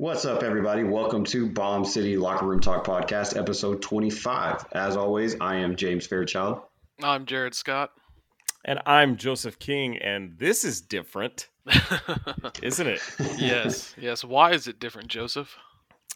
[0.00, 0.82] What's up, everybody?
[0.82, 4.64] Welcome to Bomb City Locker Room Talk Podcast, episode 25.
[4.72, 6.62] As always, I am James Fairchild.
[7.02, 7.90] I'm Jared Scott.
[8.64, 11.50] And I'm Joseph King, and this is different,
[12.62, 13.02] isn't it?
[13.36, 14.24] yes, yes.
[14.24, 15.54] Why is it different, Joseph?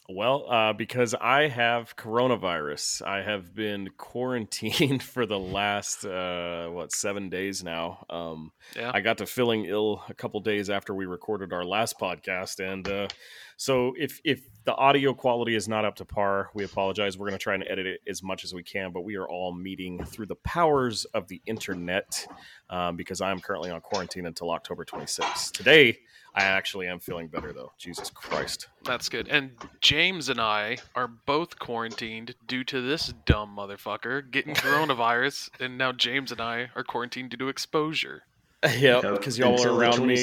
[0.08, 3.00] Well, uh, because I have coronavirus.
[3.06, 8.04] I have been quarantined for the last uh, what seven days now.
[8.10, 8.90] Um, Yeah.
[8.92, 12.86] I got to feeling ill a couple days after we recorded our last podcast, and
[12.86, 13.08] uh,
[13.56, 17.16] so if if the audio quality is not up to par, we apologize.
[17.16, 19.28] We're going to try and edit it as much as we can, but we are
[19.28, 22.26] all meeting through the powers of the internet
[22.68, 25.52] um, because I am currently on quarantine until October 26th.
[25.52, 25.98] Today,
[26.36, 27.72] I actually am feeling better though.
[27.78, 28.66] Jesus Christ.
[28.84, 29.28] That's good.
[29.28, 35.78] And James and I are both quarantined due to this dumb motherfucker getting coronavirus, and
[35.78, 38.22] now James and I are quarantined due to exposure.
[38.78, 40.16] Yep, because y'all are the around me.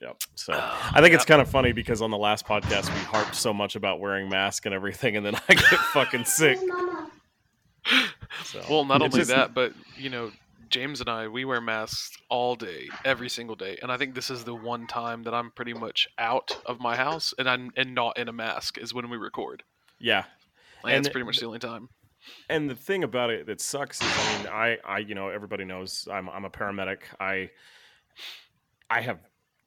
[0.00, 0.22] Yep.
[0.34, 3.34] So ah, I think it's kind of funny because on the last podcast we harped
[3.34, 6.58] so much about wearing masks and everything, and then I get fucking sick.
[8.44, 10.30] So Well, not only just- that, but you know,
[10.68, 14.30] James and I, we wear masks all day, every single day, and I think this
[14.30, 17.94] is the one time that I'm pretty much out of my house and I'm and
[17.94, 19.62] not in a mask is when we record.
[19.98, 20.24] yeah.
[20.84, 21.88] Like, And that's pretty much the only time.
[22.48, 25.64] And the thing about it that sucks is, I mean, I, I, you know, everybody
[25.64, 26.98] knows I'm, I'm a paramedic.
[27.18, 27.50] I,
[28.90, 29.18] I have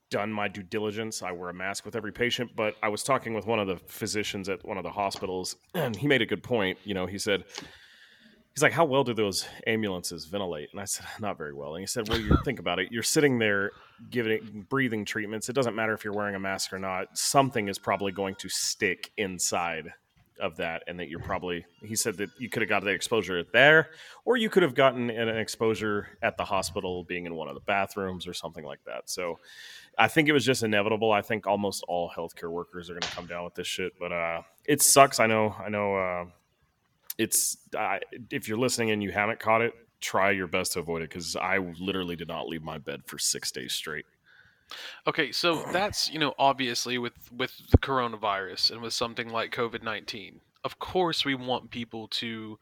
[0.10, 1.24] done my due diligence.
[1.24, 2.52] I wear a mask with every patient.
[2.56, 5.96] But I was talking with one of the physicians at one of the hospitals, and
[5.96, 6.78] he made a good point.
[6.84, 7.46] You know, he said,
[8.54, 11.82] he's like, "How well do those ambulances ventilate?" And I said, "Not very well." And
[11.82, 12.92] he said, "Well, you think about it.
[12.92, 13.72] You're sitting there
[14.10, 15.50] giving breathing treatments.
[15.50, 17.18] It doesn't matter if you're wearing a mask or not.
[17.18, 19.92] Something is probably going to stick inside."
[20.42, 23.44] of that and that you're probably he said that you could have got the exposure
[23.54, 23.92] there
[24.26, 27.61] or you could have gotten an exposure at the hospital being in one of the
[27.61, 29.40] bathrooms or something like that so
[30.00, 33.16] i think it was just inevitable i think almost all healthcare workers are going to
[33.16, 36.26] come down with this shit but uh it sucks i know i know uh
[37.21, 37.99] it's I
[38.30, 41.36] if you're listening and you haven't caught it try your best to avoid it because
[41.36, 44.05] i literally did not leave my bed for six days straight
[45.05, 49.83] Okay, so that's you know obviously with with the coronavirus and with something like COVID
[49.83, 50.39] nineteen.
[50.64, 52.60] Of course, we want people to,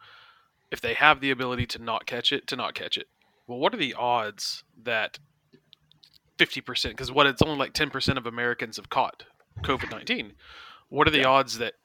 [0.71, 3.07] if they have the ability to not catch it, to not catch it.
[3.45, 5.19] Well, what are the odds that
[6.37, 6.95] fifty percent?
[6.95, 9.23] Because what it's only like ten percent of Americans have caught
[9.63, 10.33] COVID nineteen.
[10.89, 11.27] What are the Yeah.
[11.27, 11.75] odds that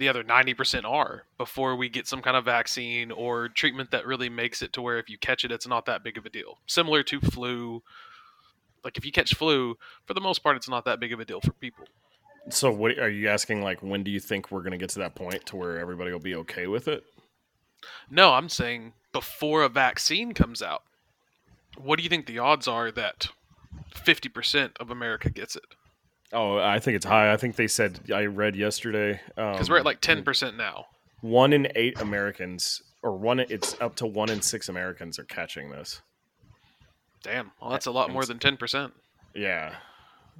[0.00, 4.06] the other ninety percent are before we get some kind of vaccine or treatment that
[4.06, 6.30] really makes it to where if you catch it, it's not that big of a
[6.30, 6.58] deal.
[6.66, 7.82] Similar to flu
[8.82, 11.24] like if you catch flu, for the most part, it's not that big of a
[11.24, 11.84] deal for people.
[12.48, 14.98] so what are you asking like when do you think we're going to get to
[14.98, 17.04] that point to where everybody will be okay with it
[18.10, 20.82] No, I'm saying before a vaccine comes out,
[21.76, 23.28] what do you think the odds are that
[23.94, 25.64] 50% of America gets it?
[26.32, 27.32] Oh, I think it's high.
[27.32, 30.86] I think they said I read yesterday Because um, we're at like 10% now.
[31.22, 33.40] one in eight Americans, or one.
[33.40, 36.00] It's up to one in six Americans are catching this.
[37.22, 38.92] Damn, well, that's a lot more than 10%.
[39.34, 39.74] Yeah.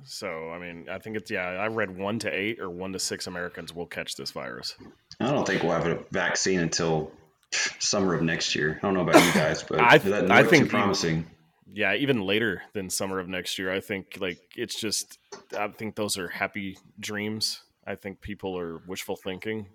[0.05, 1.43] So I mean, I think it's yeah.
[1.43, 4.75] I read one to eight or one to six Americans will catch this virus.
[5.21, 7.13] I don't think we'll have a vaccine until
[7.53, 8.79] summer of next year.
[8.83, 11.27] I don't know about you guys, but I- that I think you- promising.
[11.73, 13.73] Yeah, even later than summer of next year.
[13.73, 15.19] I think like it's just.
[15.57, 17.63] I think those are happy dreams.
[17.87, 19.67] I think people are wishful thinking,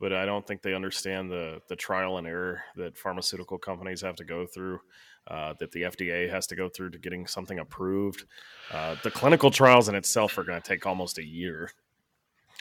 [0.00, 4.16] but I don't think they understand the the trial and error that pharmaceutical companies have
[4.16, 4.80] to go through.
[5.26, 8.24] Uh, that the FDA has to go through to getting something approved.
[8.70, 11.70] Uh, the clinical trials in itself are going to take almost a year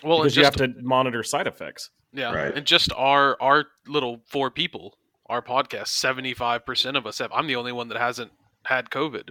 [0.02, 1.90] Well, and because you have to monitor side effects.
[2.14, 2.56] yeah, Right.
[2.56, 4.96] and just our our little four people,
[5.28, 7.32] our podcast, 75% of us have.
[7.34, 8.32] I'm the only one that hasn't
[8.66, 9.30] had COVID.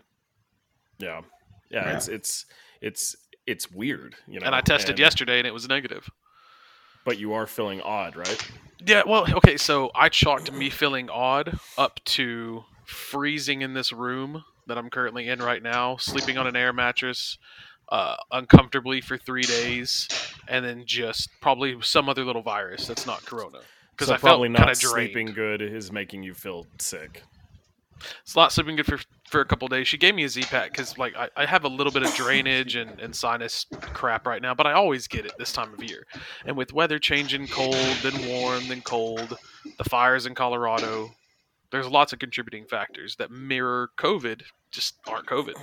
[0.98, 1.22] Yeah,
[1.70, 1.96] yeah, Yeah.
[1.96, 2.46] it's it's
[2.80, 3.16] it's
[3.46, 4.46] it's weird, you know.
[4.46, 6.08] and I tested and- yesterday and it was negative.
[7.04, 8.50] but you are feeling odd, right?
[8.86, 14.44] Yeah, well, okay, so I chalked me feeling odd up to freezing in this room
[14.68, 17.38] that I'm currently in right now, sleeping on an air mattress,
[17.88, 20.06] uh, uncomfortably for three days,
[20.46, 23.58] and then just probably some other little virus that's not corona.
[23.90, 25.10] Because so I felt probably kind not of drained.
[25.12, 27.22] sleeping good is making you feel sick.
[28.22, 28.98] It's not sleeping good for
[29.32, 29.88] for a couple days.
[29.88, 32.14] She gave me a Z pack because like I, I have a little bit of
[32.14, 35.82] drainage and, and sinus crap right now, but I always get it this time of
[35.82, 36.06] year.
[36.44, 39.36] And with weather changing cold, then warm, then cold,
[39.78, 41.10] the fires in Colorado,
[41.70, 45.54] there's lots of contributing factors that mirror COVID, just aren't COVID.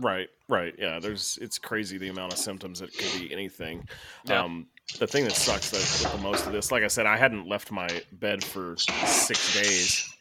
[0.00, 0.74] Right, right.
[0.76, 3.86] Yeah, there's it's crazy the amount of symptoms that could be anything.
[4.26, 4.42] Yeah.
[4.42, 4.66] Um,
[4.98, 7.46] the thing that sucks that with the most of this, like I said, I hadn't
[7.46, 10.12] left my bed for six days.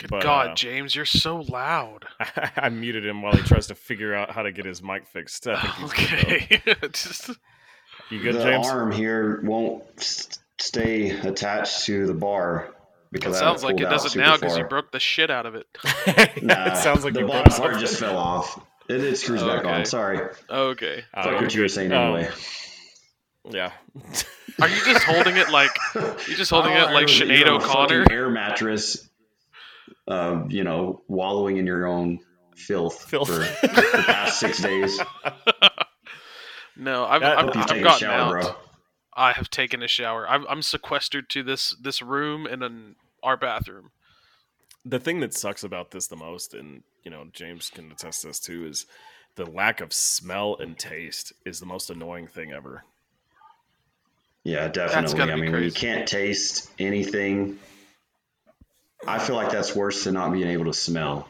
[0.00, 2.06] Good But, God, uh, James, you're so loud.
[2.56, 5.46] I muted him while he tries to figure out how to get his mic fixed.
[5.46, 6.24] I think he's good.
[6.24, 7.30] Okay, just
[8.10, 8.66] You good, the James?
[8.66, 9.84] arm here won't
[10.58, 12.70] stay attached to the bar
[13.12, 15.66] because I sounds like it doesn't now because you broke the shit out of it.
[16.42, 18.58] Nah, it sounds like the you bottom broke part just fell off.
[18.88, 19.84] It, it screws back on.
[19.84, 20.18] Sorry.
[20.48, 21.04] Okay.
[21.12, 22.30] Uh, Fuck you're what you were saying Um, anyway.
[23.50, 23.72] Yeah.
[24.60, 27.60] Are you just holding it like you just holding it like was- Sinead you're on
[27.60, 28.06] a O'Connor?
[28.10, 29.08] air mattress,
[30.08, 32.20] um, you know, wallowing in your own
[32.56, 33.28] filth, Filth.
[33.28, 35.00] for the past six days.
[36.76, 38.42] No, I've, That- I've, Hope you've I've taken a gotten shower, out.
[38.44, 38.54] bro.
[39.14, 40.26] I have taken a shower.
[40.28, 43.90] I'm, I'm sequestered to this this room and in our bathroom.
[44.84, 48.38] the thing that sucks about this the most, and you know, James can attest this
[48.40, 48.86] too, is
[49.36, 52.84] the lack of smell and taste is the most annoying thing ever.
[54.42, 55.20] Yeah, definitely.
[55.20, 57.58] I be mean, when you can't taste anything,
[59.06, 61.28] I feel like that's worse than not being able to smell.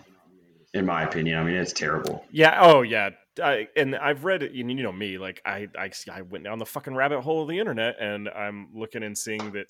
[0.73, 2.25] In my opinion, I mean, it's terrible.
[2.31, 2.59] Yeah.
[2.61, 3.11] Oh, yeah.
[3.43, 4.53] I, and I've read it.
[4.53, 5.19] You know me.
[5.19, 8.69] Like I, I, I went down the fucking rabbit hole of the internet, and I'm
[8.75, 9.67] looking and seeing that,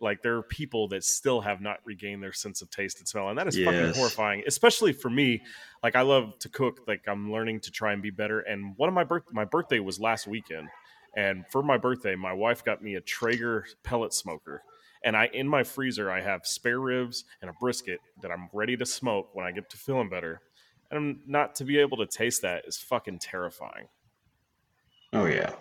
[0.00, 3.28] like, there are people that still have not regained their sense of taste and smell,
[3.28, 4.42] and that is fucking horrifying.
[4.46, 5.42] Especially for me.
[5.82, 6.80] Like I love to cook.
[6.86, 8.40] Like I'm learning to try and be better.
[8.40, 10.68] And one of my birth, my birthday was last weekend,
[11.16, 14.62] and for my birthday, my wife got me a Traeger pellet smoker.
[15.04, 18.76] And I in my freezer I have spare ribs and a brisket that I'm ready
[18.76, 20.40] to smoke when I get to feeling better.
[20.90, 23.88] And not to be able to taste that is fucking terrifying.
[25.12, 25.54] Oh yeah,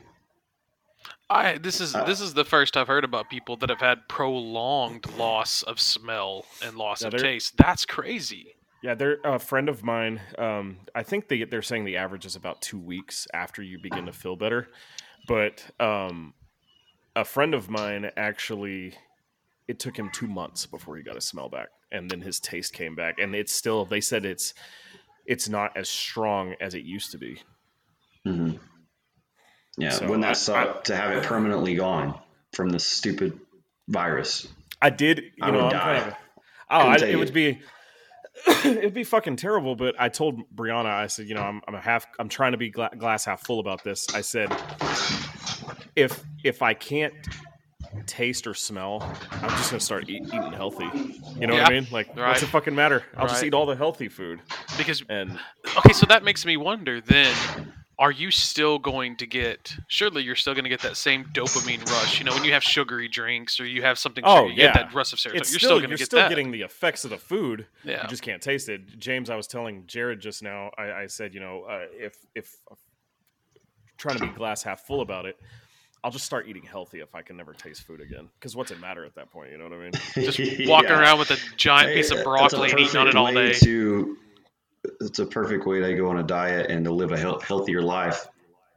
[1.30, 4.07] I this is Uh, this is the first I've heard about people that have had
[4.07, 7.57] prolonged loss of smell and loss Yeah, of taste.
[7.57, 8.56] That's crazy.
[8.81, 10.21] Yeah, they're a friend of mine.
[10.38, 14.06] Um, I think they they're saying the average is about two weeks after you begin
[14.06, 14.69] to feel better.
[15.27, 16.33] But um,
[17.15, 18.95] a friend of mine actually,
[19.69, 22.74] it took him two months before he got his smell back, and then his taste
[22.74, 23.86] came back, and it's still.
[23.86, 24.54] They said it's
[25.25, 27.39] it's not as strong as it used to be.
[28.25, 28.51] hmm
[29.77, 29.92] yeah.
[29.92, 32.19] So Wouldn't I- that suck to have it permanently gone
[32.54, 33.39] from this stupid
[33.88, 34.48] virus?
[34.81, 36.00] I did, you I know, would I'm die.
[36.00, 36.18] kind of.
[36.71, 37.60] Oh, I, it would be,
[38.66, 39.75] it'd be fucking terrible.
[39.75, 42.57] But I told Brianna, I said, you know, I'm, I'm a half, I'm trying to
[42.57, 44.07] be gla- glass half full about this.
[44.13, 44.51] I said,
[45.95, 47.13] if if I can't
[48.06, 49.01] taste or smell,
[49.31, 50.89] I'm just gonna start eat, eating healthy.
[51.38, 51.88] You know what I mean?
[51.91, 52.44] Like, what's right.
[52.44, 53.03] it fucking matter?
[53.15, 54.41] I'll just eat all the healthy food.
[54.77, 55.39] Because And
[55.77, 57.36] okay, so that makes me wonder then
[57.97, 61.86] are you still going to get surely you're still going to get that same dopamine
[61.91, 64.63] rush you know when you have sugary drinks or you have something Oh, sugary, you
[64.63, 64.74] yeah.
[64.74, 66.51] get that rush of serotonin it's you're still, still going to get still that getting
[66.51, 67.68] the effects of the food.
[67.83, 68.97] yeah you just can't taste it.
[69.00, 70.71] James, I was telling Jared just now.
[70.77, 72.56] I, I said, you know, uh, if if
[73.97, 75.38] trying to be glass half full about it,
[76.03, 78.29] I'll just start eating healthy if I can never taste food again.
[78.39, 79.51] Because what's it matter at that point?
[79.51, 79.91] You know what I mean?
[80.15, 80.99] just walking Yeah.
[80.99, 84.17] around with a giant piece of broccoli and eating on it all day To,
[85.01, 87.81] it's a perfect way to go on a diet and to live a health, healthier
[87.81, 88.27] life.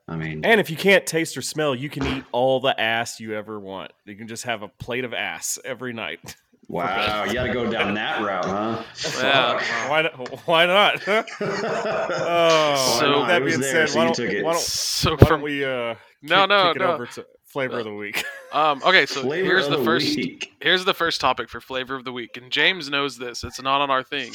[0.08, 3.20] I mean, And if you can't taste or smell, you can eat all the ass
[3.20, 3.92] you ever want.
[4.04, 6.34] You can just have a plate of ass every night.
[6.69, 8.82] wow, you got to go down that route, huh?
[9.22, 9.88] Yeah.
[9.88, 10.38] Why not?
[10.46, 11.02] Why not?
[11.06, 13.42] oh, So- Why that not?
[13.42, 15.94] It was being said, so why don't, why don't, so why don't from we uh,
[16.22, 18.24] no kick, no kick it no over to flavor of the week?
[18.52, 20.52] um okay so Flavor here's of the first week.
[20.60, 23.81] here's the first topic for flavor of the week and james knows this it's not
[23.81, 24.32] on our thing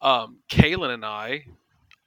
[0.00, 1.44] um kaylin and i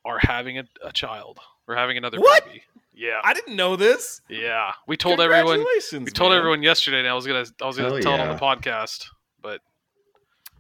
[0.05, 2.45] are having a, a child we're having another What?
[2.45, 2.63] baby
[2.93, 4.21] yeah I didn't know this.
[4.29, 5.59] yeah we told everyone
[5.91, 6.37] we told man.
[6.39, 9.05] everyone yesterday and i was gonna i was gonna Hell tell it on the podcast
[9.41, 9.59] but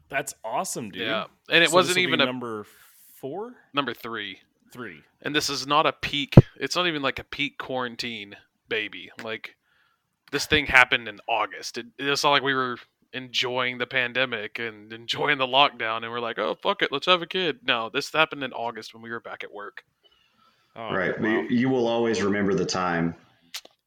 [0.09, 1.03] That's awesome, dude.
[1.03, 2.65] yeah and it So wasn't even a number
[3.21, 4.39] four, number three
[4.73, 5.01] three.
[5.21, 8.35] and this is not a peak it's not even like a peak quarantine
[8.67, 9.55] baby like
[10.31, 12.77] this thing happened in august it, it's not like we were
[13.13, 17.21] enjoying the pandemic and enjoying the lockdown and we're like oh fuck it let's have
[17.21, 19.83] a kid no this happened in august when we were back at work
[20.77, 21.17] Oh, right.
[21.21, 21.29] wow.
[21.29, 23.15] You, you will always remember the time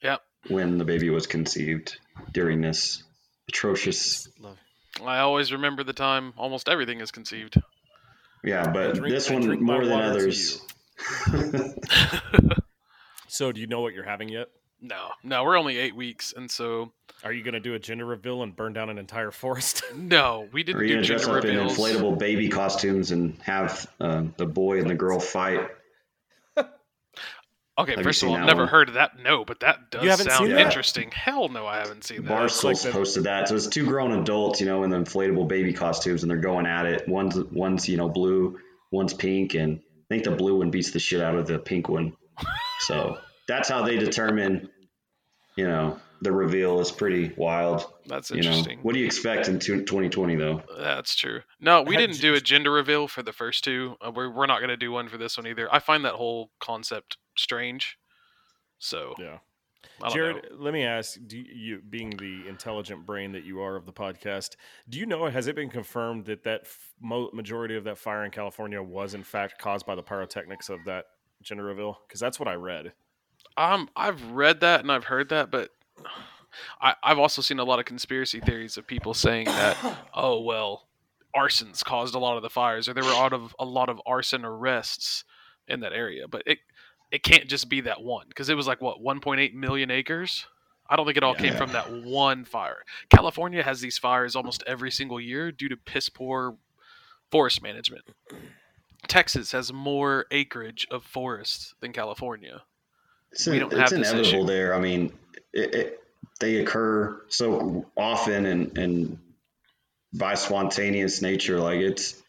[0.03, 0.23] Yep.
[0.49, 1.99] when the baby was conceived
[2.33, 3.03] during this
[3.49, 4.27] atrocious.
[4.41, 4.57] Love-
[5.05, 7.61] i always remember the time almost everything is conceived
[8.43, 10.63] Yeah, but drink- this one more than others.
[13.31, 14.49] So, do you know what you're having yet?
[14.81, 16.93] No no we're only eight weeks and so
[17.25, 19.83] Are you going to do a gender reveal and burn down an entire forest?
[19.97, 23.91] no we didn't you do gonna dress gender up in inflatable baby costumes and have
[24.01, 25.69] uh, the boy and the girl fight?
[27.79, 28.69] okay Have first of all i've never one?
[28.69, 30.61] heard of that no but that does sound seen that?
[30.61, 33.49] interesting hell no i haven't seen that Barstool like posted that.
[33.49, 36.67] So it's two grown adults, you know, in the inflatable baby costumes, and they're going
[36.67, 37.07] at it.
[37.09, 38.59] One's one's you know blue,
[38.91, 41.89] one's pink, and I think the blue one beats the shit out of the pink
[41.89, 42.15] one.
[42.81, 43.19] So
[43.49, 44.69] that's how they determine,
[45.57, 47.93] you know, the reveal is pretty wild.
[48.07, 50.63] that's You know, interesting what do you expect in 2020 though?
[50.79, 51.41] That's true.
[51.61, 53.97] No, we Had didn't do a gender reveal for the first two.
[54.05, 55.73] Uh, we're we're not going to do one for this one either.
[55.73, 57.99] I find that whole concept strange.
[58.79, 59.39] So yeah.
[60.13, 60.57] Jared, know.
[60.59, 64.57] let me ask: Do you, being the intelligent brain that you are of the podcast,
[64.89, 68.31] do you know has it been confirmed that that f- majority of that fire in
[68.31, 71.07] California was in fact caused by the pyrotechnics of that
[71.43, 71.99] gender reveal?
[72.07, 72.93] Because that's what I read.
[73.59, 75.71] Um, I've read that and I've heard that, but
[76.81, 79.77] I, I've also seen a lot of conspiracy theories of people saying that,
[80.15, 80.87] oh well,
[81.37, 84.01] arsons caused a lot of the fires, or there were out of a lot of
[84.07, 85.25] arson arrests
[85.67, 86.29] in that area.
[86.29, 86.59] But it
[87.11, 90.47] it can't just be that one because it was like what 1.8 million acres.
[90.91, 92.79] I don't think it all came from that one fire.
[93.11, 96.57] California has these fires almost every single year due to piss poor
[97.31, 98.05] forest management.
[99.07, 102.63] Texas has more acreage of forest than California.
[103.33, 104.75] It's, We don't it's have inevitable there.
[104.75, 105.13] I mean,
[105.53, 106.01] it, it,
[106.41, 109.19] they occur so often and, and
[110.13, 111.61] by spontaneous nature.
[111.61, 112.21] Like it's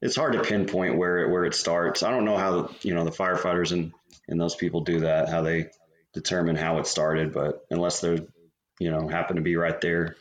[0.00, 2.02] it's hard to pinpoint where it, where it starts.
[2.02, 3.92] I don't know how you know the firefighters and
[4.28, 5.70] and those people do that, how they
[6.12, 8.20] determine how it started, but unless they're
[8.78, 10.16] you know happen to be right there.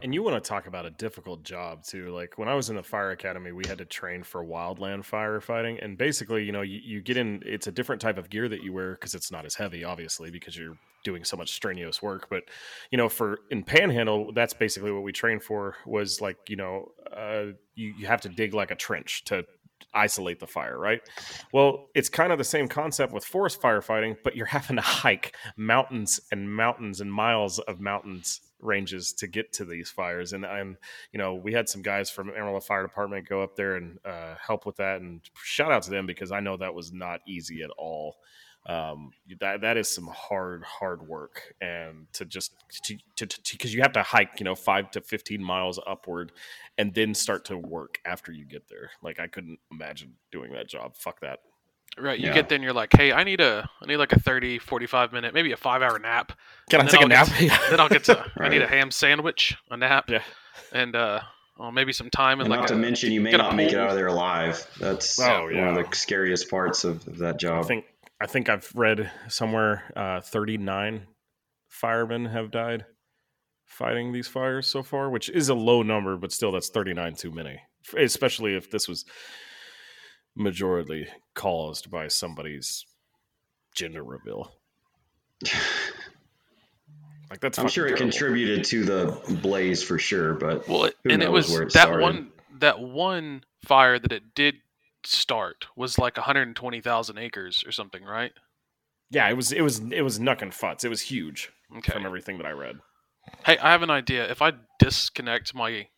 [0.00, 2.14] And you want to talk about a difficult job too.
[2.14, 5.82] Like when I was in the fire academy, we had to train for wildland firefighting,
[5.84, 7.42] and basically, you know, you, you get in.
[7.44, 10.30] It's a different type of gear that you wear because it's not as heavy, obviously,
[10.30, 12.28] because you're doing so much strenuous work.
[12.30, 12.44] But
[12.90, 15.74] you know, for in Panhandle, that's basically what we trained for.
[15.84, 19.44] Was like you know, uh, you you have to dig like a trench to
[19.94, 21.00] isolate the fire, right?
[21.52, 25.36] Well, it's kind of the same concept with forest firefighting, but you're having to hike
[25.56, 30.32] mountains and mountains and miles of mountains ranges to get to these fires.
[30.32, 30.76] And and
[31.12, 34.34] you know, we had some guys from Amarillo Fire Department go up there and uh,
[34.40, 35.00] help with that.
[35.00, 38.16] And shout out to them because I know that was not easy at all.
[38.66, 43.80] Um, that that is some hard hard work, and to just to to because you
[43.80, 46.32] have to hike, you know, five to fifteen miles upward,
[46.78, 48.90] and then start to work after you get there.
[49.02, 50.96] Like I couldn't imagine doing that job.
[50.96, 51.40] Fuck that.
[51.98, 52.34] Right, you Yeah.
[52.34, 55.12] get there and you're like, "Hey, I need a I need like a 30, 45
[55.12, 56.32] minute, maybe a 5-hour nap."
[56.70, 57.28] Can I take a I'll nap?
[57.38, 60.22] get Then I'll get to I need a ham sandwich, a nap, Yeah.
[60.72, 61.20] and uh
[61.58, 63.72] well, maybe some time and And like not a, to mention, you may not make
[63.72, 64.64] it out of there alive.
[64.78, 65.76] That's Oh, one yeah.
[65.76, 67.64] of the scariest parts of, of that job.
[67.64, 67.84] I think
[68.20, 71.06] I think I've read somewhere uh, 39
[71.68, 72.84] firemen have died
[73.68, 77.30] fighting these fires so far, which is a low number, but still that's 39 too
[77.30, 77.60] many.
[77.96, 79.04] Especially if this was
[80.38, 82.84] majorly caused by somebody's
[83.74, 84.52] gender reveal.
[87.30, 88.10] Like that's I'm fucking sure it terrible.
[88.10, 91.74] contributed to the blaze for sure, but Well, it, Who and it was where it
[91.74, 92.02] that started?
[92.02, 94.54] one that one fire that it did
[95.04, 98.32] start was like 120,000 acres or something, right?
[99.10, 100.84] Yeah, it was it was it was nuck and futz.
[100.84, 101.92] It was huge Okay.
[101.92, 102.76] from everything that I read.
[103.44, 104.30] Hey, I have an idea.
[104.30, 105.88] If I disconnect my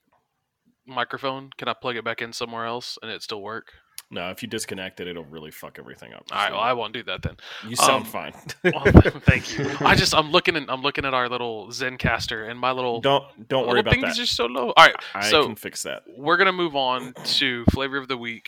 [0.87, 3.73] microphone, can I plug it back in somewhere else and it still work?
[4.13, 6.25] No, if you disconnect it, it'll really fuck everything up.
[6.33, 7.37] All right, well, I won't do that then.
[7.67, 8.33] you sound um, fine.
[8.65, 8.85] Well,
[9.21, 9.71] thank you.
[9.81, 13.49] I just I'm looking at I'm looking at our little Zencastr and my little don't
[13.49, 14.19] don't worry about thingies that.
[14.21, 14.73] are so low.
[14.77, 16.03] All right, I so can fix that.
[16.17, 18.47] we're gonna move on to flavor of the week.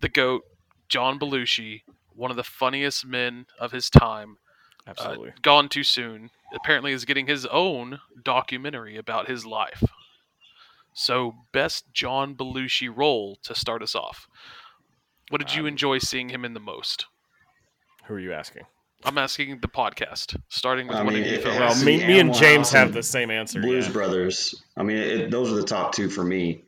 [0.00, 0.44] The goat,
[0.88, 1.82] John Belushi,
[2.14, 4.36] one of the funniest men of his time,
[4.98, 6.30] uh, gone too soon.
[6.54, 9.82] Apparently, is getting his own documentary about his life.
[10.92, 14.26] So, best John Belushi role to start us off.
[15.28, 17.06] What did you Um, enjoy seeing him in the most?
[18.06, 18.64] Who are you asking?
[19.04, 21.58] I'm asking the podcast, starting with I one mean, of you it- it fellas.
[21.58, 23.60] has Well, me, me and James House have the same answer.
[23.60, 23.92] Blues yeah.
[23.92, 24.62] Brothers.
[24.76, 26.64] I mean, it, those are the top two for me.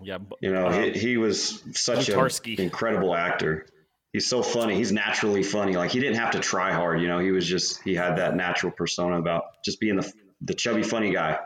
[0.00, 2.28] Yeah, bu- You know, um, he, he was such an
[2.58, 3.66] incredible actor.
[4.12, 4.74] He's so funny.
[4.76, 5.74] He's naturally funny.
[5.74, 7.00] Like he didn't have to try hard.
[7.00, 10.54] You know, he was just he had that natural persona about just being the the
[10.54, 11.38] chubby funny guy.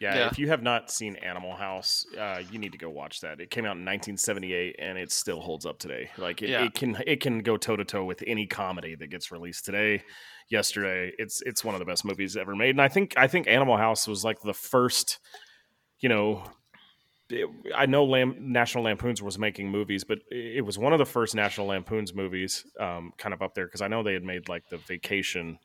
[0.00, 0.26] yeah, Yeah.
[0.28, 3.40] If you have not seen Animal House, uh, you need to go watch that.
[3.40, 6.10] It came out in 1978, and it still holds up today.
[6.16, 6.64] Like it, Yeah.
[6.64, 10.04] it can it can go toe to toe with any comedy that gets released today.
[10.50, 13.48] Yesterday, it's it's one of the best movies ever made, and I think I think
[13.48, 15.18] Animal House was like the first,
[15.98, 16.44] you know.
[17.30, 20.98] It- I know Lam- National Lampoons was making movies, but it it was one of
[20.98, 24.24] the first National Lampoons movies, um, kind of up there because I know they had
[24.24, 25.58] made like the Vacation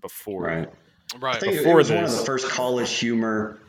[0.00, 0.68] before Right.
[1.14, 1.40] I right.
[1.40, 3.60] think it Before was one of the first college humor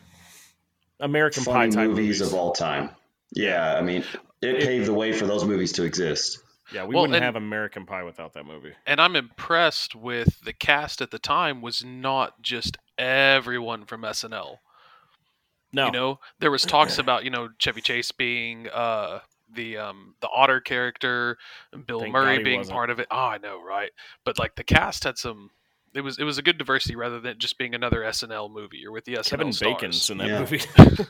[1.00, 2.22] American Pie type movies, movies.
[2.22, 2.90] of all time.
[3.32, 4.04] Yeah, I mean,
[4.42, 6.40] it, It- paved the way for those movies to exist.
[6.74, 8.74] Yeah, we Well, wouldn't and- have American Pie without that movie.
[8.86, 14.60] and I'm impressed with the cast at the time was not just everyone from SNL.
[15.72, 19.20] No, You know, there was talks about you know Chevy Chase being uh,
[19.54, 21.38] the um, the Otter character,
[21.88, 22.74] Bill Thank Murray being wasn't.
[22.76, 23.08] part of it.
[23.12, 23.92] Oh, I know, right?
[24.24, 25.52] But like the cast had some.
[25.94, 28.92] It was it was a good diversity rather than just being another SNL movie or
[28.92, 29.74] with the SNL Kevin stars.
[29.74, 30.40] Bacon's in that Yeah.
[30.40, 30.62] movie.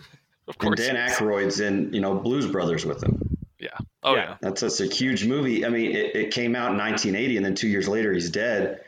[0.47, 0.95] of course, And.
[0.95, 1.13] Dan he.
[1.13, 3.35] Aykroyd's in, you know, Blues Brothers with him.
[3.59, 3.69] Yeah.
[4.03, 4.21] Oh Yeah.
[4.21, 4.35] yeah.
[4.41, 5.65] That's, that's a huge movie.
[5.65, 8.81] I mean, it, it came out in 1980, and then two years later, he's dead.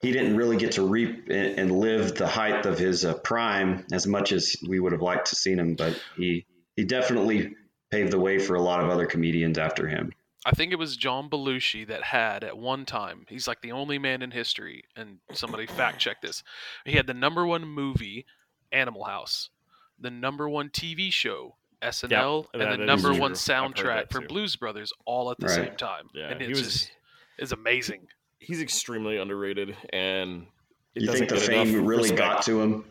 [0.00, 3.84] He didn't really get to reap and, and live the height of his uh, prime
[3.92, 5.74] as much as we would have liked to seen him.
[5.74, 7.54] But he he definitely
[7.90, 10.12] paved the way for a lot of other comedians after him.
[10.46, 13.26] I think it was John Belushi that had at one time.
[13.28, 16.42] He's like the only man in history, and somebody fact check this.
[16.86, 18.24] He had the number one movie,
[18.72, 19.50] Animal House,
[19.98, 23.20] the number one TV show, SNL, that and the number true.
[23.20, 24.22] one soundtrack for.
[24.22, 25.54] Blues Brothers, all at the Right.
[25.56, 26.08] same time.
[26.14, 26.92] Yeah, and he it's was- just
[27.36, 28.06] it's amazing.
[28.40, 30.46] He's extremely underrated, and
[30.94, 32.18] it you think the fame really respect.
[32.18, 32.84] got to him?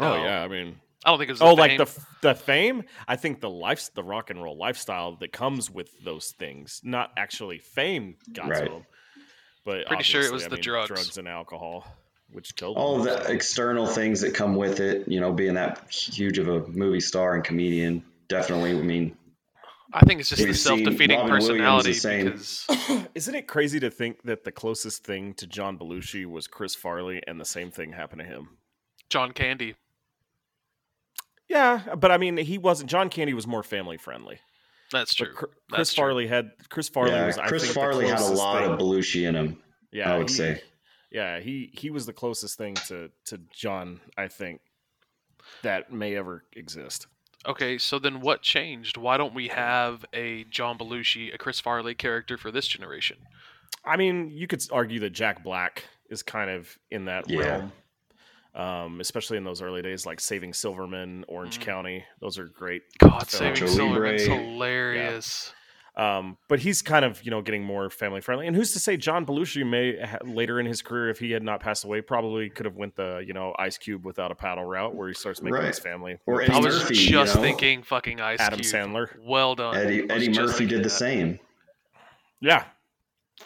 [0.00, 1.40] Oh yeah, I mean, I don't think it's.
[1.40, 1.86] oh, the like the
[2.22, 2.82] the fame.
[3.06, 7.12] I think the life, the rock and roll lifestyle that comes with those things, not
[7.16, 8.66] actually fame, got Right.
[8.66, 8.86] to him.
[9.64, 10.88] But Pretty sure it was I the mean, drugs.
[10.88, 11.86] drugs and alcohol,
[12.30, 13.00] which killed All him.
[13.00, 16.66] of the external things that come with it, you know, being that huge of a
[16.68, 18.70] movie star and comedian, definitely.
[18.70, 19.16] I mean,
[19.96, 23.80] I think it's just We've the self-defeating Robin Williams the personality because Isn't it crazy
[23.80, 27.70] to think that the closest thing to John Belushi was Chris Farley, and the same
[27.70, 28.58] thing happened to him?
[29.08, 29.74] John Candy.
[31.48, 32.90] Yeah, but I mean, he wasn't.
[32.90, 34.38] John Candy was more family friendly.
[34.92, 35.34] That's But true.
[35.34, 36.02] Chr- That's Chris true.
[36.02, 37.38] Farley had Chris Farley yeah, was.
[37.38, 39.62] I Chris think, the Farley had a lot thing- of Belushi in him.
[39.92, 40.60] Yeah, I would he- say.
[41.10, 44.00] Yeah, he he was the closest thing to to John.
[44.18, 44.60] I think
[45.62, 47.06] that may ever exist.
[47.46, 48.96] Okay, so then what changed?
[48.96, 53.18] Why don't we have a John Belushi, a Chris Farley character for this generation?
[53.84, 57.38] I mean, you could argue that Jack Black is kind of in that Yeah.
[57.40, 57.72] realm,
[58.54, 61.62] um, especially in those early days, like Saving Silverman, Orange Mhm.
[61.62, 62.04] County.
[62.20, 62.82] Those are great.
[62.98, 63.54] God, Film.
[63.54, 64.44] Saving Nacho Silverman's Libre.
[64.44, 65.54] hilarious.
[65.98, 68.46] Um, but he's kind of you know getting more family friendly.
[68.46, 71.42] And who's to say John Belushi may ha- later in his career, if he had
[71.42, 74.64] not passed away, probably could have went the you know Ice Cube without a paddle
[74.64, 75.68] route, where he starts making Right.
[75.68, 76.18] his family.
[76.26, 77.24] Or I was Murphy, just you know?
[77.26, 78.74] thinking fucking Ice Adam Cube.
[78.74, 79.08] Sandler.
[79.24, 79.74] Well done.
[79.74, 80.90] Eddie, Eddie Murphy thinking did the that.
[80.90, 81.38] same.
[82.40, 82.64] Yeah,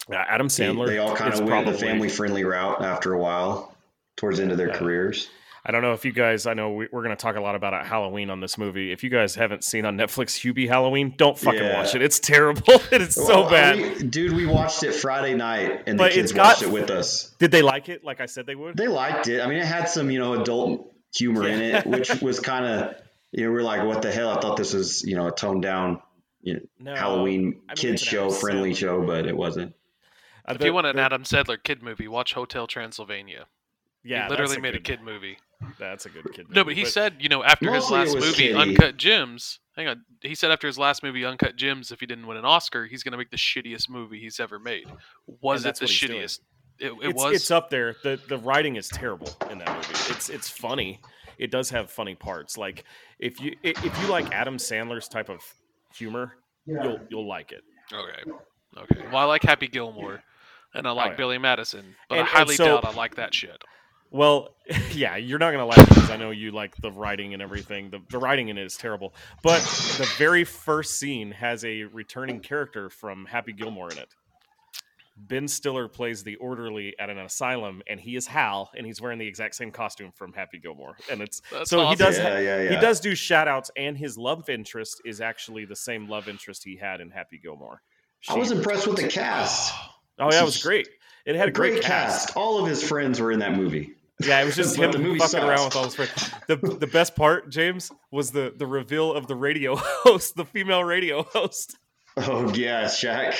[0.08, 0.24] yeah.
[0.28, 0.86] Adam Sandler.
[0.88, 3.76] they all kind of went the family friendly route after a while,
[4.16, 4.76] towards the end of their Yeah.
[4.78, 5.30] careers.
[5.64, 6.46] I don't know if you guys.
[6.46, 8.92] I know we, we're going to talk a lot about Halloween on this movie.
[8.92, 11.80] If you guys haven't seen on Netflix Hubie Halloween, don't fucking Yeah.
[11.82, 12.00] watch it.
[12.02, 12.62] It's terrible.
[12.90, 13.76] it is so bad.
[13.76, 16.70] we- dude, we watched it Friday night, and But the kids it's got- watched it
[16.70, 17.34] with us.
[17.38, 18.02] Did they like it?
[18.04, 18.76] Like I said, they would.
[18.76, 19.40] They liked it.
[19.42, 22.94] I mean, it had some, you know, adult humor in it, which was kind of,
[23.32, 24.30] you know, we're like, what the hell?
[24.30, 26.00] I thought this was, you know, a toned down,
[26.40, 29.74] you know, No, Halloween I mean, kids show, friendly show, but it wasn't.
[30.48, 33.44] If you want an Adam Sandler kid movie, watch Hotel Transylvania.
[34.02, 35.36] yeah, he literally that's made a good- kid movie.
[35.78, 36.46] That's a good kid.
[36.50, 38.54] No, but he said, you know, after his last movie, kiddie.
[38.54, 39.58] Uncut Gems.
[39.76, 42.44] Hang on, he said after his last movie, Uncut Gems, if he didn't win an
[42.44, 44.84] Oscar, he's going to make the shittiest movie he's ever made.
[45.40, 46.20] Was it the what he's doing.
[46.22, 46.40] shittiest?
[46.78, 47.34] It, it it's, was.
[47.34, 47.94] It's up there.
[48.02, 50.12] the The writing is terrible in that movie.
[50.12, 51.00] It's it's funny.
[51.38, 52.58] It does have funny parts.
[52.58, 52.84] Like
[53.18, 55.40] if you if you like Adam Sandler's type of
[55.94, 57.62] humor, you'll you'll like it.
[57.92, 58.30] Okay.
[58.78, 59.06] Okay.
[59.08, 60.22] Well, I like Happy Gilmore,
[60.74, 61.16] and I oh, like Oh, yeah.
[61.16, 63.62] Billy Madison, but And- I highly so- doubt I like that shit.
[64.10, 64.56] Well,
[64.92, 67.90] yeah, you're not gonna like it because I know you like the writing and everything.
[67.90, 69.60] The, the writing in it is terrible, but
[69.98, 74.08] the very first scene has a returning character from Happy Gilmore in it.
[75.16, 79.18] Ben Stiller plays the orderly at an asylum, and he is Hal, and he's wearing
[79.18, 80.96] the exact same costume from Happy Gilmore.
[81.10, 82.70] And it's That's so he does yeah, yeah, yeah.
[82.70, 86.64] he does do shout outs, and his love interest is actually the same love interest
[86.64, 87.82] he had in Happy Gilmore.
[88.28, 89.74] I was impressed with the cast.
[90.18, 90.88] oh yeah, it was great.
[91.26, 92.34] It had a great, cast.
[92.36, 93.94] All of his friends were in that movie.
[94.20, 96.30] Yeah, it was just him the movie fucking around with all his friends.
[96.46, 100.84] The the best part, James, was the the reveal of the radio host, the female
[100.84, 101.76] radio host.
[102.16, 103.34] Oh yeah, Shaq.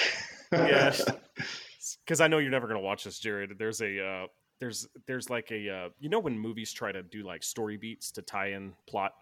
[0.53, 0.95] Yeah,
[2.05, 3.53] because I know you're never gonna watch this, Jared.
[3.59, 4.27] There's a uh,
[4.59, 8.11] there's there's like a uh, you know when movies try to do like story beats
[8.13, 9.13] to tie in plot.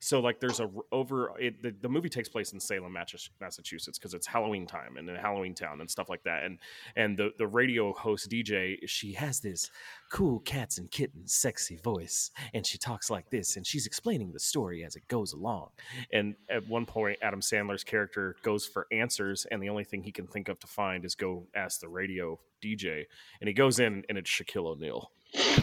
[0.00, 4.14] So like there's a over it, the, the movie takes place in Salem, Massachusetts because
[4.14, 6.42] it's Halloween time and in Halloween town and stuff like that.
[6.42, 6.58] And
[6.96, 9.70] and the the radio host DJ she has this
[10.10, 14.40] cool cats and kittens sexy voice and she talks like this and she's explaining the
[14.40, 15.68] story as it goes along.
[16.10, 20.12] And at one point Adam Sandler's character goes for answers and the only thing he
[20.12, 23.04] can think of to find is go ask the radio DJ
[23.40, 25.10] and he goes in and it's Shaquille O'Neal.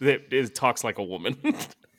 [0.00, 1.36] That it talks like a woman.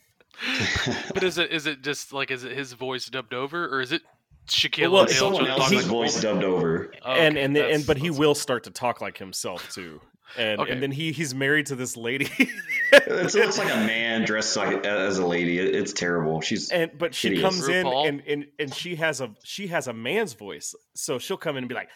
[1.13, 3.91] But is it is it just like is it his voice dubbed over, or is
[3.91, 4.01] it
[4.47, 6.41] Shaquille Well, O'Neal Someone else's like voice woman?
[6.41, 6.93] dubbed over.
[7.05, 9.69] Oh, and okay, and the, and but he that's- will start to talk like himself
[9.73, 10.01] too.
[10.37, 10.71] And Okay.
[10.71, 12.29] and then he he's married to this lady.
[12.95, 15.57] It looks like a man dressed like as a lady.
[15.59, 16.41] It- it's terrible.
[16.41, 17.43] She's and but she Hideous.
[17.43, 21.37] comes in and, and and she has a she has a man's voice so she'll
[21.37, 21.89] come in and be like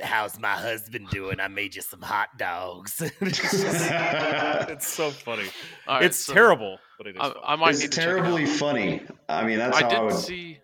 [0.00, 5.44] how's my husband doing i made you some hot dogs it's, so funny
[5.86, 7.36] All right, it's so terrible but it is I, fun.
[7.44, 9.02] I might it's need it terribly funny.
[9.28, 10.14] I mean, that's I how I did would.
[10.16, 10.58] see.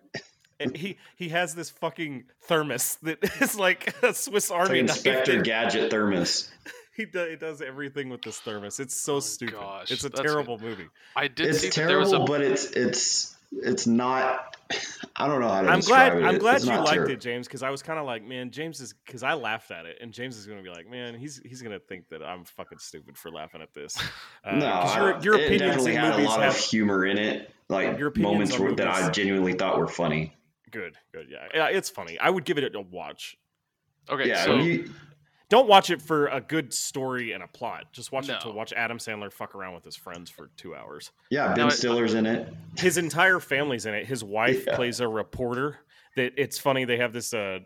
[0.59, 4.81] And he he has this fucking thermos that is like a swiss It's like army
[4.81, 6.51] knife Inspector Gadget thermos.
[6.93, 8.81] he, do, he does everything with this thermos.
[8.81, 9.55] It's so Oh, stupid.
[9.55, 10.87] gosh, it's a that's terrible movie.
[11.15, 14.57] I did see It's that there was terrible, a but it's it's it's not.
[15.17, 16.17] I don't know how to I'm glad.
[16.17, 16.23] it.
[16.25, 17.11] I'm glad It's you liked terrible.
[17.13, 19.85] it, James, because I was kind of like, man, James is because I laughed at
[19.85, 22.21] it, and James is going to be like, man, he's he's going to think that
[22.21, 23.97] I'm fucking stupid for laughing at this.
[24.43, 26.53] Uh, No, 'cause I your, your it opinions definitely in had a movies lot have
[26.53, 30.35] of humor in it, like Your moments on where, that I genuinely thought were funny.
[30.69, 32.19] good, good, yeah, yeah, it's funny.
[32.19, 33.37] I would give it a watch.
[34.07, 34.27] okay.
[34.27, 34.93] yeah, so you,
[35.55, 37.85] Don't watch it for a good story and a plot.
[37.93, 41.11] Just watch it to watch Adam Sandler fuck around with his friends for two hours.
[41.29, 42.53] yeah, Ben Now it- Stiller's in it.
[42.77, 44.05] His entire family's in it.
[44.05, 44.75] His wife Yeah.
[44.75, 45.79] plays a reporter.
[46.17, 46.83] That it's funny.
[46.83, 47.33] They have this.
[47.33, 47.59] Uh,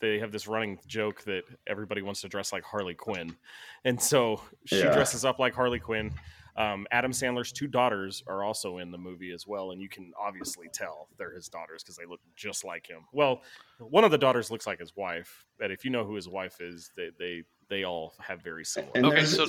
[0.00, 3.36] they have this running joke that everybody wants to dress like Harley Quinn,
[3.84, 4.92] and so she Yeah.
[4.92, 6.12] dresses up like Harley Quinn.
[6.58, 10.12] Um, Adam Sandler's two daughters are also in the movie as well, and you can
[10.20, 13.00] obviously tell they're his daughters because they look just like him.
[13.12, 13.42] Well,
[13.78, 16.60] one of the daughters looks like his wife, but if you know who his wife
[16.60, 18.92] is, they they, they all have very similar.
[18.94, 19.46] And Okay, so-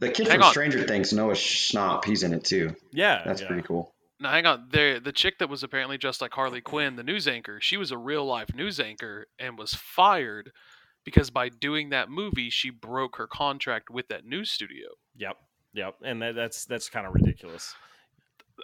[0.00, 0.50] the kid hang from on.
[0.52, 2.74] Stranger Things, Noah Schnapp, he's in it too.
[2.92, 3.46] yeah, That's yeah.
[3.48, 3.94] pretty cool.
[4.18, 4.68] now hang on.
[4.72, 7.60] There, the chick that was apparently just like Harley Quinn, the news anchor.
[7.60, 10.52] She was a real life news anchor and was fired
[11.04, 14.88] because by doing that movie, she broke her contract with that news studio.
[15.16, 15.36] Yep,
[15.72, 17.74] yep, and that, that's that's kind of ridiculous.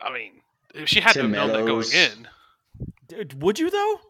[0.03, 0.41] I mean,
[0.75, 2.29] if she had Tim to have known that going in.
[3.09, 4.01] Dude, would you though?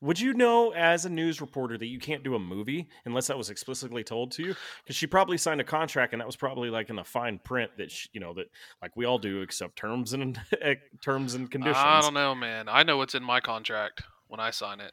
[0.00, 3.38] Would you know as a news reporter that you can't do a movie unless that
[3.38, 4.54] was explicitly told to you?
[4.82, 7.70] Because she probably signed a contract, and that was probably like in the fine print
[7.78, 8.50] that she, you know that
[8.82, 10.38] like we all do, except terms and
[11.00, 11.78] terms and conditions.
[11.78, 12.68] I don't know, man.
[12.68, 14.92] I know what's in my contract when I sign it.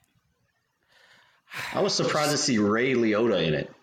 [1.74, 3.74] I was surprised to see Ray Liotta in it.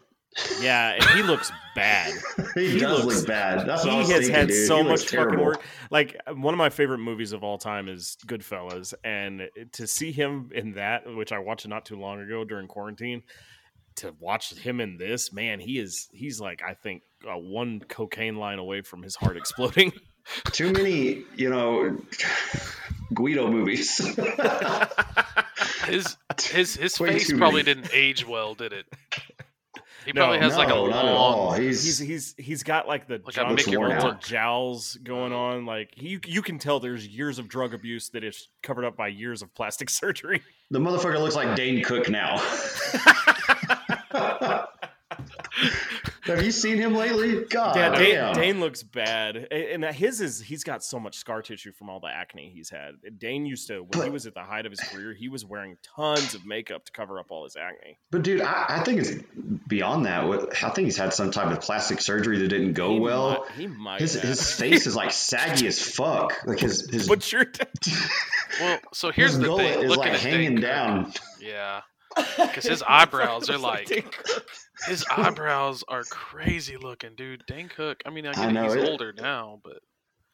[0.61, 2.13] Yeah, and he looks bad.
[2.55, 3.67] he, He does looks- look bad.
[3.67, 4.67] That's he has thinking, had dude.
[4.67, 5.63] so He much fucking work.
[5.91, 10.51] Like one of my favorite movies of all time is Goodfellas, and to see him
[10.55, 13.23] in that, which I watched not too long ago during quarantine,
[13.97, 18.37] to watch him in this, man, he is he's like I think uh, one cocaine
[18.37, 19.93] line away from his heart exploding.
[20.53, 21.97] Too many, you know,
[23.15, 23.99] Guido movies.
[25.87, 26.17] His
[26.51, 27.75] his his Way face probably many.
[27.83, 28.85] didn't age well, did it?
[30.09, 31.15] He No, probably has like a no, not at long.
[31.39, 31.53] all.
[31.53, 34.23] He's, he's he's he's got like the Like John Mickey Rourke.
[34.23, 35.67] jowls going on.
[35.67, 39.09] Like he, you can tell there's years of drug abuse that is covered up by
[39.09, 40.41] years of plastic surgery.
[40.71, 42.37] the motherfucker looks like Dane Cook now.
[46.29, 47.45] Have you seen him lately?
[47.45, 48.35] God Yeah, Dane, damn.
[48.35, 52.09] Dane looks bad, and his is he's got so much scar tissue from all the
[52.09, 52.93] acne he's had.
[53.19, 55.77] Dane used to when he was at the height of his career, he was wearing
[55.97, 57.99] tons of makeup to cover up all his acne.
[58.11, 59.13] But dude, I, I think it's
[59.67, 60.25] beyond that.
[60.63, 63.31] I think he's had some type of plastic surgery that didn't go He well.
[63.47, 66.35] might, he might His his face is like saggy as fuck.
[66.47, 67.47] Like his his, But you're
[68.61, 69.83] Well, so here's his the gullet thing.
[69.85, 71.13] is Looking like at hanging Dane Cook, down.
[71.41, 71.81] Yeah,
[72.37, 74.47] because his eyebrows are like Dane Cook.
[74.87, 77.43] His eyebrows are crazy looking, dude.
[77.47, 78.03] Dane Cook.
[78.07, 78.89] I mean, I I know he's it.
[78.89, 79.79] older now, but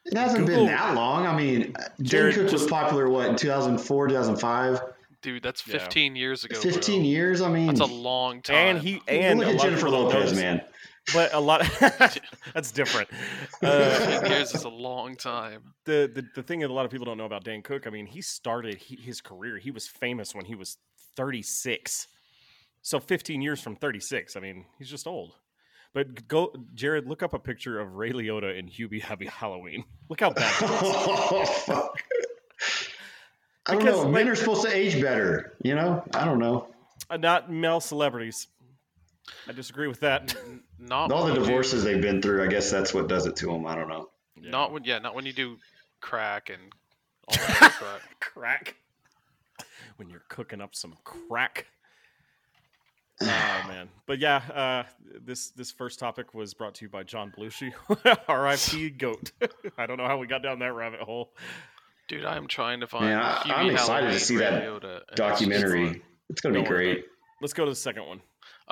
[0.05, 1.27] It hasn't Google- been that long.
[1.27, 4.81] I mean, Jared, Dane Cook was popular what in 2004, 2005,
[5.23, 5.79] dude, that's Yeah.
[5.79, 6.61] 15 years ago.
[6.61, 6.71] bro.
[6.73, 7.41] 15 years.
[7.41, 8.77] I mean, That's a long time.
[8.77, 10.61] and he and look at Jennifer people don't Lopez, man.
[11.13, 11.61] But a lot
[12.55, 13.09] that's different.
[13.63, 15.75] Uh, 15 years is a long time.
[15.85, 17.91] the, the the thing that a lot of people don't know about Dan Cook, I
[17.91, 19.59] mean, he started he, his career.
[19.59, 20.79] He was famous when he was
[21.17, 22.07] 36.
[22.85, 24.37] So 15 years from 36.
[24.37, 25.33] I mean, he's just old.
[25.95, 29.85] But go, Jared, look up a picture of Ray Liotta in Hubie Happy Halloween.
[30.11, 30.53] Look how bad.
[30.61, 32.03] he oh, fuck.
[33.67, 34.03] I don't Because, know.
[34.03, 35.57] like- Men are supposed to age better.
[35.63, 36.05] You know?
[36.13, 36.69] I don't know.
[37.09, 38.49] Uh, not male celebrities.
[39.49, 40.35] I disagree with that.
[40.79, 43.27] Not All the when you do- divorces they've been through, I guess that's what does
[43.27, 43.65] it to them.
[43.67, 44.11] I don't know.
[44.37, 45.57] Not when, yeah, not when you do
[46.03, 46.61] crack and
[47.29, 48.01] all that crap.
[48.21, 48.75] crack.
[49.97, 51.67] When you're cooking up some crack.
[53.21, 53.27] Oh
[53.69, 54.83] man, but yeah, uh,
[55.25, 57.73] this this first topic was brought to you by John Belushi,
[58.29, 58.91] R.I.P.
[58.99, 59.33] Goat.
[59.79, 61.33] I don't know how we got down that rabbit hole.
[62.09, 63.07] Dude, I am trying to find.
[63.07, 66.03] Man, I- Hubie I'm excited to see that Liotta, and it's Documentary.
[66.29, 66.99] It's gonna be Don't worry about great.
[66.99, 67.05] it.
[67.41, 68.21] Let's go to the second one.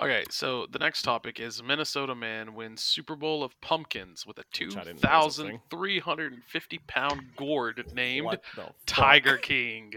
[0.01, 4.43] Okay, so the next topic is Minnesota man wins Super Bowl of pumpkins with a
[4.43, 8.75] I didn't know was a 2,350 pound gourd named What the fuck?
[8.87, 9.93] Tiger King.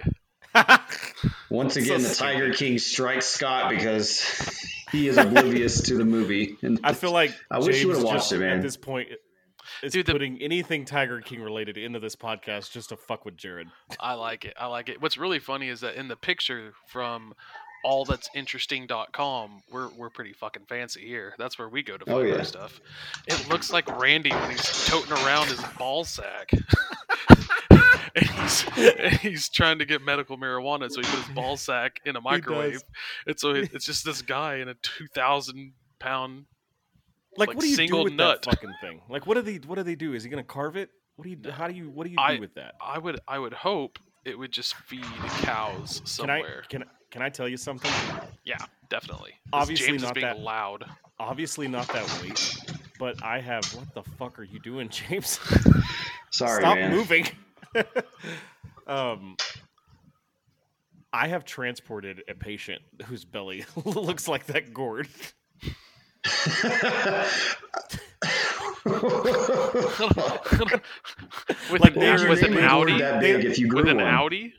[1.49, 2.33] Once So again, the stupid.
[2.33, 4.21] Tiger King strikes Scott because
[4.91, 6.57] he is oblivious to the movie.
[6.61, 8.57] And I feel like I wish you would've watched it, man.
[8.57, 9.09] At this point,
[9.83, 13.35] is Dude, the- putting anything Tiger King related into this podcast just to fuck with
[13.37, 13.67] Jared.
[13.99, 14.53] I like it.
[14.59, 15.01] I like it.
[15.01, 17.33] What's really funny is that in the picture from
[17.85, 21.33] allthat'sinteresting.com, we're we're pretty fucking fancy here.
[21.37, 22.35] That's where we go to Oh, find yeah.
[22.37, 22.79] our stuff.
[23.27, 26.49] It looks like Randy when he's toting around his ball sack.
[28.15, 31.99] And he's and he's trying to get medical marijuana, so he put his ball sack
[32.05, 32.81] in a microwave.
[33.27, 36.45] And so it, it's just this guy in a two thousand pound
[37.37, 38.41] Like, Like what do you do single with nut.
[38.43, 39.01] that fucking thing?
[39.09, 40.13] Like, what do they what do they do?
[40.13, 40.89] Is he gonna carve it?
[41.17, 41.51] What do you?
[41.51, 41.89] How do you?
[41.89, 42.75] What do you do I- with that?
[42.81, 45.03] I would I would hope it would just feed
[45.41, 46.61] cows Can somewhere.
[46.63, 46.67] I?
[46.67, 46.85] Can I?
[47.11, 47.91] Can I tell you something?
[48.43, 48.57] Yeah,
[48.89, 49.33] definitely.
[49.53, 50.83] Obviously James not is being that- loud.
[51.17, 52.57] Obviously not that weight,
[52.99, 53.63] but I have.
[53.73, 55.39] What the fuck are you doing, James?
[56.31, 56.91] Sorry, Stop man.
[56.91, 57.25] moving.
[58.87, 59.35] um,
[61.13, 65.07] I have transported a patient whose belly looks like that gourd.
[71.71, 73.97] with Like, an, they with an Audi, that they- big if you grew with an
[73.97, 74.05] one.
[74.07, 74.53] Audi.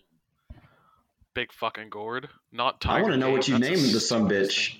[1.35, 2.98] Big fucking gourd, not Tiger.
[2.98, 4.76] I want to know what you that's a named the s- some bitch.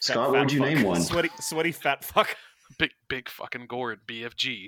[0.00, 0.68] Scott, what would you fuck.
[0.68, 1.00] name one?
[1.00, 2.36] Sweaty, sweaty fat fuck.
[2.78, 4.66] Big big fucking gourd, BFG.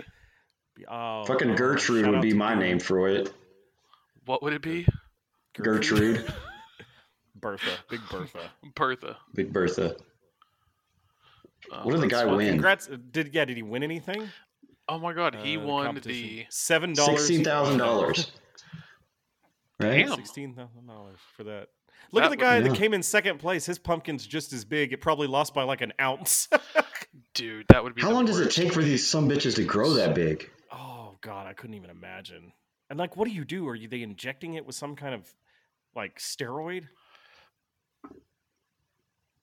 [0.90, 2.68] Oh, Fucking oh, Gertrude shout would be my Gertrude.
[2.68, 3.32] name for it.
[4.26, 4.86] What would it be?
[5.56, 6.24] Gertrude,
[7.34, 8.50] Bertha, big Bertha.
[8.74, 9.16] Bertha.
[9.34, 9.96] Big Bertha.
[11.72, 12.36] Oh, What did the guy funny.
[12.36, 12.48] win?
[12.54, 12.88] Congrats!
[13.10, 13.44] Did yeah?
[13.44, 14.28] Did he win anything?
[14.88, 17.18] Oh my god, he Uh, won the seven dollars.
[17.20, 18.30] Sixteen thousand dollars.
[19.78, 20.06] Right?
[20.06, 20.16] Damn.
[20.16, 21.68] Sixteen thousand dollars for that.
[22.10, 22.78] Look at the guy would- that Yeah.
[22.78, 23.66] came in second place.
[23.66, 24.94] His pumpkin's just as big.
[24.94, 26.48] It probably lost by like an ounce.
[27.34, 27.66] dude.
[27.68, 28.00] That would be.
[28.00, 30.50] How the long does it take for these some bitches to grow that big?
[31.26, 32.52] Oh god, I couldn't even imagine.
[32.90, 33.68] And like, what do you do?
[33.68, 35.26] Are you they injecting it with some kind of
[35.94, 36.84] like steroid?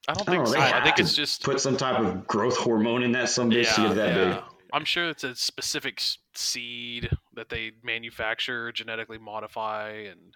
[0.07, 0.51] I don't think don't know, so.
[0.51, 3.73] they I think it's just Put some type of growth hormone in that some bitch
[3.75, 4.33] to yeah, get that yeah.
[4.33, 4.43] big.
[4.73, 6.01] I'm sure it's a specific
[6.33, 10.35] seed that they manufacture, genetically modify, and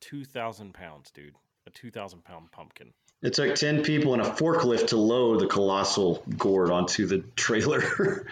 [0.00, 1.34] Two thousand pounds, dude.
[1.66, 2.92] A two thousand pound pumpkin.
[3.22, 7.80] It took ten people in a forklift to load the colossal gourd onto the trailer.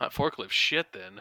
[0.00, 0.86] that forklift shit.
[0.92, 1.20] Then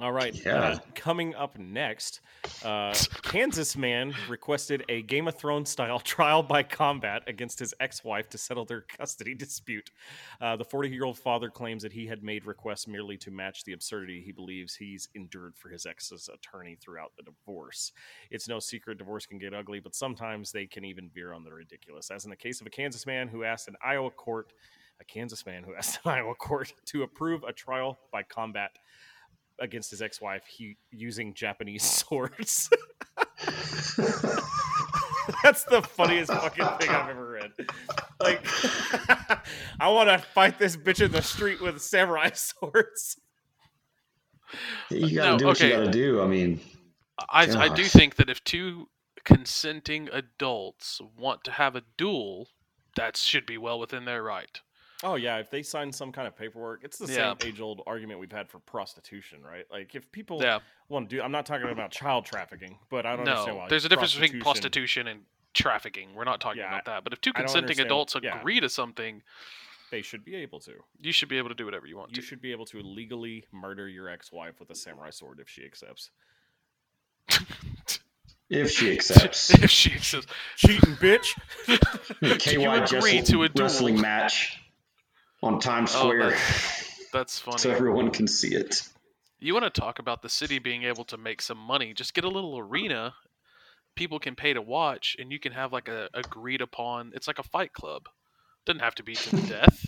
[0.00, 0.34] All right.
[0.46, 0.54] Yeah.
[0.60, 2.20] uh, coming up next,
[2.64, 8.04] uh, Kansas man requested a Game of Thrones style trial by combat against his ex
[8.04, 9.90] wife to settle their custody dispute.
[10.40, 13.64] Uh, the 40 year old father claims that he had made requests merely to match
[13.64, 17.90] the absurdity he believes he's endured for his ex's attorney throughout the divorce.
[18.30, 21.52] It's no secret divorce can get ugly, but sometimes they can even veer on the
[21.52, 22.10] ridiculous.
[22.12, 24.52] As in the case of a Kansas man who asked an Iowa court.
[25.00, 28.72] A Kansas man who asked an Iowa court to approve a trial by combat
[29.60, 32.70] against his ex-wife he using Japanese swords.
[35.42, 37.52] That's the funniest fucking thing I've ever read.
[38.20, 38.40] Like,
[39.80, 43.20] I want to fight this bitch in the street with samurai swords.
[44.90, 45.68] you gotta No, do what okay.
[45.68, 46.22] you gotta do.
[46.22, 46.60] I mean,
[47.28, 48.88] I I do think that if two
[49.24, 52.48] consenting adults want to have a duel,
[52.96, 54.60] that should be well within their right.
[55.04, 57.34] Oh yeah, if they sign some kind of paperwork, it's the Yeah.
[57.38, 59.64] same age-old argument we've had for prostitution, right?
[59.70, 60.58] Like if people Yeah.
[60.88, 63.68] want to do, I'm not talking about child trafficking, but I don't understand No, why.
[63.68, 66.14] there's a difference between prostitution and trafficking.
[66.14, 67.04] We're not talking Yeah, about that.
[67.04, 68.38] But if two consenting understand- adults yeah.
[68.40, 69.22] agree to something,
[69.90, 70.84] They should be able to.
[71.00, 72.22] you should be able to do whatever you want You to.
[72.22, 76.10] should be able to legally murder your ex-wife with a samurai sword if she accepts.
[78.50, 79.50] if she accepts.
[79.50, 81.34] if she says, Cheating bitch.
[82.40, 83.64] KY agree Jessel to a duel?
[83.64, 84.58] wrestling match
[85.42, 86.36] on Times Oh, Square
[87.12, 88.88] "That's funny." so everyone can see it.
[89.40, 91.94] You want to talk about the city being able to make some money?
[91.94, 93.14] Just get a little arena.
[93.94, 97.12] People can pay to watch, and you can have like a agreed upon.
[97.14, 98.08] It's like a fight club.
[98.66, 99.86] Doesn't have to be to the death.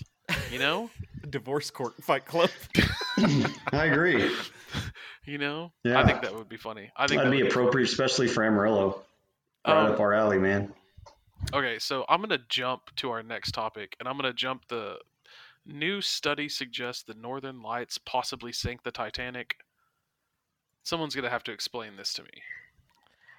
[0.53, 0.91] You know.
[1.29, 2.51] Divorce court fight club.
[3.73, 4.35] I agree.
[5.27, 5.73] You know.
[5.85, 6.01] Yeah.
[6.01, 6.91] I think that would be funny.
[6.97, 9.03] I think That'd that be would appropriate, especially for Amarillo.
[9.67, 10.73] Right Um, up our alley, man.
[11.53, 14.63] Okay, so I'm going to jump to our next topic, and I'm going to jump
[14.69, 14.97] the
[15.71, 19.57] new study suggests the Northern Lights possibly sank the Titanic.
[20.83, 22.43] Someone's going to have to explain this to me.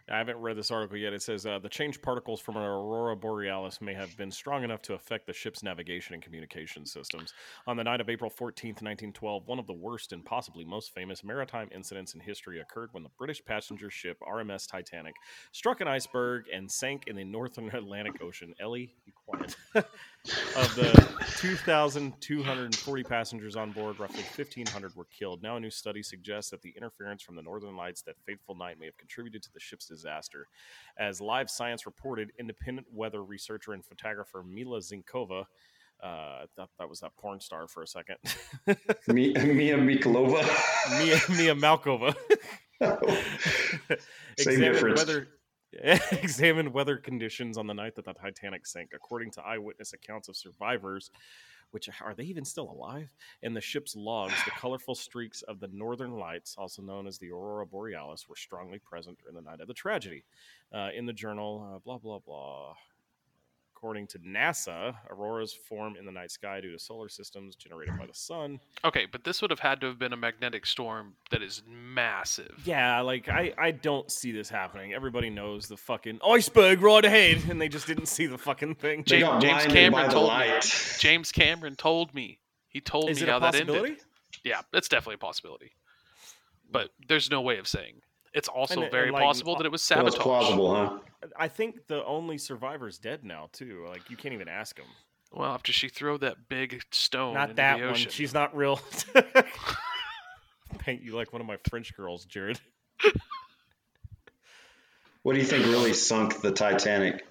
[0.09, 1.13] I haven't read this article yet.
[1.13, 4.81] It says uh, the changed particles from an aurora borealis may have been strong enough
[4.83, 7.33] to affect the ship's navigation and communication systems.
[7.65, 11.23] On the night of April 14th, 1912, one of the worst and possibly most famous
[11.23, 15.13] maritime incidents in history occurred when the British passenger ship RMS Titanic
[15.53, 18.53] struck an iceberg and sank in the northern Atlantic Ocean.
[18.59, 19.55] Ellie, be quiet.
[20.55, 20.91] of the
[21.39, 25.41] 2,240 passengers on board, roughly 1,500 were killed.
[25.41, 28.79] Now, a new study suggests that the interference from the northern lights that fateful night
[28.79, 30.47] may have contributed to the ship's disaster.
[30.97, 35.45] As Live Science reported, independent weather researcher and photographer Mila Zinkova.
[36.03, 38.17] Uh, I thought that was that porn star for a second.
[39.07, 40.41] Mia Mikolova.
[40.99, 42.15] Mia, Mia Malkova.
[42.81, 43.99] Same
[44.37, 44.99] examined difference.
[44.99, 45.27] weather
[46.11, 48.91] examined weather conditions on the night that the Titanic sank.
[48.93, 51.11] According to eyewitness accounts of survivors,
[51.71, 53.09] which are they even still alive?
[53.41, 57.31] In the ship's logs, the colorful streaks of the northern lights, also known as the
[57.31, 60.23] aurora borealis, were strongly present during the night of the tragedy.
[60.73, 62.75] Uh, in the journal, uh, blah blah blah.
[63.81, 68.05] According to NASA, auroras form in the night sky due to solar systems generated by
[68.05, 68.59] the sun.
[68.85, 72.61] Okay, but this would have had to have been a magnetic storm that is massive.
[72.63, 74.93] Yeah, like I, I don't see this happening.
[74.93, 78.99] Everybody knows the fucking iceberg right ahead, and they just didn't see the fucking thing.
[79.07, 80.29] They James- got James blinded Cameron by the told me.
[80.29, 80.95] light.
[80.99, 82.37] James Cameron told me.
[82.67, 83.89] He told Is me it a how that possibility?
[83.93, 84.03] ended.
[84.43, 85.71] Yeah, that's definitely a possibility.
[86.71, 87.95] But there's no way of saying.
[88.33, 90.13] It's also And- and, very like, possible that it was Well, sabotage.
[90.15, 90.99] it's plausible, huh?
[91.35, 93.85] I think the only survivor's dead now too.
[93.87, 94.87] Like you can't even ask him.
[95.31, 97.95] Well, after she threw that big stone Not into that the one.
[97.95, 98.79] She's not real.
[100.79, 102.59] Paint you like one of my French girls, Jared.
[105.23, 107.25] What do you think really sunk the Titanic?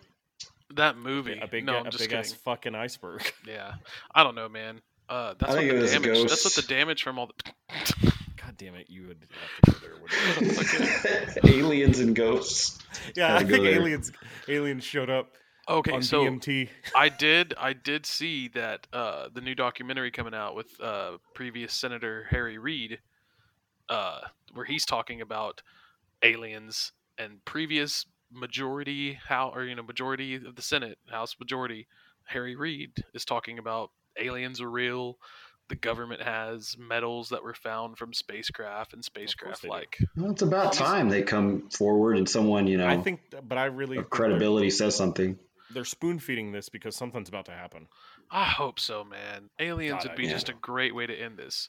[0.74, 1.36] that movie.
[1.42, 2.20] A big, no, a I'm just big kidding.
[2.20, 3.32] ass fucking iceberg.
[3.46, 3.74] Yeah,
[4.14, 4.80] I don't know, man.
[5.08, 6.28] Uh, that's I what think the it was damage.
[6.28, 8.12] That's what the damage from all the.
[8.60, 9.26] God damn it, you would
[9.64, 9.96] have to go
[10.90, 11.36] there.
[11.44, 12.78] Aliens and ghosts.
[13.14, 13.74] yeah, I think there.
[13.74, 14.12] aliens
[14.48, 15.34] aliens showed up
[15.68, 16.68] okay, on so DMT.
[16.94, 21.72] I did I did see that uh, the new documentary coming out with uh, previous
[21.72, 22.98] Senator Harry Reid,
[23.88, 24.20] uh,
[24.52, 25.62] where he's talking about
[26.22, 31.86] aliens and previous majority how or you know majority of the Senate House majority
[32.24, 35.18] Harry Reid is talking about aliens are real.
[35.70, 39.98] The government has metals that were found from spacecraft and spacecraft like.
[40.16, 43.66] Well, it's about time they come forward and someone, you know, I think, but I
[43.66, 45.38] really of think they're- credibility says something.
[45.72, 47.86] They're spoon feeding this because something's about to happen.
[48.32, 49.48] I hope so, man.
[49.60, 50.32] Aliens God, would be yeah.
[50.32, 51.68] just a great way to end this.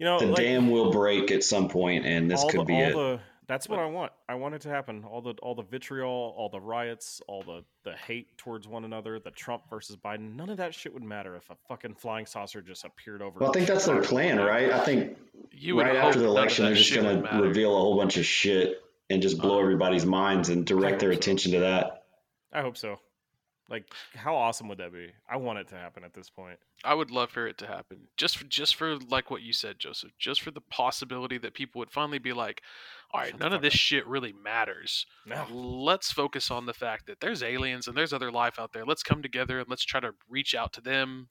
[0.00, 2.74] You know, The like, dam will break at some point, and this could the, be
[2.74, 2.92] all it.
[2.92, 4.12] the that's what I want.
[4.28, 5.04] I want it to happen.
[5.04, 9.18] All the all the vitriol, all the riots, all the the hate towards one another,
[9.18, 10.36] the Trump versus Biden.
[10.36, 13.40] None of that shit would matter if a fucking flying saucer just appeared over.
[13.40, 14.70] Well, I think that's their plan, right?
[14.70, 15.18] I think
[15.50, 18.24] You would right after the election, they're just going to reveal a whole bunch of
[18.24, 21.18] shit and just blow Uh, everybody's minds and direct their hope so.
[21.18, 22.04] attention to that.
[22.52, 22.98] I hope so.
[23.70, 23.84] Like,
[24.16, 25.12] how awesome would that be?
[25.28, 26.58] I want it to happen at this point.
[26.84, 28.08] I would love for it to happen.
[28.16, 30.10] Just for, just for like what you said, Joseph.
[30.18, 32.62] Just for the possibility that people would finally be like,
[33.12, 35.06] "All right, Shut none of this up." shit really matters.
[35.24, 38.84] No, Let's focus on the fact that there's aliens and there's other life out there.
[38.84, 41.28] Let's come together and let's try to reach out to them."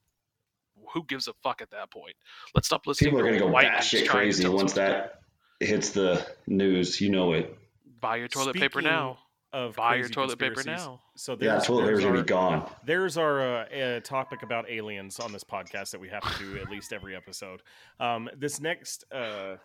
[0.94, 2.16] Who gives a fuck at that point?
[2.56, 4.68] Let's stop listening People are to going to go white dudes batshit crazy once what
[4.70, 4.80] to do.
[4.80, 5.20] that
[5.60, 7.02] hits the news.
[7.02, 7.54] You know it.
[8.00, 9.20] Buy your toilet paper now.
[9.52, 11.02] Of Buy your toilet paper now.
[11.16, 12.70] So Yeah, toilet paper's there's going to be gone.
[12.86, 16.60] There's our uh, uh, topic about aliens on this podcast that we have to do
[16.60, 17.62] at least every episode.
[18.00, 19.56] Um, this next uh,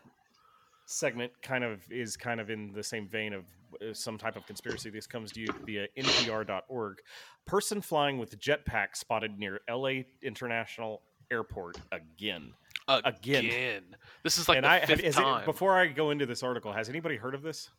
[0.87, 3.45] segment kind of is kind of in the same vein of
[3.83, 4.91] uh, some type of conspiracy.
[4.91, 6.99] This comes to you via NPR.org.
[7.47, 12.53] Person flying with jetpack spotted near LA International Airport again.
[12.89, 13.45] Again.
[13.47, 13.83] Again.
[14.23, 15.43] This is like and the I fifth is time.
[15.43, 17.71] it, before I go into this article, has anybody heard of this?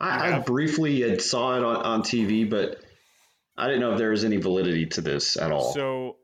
[0.00, 2.82] I, I briefly had saw it on, on TV, but
[3.56, 5.74] I didn't know if there was any validity to this at all.
[5.74, 6.16] So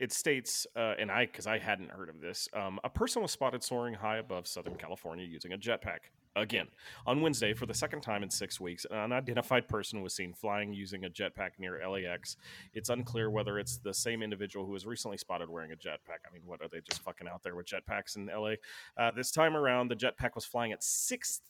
[0.00, 3.30] it states, uh, and I, because I hadn't heard of this, um, a person was
[3.30, 6.08] spotted soaring high above Southern California using a jetpack.
[6.36, 6.68] Again,
[7.06, 10.72] on Wednesday, for the second time in six weeks, an unidentified person was seen flying
[10.72, 12.36] using a jetpack near LAX.
[12.72, 16.22] It's unclear whether it's the same individual who was recently spotted wearing a jetpack.
[16.26, 18.54] I mean, what are they just fucking out there with jetpacks in LA?
[18.96, 21.44] Uh, this time around, the jetpack was flying at 6,000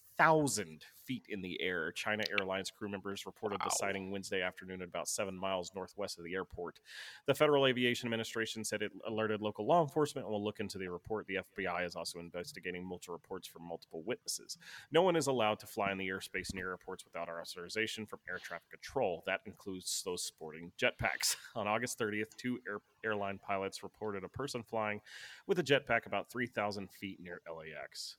[1.06, 1.90] feet in the air.
[1.92, 3.66] China Airlines crew members reported Wow.
[3.66, 6.78] the sighting Wednesday afternoon at about seven miles northwest of the airport.
[7.26, 10.88] The Federal Aviation Administration said it alerted local law enforcement and will look into the
[10.88, 11.26] report.
[11.26, 14.56] The FBI is also investigating multiple reports from multiple witnesses.
[14.92, 18.38] No one is allowed to fly in the airspace near airports without authorization from air
[18.38, 19.22] traffic control.
[19.26, 21.35] That includes those sporting jetpacks.
[21.56, 25.00] On August 30th, two air, airline pilots reported a person flying
[25.46, 28.16] with a jetpack about 3,000 feet near LAX.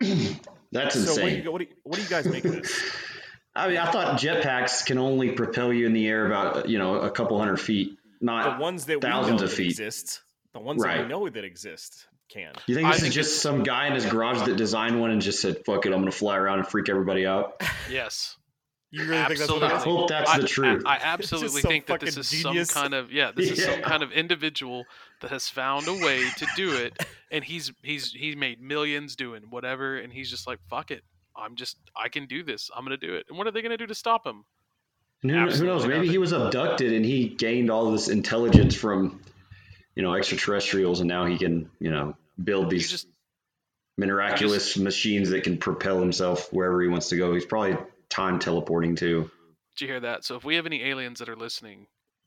[0.72, 1.42] That's So, what do, insane.
[1.44, 2.80] you, what, do you, what do you guys make of this?
[3.56, 6.96] I mean, I thought jetpacks can only propel you in the air about you know
[7.00, 9.70] a couple hundred feet, not The ones that we thousands know of feet.
[9.70, 10.20] exist,
[10.52, 11.02] the ones that Right.
[11.02, 12.52] we know that exist, can.
[12.66, 15.10] You think I this think is just some guy in his garage that designed one
[15.10, 17.60] and just said, "Fuck it, I'm going to fly around and freak everybody out"?
[17.90, 18.36] yes.
[18.90, 19.72] You really think that's what I?
[19.72, 20.00] Absolutely.
[20.00, 20.82] hope that's I, the truth.
[20.86, 22.70] I, I absolutely just think that this is genius.
[22.70, 24.84] some kind of yeah, this is some kind of individual
[25.20, 26.98] that has found a way to do it,
[27.30, 31.02] and he's he's he's made millions doing whatever, and he's just like fuck it,
[31.36, 33.76] I'm just I can do this, I'm gonna do it, and what are they gonna
[33.76, 34.44] do to stop him?
[35.22, 35.82] And who, who knows?
[35.82, 36.10] Maybe nothing.
[36.10, 39.20] he was abducted and he gained all this intelligence from,
[39.96, 43.08] you know, extraterrestrials, and now he can, you know, build these just
[43.98, 47.34] miraculous machines that can propel himself wherever he wants to go.
[47.34, 47.76] He's probably
[48.10, 49.30] time teleporting too.
[49.76, 50.24] did you hear that?
[50.24, 51.86] So if we have any aliens that are listening,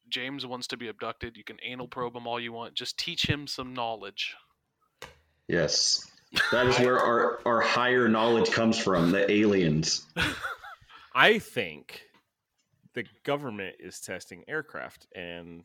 [0.10, 1.38] James wants to be abducted.
[1.38, 2.74] You can anal probe him all you want.
[2.76, 4.36] Just teach him some knowledge.
[5.48, 6.10] Yes,
[6.52, 9.12] that is where our our higher knowledge comes from.
[9.12, 10.08] The aliens.
[11.16, 12.04] I think
[12.94, 15.64] the government is testing aircraft, and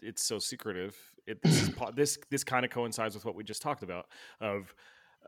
[0.00, 0.96] it's so secretive.
[1.26, 4.06] It this is po- this this kind of coincides with what we just talked about
[4.40, 4.74] of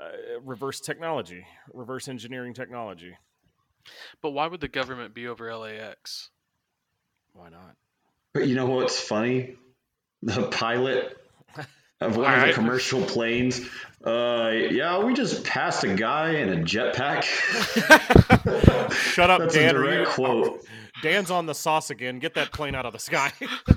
[0.00, 3.16] uh, reverse technology, reverse engineering technology.
[4.22, 6.30] But why would the government be over LAX?
[7.32, 7.76] Why not?
[8.32, 9.56] But you know what's funny?
[10.22, 11.16] The pilot
[12.00, 12.48] of one of Alright.
[12.48, 13.60] the commercial planes.
[14.04, 17.22] Uh, yeah, we just passed a guy in a jetpack.
[18.92, 19.70] Shut up, That's Dan.
[19.70, 20.64] a direct quote.
[21.02, 22.18] Dan's on the sauce again.
[22.18, 23.32] Get that plane out of the sky.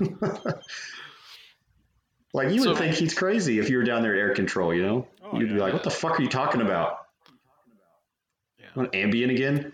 [2.32, 4.72] Like you would think he's crazy if you were down there at air control.
[4.72, 6.98] You know, Oh, you'd be like, "What the fuck are you talking about?"
[8.58, 8.66] Yeah.
[8.76, 9.72] Want Ambien again?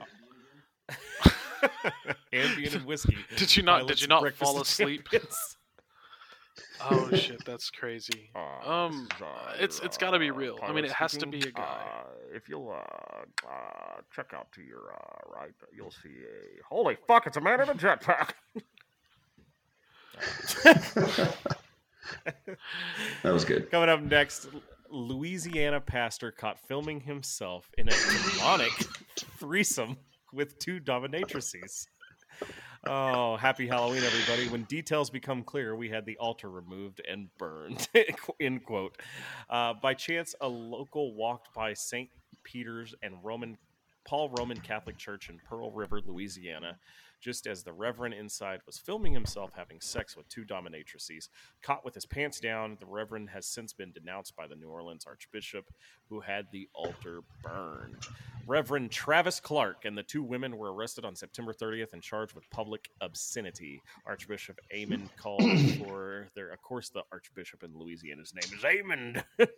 [2.32, 3.16] Ambien and whiskey.
[3.36, 5.08] Did you not- did you not fall asleep?
[6.90, 8.30] Oh shit, that's crazy.
[8.34, 8.38] Uh,
[8.70, 10.58] Um, this is, it's it's got to be real.
[10.62, 11.62] I mean, it has to be a guy.
[11.62, 12.04] Uh,
[12.34, 17.26] if you'll uh, uh, check out to your uh, right, you'll see a holy fuck!
[17.26, 18.32] It's a man in a jetpack.
[23.22, 23.70] That was good.
[23.70, 24.48] Coming up next,
[24.90, 28.72] Louisiana pastor caught filming himself in a demonic
[29.38, 29.96] threesome
[30.32, 31.86] with two dominatrices.
[32.86, 34.48] Oh, happy Halloween, everybody.
[34.48, 37.88] When details become clear, we had the altar removed and burned.
[38.40, 38.96] End quote.
[39.50, 42.08] Uh, by chance, a local walked by St.
[42.44, 43.58] Peter's and Roman
[44.06, 46.78] Paul Roman Catholic Church in Pearl River, Louisiana,
[47.20, 51.28] just as the Reverend inside was filming himself having sex with two dominatrices.
[51.62, 55.06] Caught with his pants down, the Reverend has since been denounced by the New Orleans
[55.06, 55.66] Archbishop,
[56.08, 58.06] who had the altar burned.
[58.46, 62.48] Reverend Travis Clark and the two women were arrested on September 30th and charged with
[62.50, 63.82] public obscenity.
[64.06, 65.42] Archbishop Aymond called
[65.78, 69.24] for their, of course, the Archbishop in Louisiana, his name is Aymond,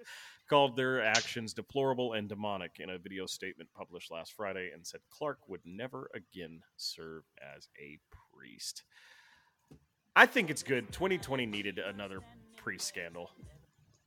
[0.49, 5.01] called their actions deplorable and demonic in a video statement published last Friday and said
[5.11, 7.48] Clark would never again serve as
[7.81, 7.99] a
[8.37, 8.83] priest.
[10.17, 10.91] I think it's good.
[10.93, 12.21] 2020 needed another
[12.57, 13.31] priest scandal.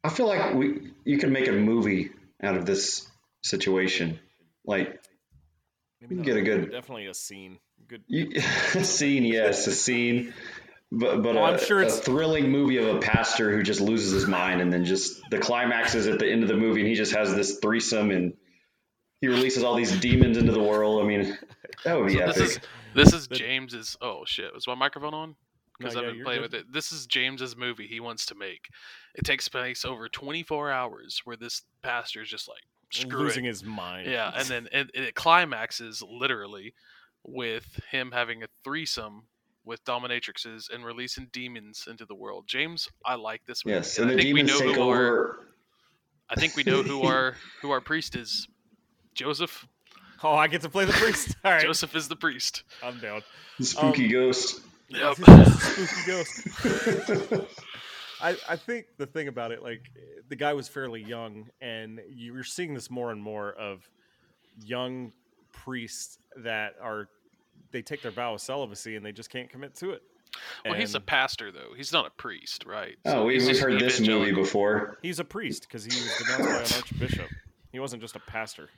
[0.04, 2.10] I feel like we you can make a movie
[2.44, 3.08] out of this
[3.44, 4.20] situation.
[4.66, 5.00] Like
[6.02, 7.60] Maybe You get a good- definitely a scene.
[7.88, 8.04] Good.
[8.08, 10.34] you, a scene, yes, a scene,
[10.92, 13.82] but but Well, a, I'm sure it's a thrilling movie of a pastor who just
[13.82, 16.82] loses his mind, and then just the climax is at the end of the movie,
[16.82, 18.34] and he just has this threesome, and
[19.22, 21.04] he releases all these demons into the world.
[21.04, 21.38] I mean,
[21.86, 22.36] that would be So epic.
[22.36, 22.60] this is
[22.96, 23.96] this is James's.
[24.02, 25.36] Oh shit, was my microphone on?
[25.78, 26.52] Because No, I've yeah, been you're playing good.
[26.52, 26.74] with it.
[26.74, 28.68] This is James's movie he wants to make.
[29.16, 32.62] It takes place over 24 hours, where this pastor is just like
[32.92, 33.50] screw losing it.
[33.50, 34.10] his mind.
[34.10, 36.74] Yeah, and then it, it climaxes literally
[37.24, 39.24] with him having a threesome
[39.64, 42.46] with dominatrixes and releasing demons into the world.
[42.48, 43.76] James, I like this movie.
[43.76, 45.40] yes, and and I the think we demons know take who our over.
[46.30, 48.48] I think we know who our who our priest is.
[49.14, 49.68] Joseph.
[50.24, 51.36] Oh, I get to play the priest.
[51.46, 52.64] All right, Joseph is the priest.
[52.84, 53.22] I'm down.
[53.60, 54.62] The spooky Um, ghost.
[54.90, 55.16] Yep.
[55.56, 57.48] Spooky ghost.
[58.22, 59.90] I, I think the thing about it, like
[60.30, 63.90] the guy was fairly young, and you're seeing this more and more of
[64.64, 65.12] young
[65.54, 67.08] priests that are
[67.72, 70.04] they take their vow of celibacy and they just can't commit to it.
[70.66, 71.74] Well, he's a pastor though.
[71.76, 72.98] He's not a priest, right?
[73.06, 74.98] Oh, So we, he's we've heard this movie before.
[75.02, 76.40] he's a priest because he was denounced
[76.74, 77.28] by an archbishop.
[77.72, 78.70] He wasn't just a pastor.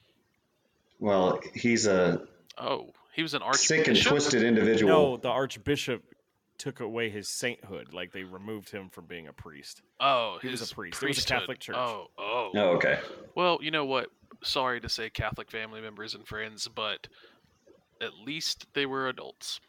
[1.03, 2.21] Well, he's a
[2.57, 4.91] Oh, he was an sick and twisted individual.
[5.11, 6.01] No, the archbishop
[6.57, 7.93] took away his sainthood.
[7.93, 9.81] Like they removed him from being a priest.
[9.99, 11.03] Oh, He was a his priest.
[11.03, 11.27] It was a.
[11.27, 11.75] Catholic church.
[11.77, 12.51] Oh, oh.
[12.55, 12.99] Oh, okay.
[13.35, 14.07] Well, you know what?
[14.43, 17.09] Sorry to say, Catholic family members and friends, but
[17.99, 19.59] at least they were adults.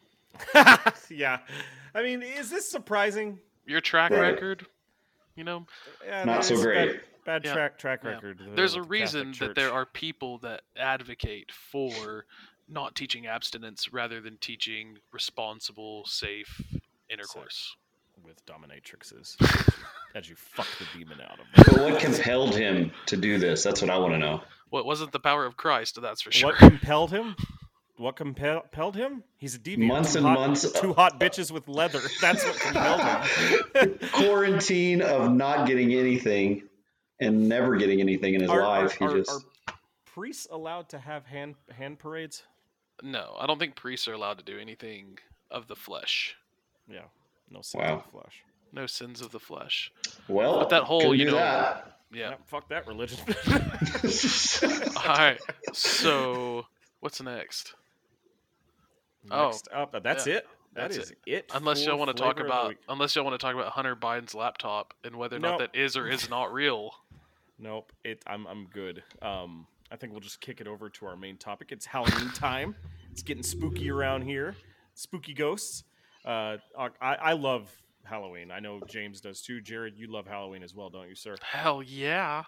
[1.09, 1.39] yeah.
[1.93, 3.39] I mean, is this surprising?
[3.65, 4.19] Your track Right.
[4.31, 4.65] record,
[5.35, 5.65] you know,
[6.05, 6.91] Yeah, Not so great.
[6.93, 7.53] Bad, bad Yeah.
[7.53, 8.11] track track Yeah.
[8.11, 8.39] record.
[8.55, 12.25] there's a with the Catholic reason that there are people that advocate for
[12.67, 16.61] not teaching abstinence rather than teaching responsible, safe
[17.09, 17.75] intercourse.
[18.23, 19.35] with dominatrixes
[20.15, 21.65] as you fuck the demon out of them.
[21.75, 23.61] But what compelled him to do this?
[23.61, 24.41] That's what I want to know.
[24.71, 26.49] Well, it wasn't the power of Christ, that's for sure.
[26.49, 27.35] What compelled him?
[27.97, 29.23] What compelled him?
[29.37, 29.87] He's a deviant.
[29.87, 32.01] Months and hot- months- Two hot bitches with leather.
[32.19, 33.99] That's what compelled him.
[34.13, 36.63] Quarantine of not getting anything
[37.19, 38.99] and never getting anything in his Are, life.
[39.01, 39.73] are, he are- just are
[40.05, 42.43] priests allowed to have hand hand parades?
[43.03, 45.17] No, I don't think priests are allowed to do anything
[45.51, 46.35] of the flesh.
[46.89, 47.01] Yeah.
[47.51, 47.95] No sins Wow.
[47.97, 48.43] of the flesh.
[48.71, 49.91] No sins of the flesh.
[50.27, 50.59] well.
[50.59, 51.91] But that whole, you know- that.
[52.13, 52.29] Yeah.
[52.29, 53.17] Yep, fuck that religion.
[54.97, 55.39] All right.
[55.73, 56.65] So,
[57.01, 57.73] what's next?
[59.31, 60.47] Oh, Next up, uh, that's yeah, it.
[60.75, 61.51] That that's is it.
[61.53, 63.71] Unless y'all want to talk flavor of the about, unless y'all want to talk about
[63.71, 66.91] Hunter Biden's laptop and whether or not that is or is not real.
[67.59, 67.91] Nope.
[68.03, 68.23] It.
[68.27, 68.45] I'm.
[68.47, 69.03] I'm good.
[69.21, 69.67] Um.
[69.91, 71.71] I think we'll just kick it over to our main topic.
[71.71, 72.75] It's Halloween time.
[73.11, 74.55] It's getting spooky around here.
[74.95, 75.83] spooky ghosts.
[76.25, 77.71] Uh, I, I love
[78.03, 78.49] Halloween.
[78.51, 79.61] I know James does too.
[79.61, 81.35] Jared, you love Halloween as well, don't you, sir?
[81.41, 82.43] Hell yeah.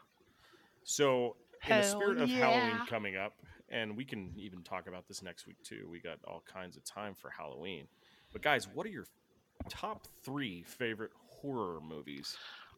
[0.84, 1.36] So,
[1.68, 2.38] in the spirit of yeah.
[2.38, 3.34] Halloween coming up,
[3.70, 5.88] and we can even talk about this next week too.
[5.91, 7.88] We got all kinds of time for Halloween.
[8.34, 9.05] But guys, what are your
[9.70, 12.36] top three favorite horror movies?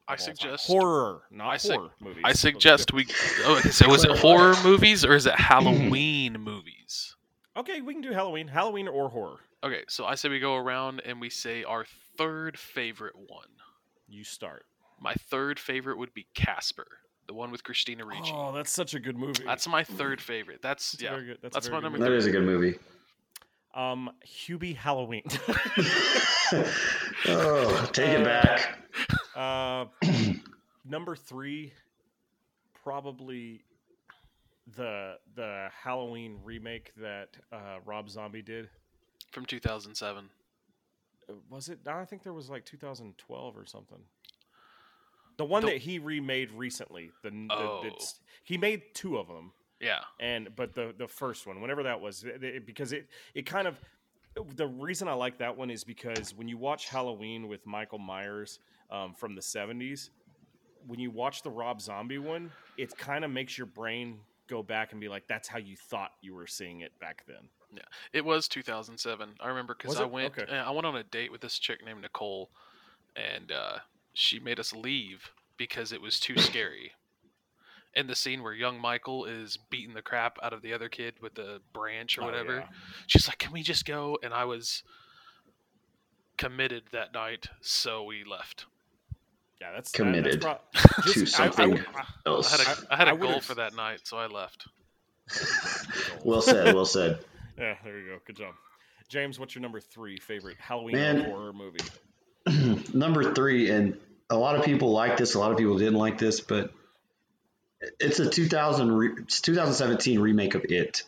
[0.09, 0.35] I of time?
[0.35, 2.23] suggest- horror, not I sug- horror movies.
[2.25, 3.05] I suggest we.
[3.45, 7.15] Oh, okay, so is it horror movies or is it Halloween movies?
[7.55, 9.37] Okay, we can do Halloween, Halloween or horror.
[9.63, 11.85] Okay, so I say we go around and we say our
[12.17, 13.47] third favorite one.
[14.07, 14.65] You start.
[15.01, 16.87] My third favorite would be Casper,
[17.27, 18.31] the one with Christina Ricci.
[18.33, 19.43] Oh, that's such a good movie.
[19.45, 20.61] That's my third favorite.
[20.61, 21.11] That's, That's a yeah.
[21.11, 22.17] very good- that's a that's very my good number That three.
[22.17, 22.79] is a good movie.
[23.75, 25.23] um Hubie Halloween.
[27.27, 28.77] oh, take it back.
[29.39, 29.85] Uh,
[30.85, 31.73] number three,
[32.83, 33.63] probably
[34.75, 38.69] the the Halloween remake that uh, Rob Zombie did.
[39.31, 40.29] from 2007.
[41.29, 41.79] Uh, Was it?
[41.87, 43.99] I think there was like 2012 or something.
[45.37, 47.11] The one The- that he remade recently.
[47.23, 47.81] The, the Oh.
[47.85, 49.53] it's, he made two of them.
[49.79, 49.99] Yeah.
[50.19, 53.65] and but the the first one whenever that was it- it- because it it kind
[53.65, 53.79] of
[54.57, 58.59] the reason i like that one is because when you watch halloween with michael myers
[58.91, 60.09] um, from the 70s
[60.87, 64.17] when you watch the rob zombie one it kind of makes your brain
[64.47, 67.49] go back and be like that's how you thought you were seeing it back then
[67.75, 67.81] Yeah,
[68.13, 69.29] It was 2007.
[69.39, 70.37] I remember because I went.
[70.39, 70.51] Okay.
[70.51, 72.49] uh, I went on a date with this chick named Nicole,
[73.15, 73.77] and uh,
[74.13, 76.93] she made us leave because it was too scary.
[77.95, 81.13] And the scene where young Michael is beating the crap out of the other kid
[81.21, 82.55] with the branch or Oh, whatever.
[82.55, 82.67] yeah.
[83.05, 84.81] She's like, "Can we just go?" And I was
[86.37, 88.65] committed that night, so we left.
[89.61, 92.51] Yeah that's that- Committed that's pro- to just- I- I something would- I- I else.
[92.51, 94.67] had a, I- I had a I goal for that night, so I left.
[96.23, 96.73] Well said.
[96.75, 97.19] Well said.
[97.57, 98.53] yeah there you go good job
[99.09, 101.23] james what's your number three favorite halloween Man.
[101.25, 101.79] horror movie
[102.93, 103.97] Number three, and
[104.29, 105.35] a lot of people like this.
[105.35, 106.71] A lot of people didn't like this, but
[107.99, 111.03] it's a 2000 re, it's 2017 remake of It.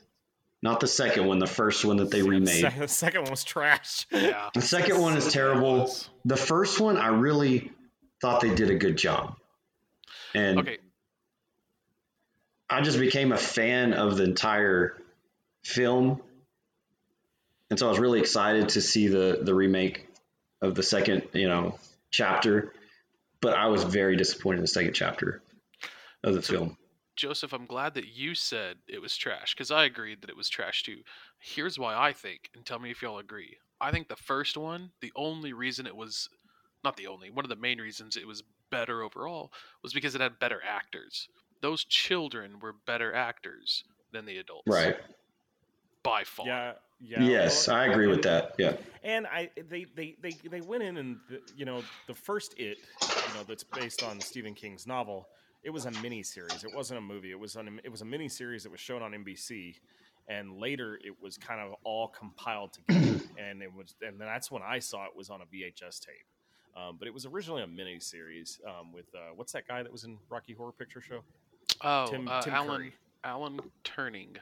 [0.62, 2.64] Not the second one, the first one that they remade.
[2.78, 4.50] the second one was trash Yeah.
[4.54, 5.92] The second one is terrible.
[6.26, 7.72] The first one, I really
[8.22, 9.36] thought they did a good job.
[10.34, 10.78] And Okay.
[12.70, 14.96] I just became a fan of the entire
[15.64, 16.22] film.
[17.70, 20.08] And so I was really excited to see the, the remake
[20.62, 21.78] of the second, you know,
[22.12, 22.74] chapter.
[23.42, 25.42] But I was very disappointed in the second chapter
[26.24, 26.78] of the So- film.
[27.18, 30.50] Joseph, I'm glad that you said it was trash because I agreed that it was
[30.50, 31.02] trash too.
[31.40, 33.58] Here's why I think, and tell me if y'all agree.
[33.82, 36.30] I think the first one, the only reason it was
[36.84, 39.52] not the only, one of the main reasons it was better overall
[39.84, 41.28] was because it had better actors.
[41.62, 44.68] Those children were better actors than the adults.
[44.68, 44.98] Right.
[46.04, 46.48] By far.
[46.48, 48.56] yeah yeah yes, well, I agree with that.
[48.58, 48.74] Yeah.
[49.04, 52.78] And I they they they, they went in and the, you know the first it
[53.02, 55.28] you know that's based on Stephen King's novel.
[55.64, 56.64] It was a mini series.
[56.64, 57.32] It wasn't a movie.
[57.32, 59.76] It was on it was a mini series that was shown on NBC,
[60.28, 63.20] and later it was kind of all compiled together.
[63.38, 66.26] and it was and that's when I saw it was on a VHS tape.
[66.76, 69.92] Um, but it was originally a mini series um, with uh, what's that guy that
[69.92, 71.22] was in Rocky Horror Picture Show?
[71.82, 72.94] Oh, Tim- uh, Tim Alan Curry.
[73.24, 74.38] Alan Turing.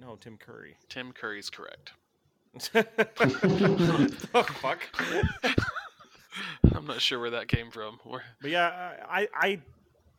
[0.00, 0.76] No, Tim Curry.
[0.88, 1.92] Tim Curry's correct.
[2.74, 4.80] oh, fuck.
[6.74, 7.98] I'm not sure where that came from.
[8.40, 9.60] But yeah, I I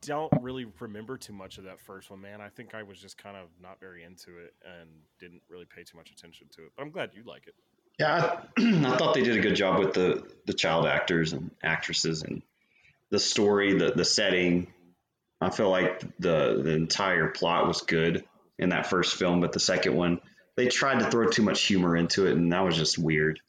[0.02, 2.42] don't really remember too much of that first one, man.
[2.42, 5.84] I think I was just kind of not very into it and didn't really pay
[5.84, 6.72] too much attention to it.
[6.76, 7.56] But I'm glad you like it.
[8.00, 11.52] Yeah, I, I thought they did a good job with the the child actors and
[11.64, 12.42] actresses and
[13.12, 14.68] the story, the the setting.
[15.40, 18.24] I feel like the the entire plot was good
[18.58, 20.20] in that first film, but the second one
[20.56, 23.40] they tried to throw too much humor into it, and that was just weird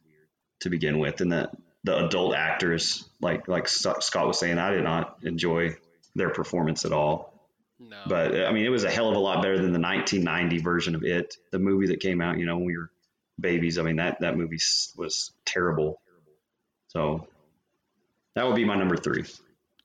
[0.61, 1.21] to begin with.
[1.21, 1.51] And that
[1.85, 5.77] the adult actors, like like Scott was saying, I did not enjoy
[6.15, 7.49] their performance at all.
[7.79, 7.97] no.
[8.07, 10.95] But I mean, it was a hell of a lot better than the 1990 version
[10.95, 12.39] of it, the movie that came out.
[12.39, 12.91] You know, when we were
[13.41, 13.79] babies.
[13.79, 14.61] I mean, that that movie
[14.97, 16.01] was terrible.
[16.89, 17.27] So
[18.35, 19.25] that would be my number three.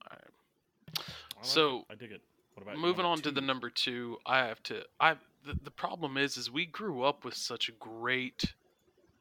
[0.08, 1.06] I like
[1.42, 1.86] So.
[1.90, 2.22] I dig it.
[2.60, 5.14] What about moving number on to the number two i have to i
[5.46, 8.54] the, the problem is is we grew up with such great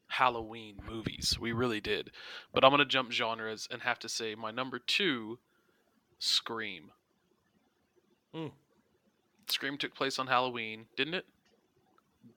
[0.09, 2.11] halloween movies we really did
[2.53, 5.39] but i'm going to jump genres and have to say my number two
[6.19, 6.91] scream
[8.35, 8.49] Hmm.
[9.47, 11.27] scream took place on halloween didn't it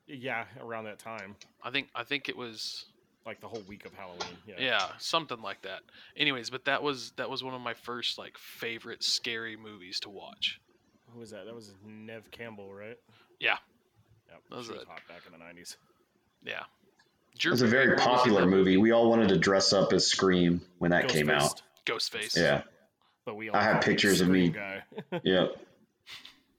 [0.07, 2.85] Yeah, around that time, i think i think it was
[3.25, 4.35] like the whole week of Halloween.
[4.47, 4.55] Yeah.
[4.59, 5.81] yeah something like that
[6.17, 10.09] anyways but that was that was one of my first like favorite scary movies to
[10.09, 10.59] watch
[11.13, 11.45] Who was that?
[11.45, 12.97] That was Neve Campbell, right?
[13.39, 13.57] Yeah.
[14.29, 14.41] Yep.
[14.49, 15.75] That was she was hot back in the '90s.
[16.43, 16.63] yeah
[17.37, 18.77] Drew It was a very Barrymore was in popular that movie.
[18.77, 21.61] We all wanted to dress up as Scream when that came Ghostface, out.
[21.85, 22.37] Ghostface.
[22.37, 22.63] Yeah,
[23.25, 24.53] But we all I have pictures of me.
[25.23, 25.47] Yeah.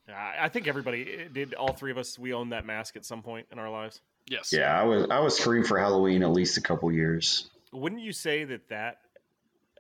[0.09, 1.55] I I think everybody eh, did.
[1.55, 4.01] All three of us, we owned that mask at some point in our lives.
[4.29, 4.53] Yes.
[4.53, 7.51] Yeah, I was I was Scream for Halloween at least a couple years.
[7.73, 8.99] Wouldn't you say that that?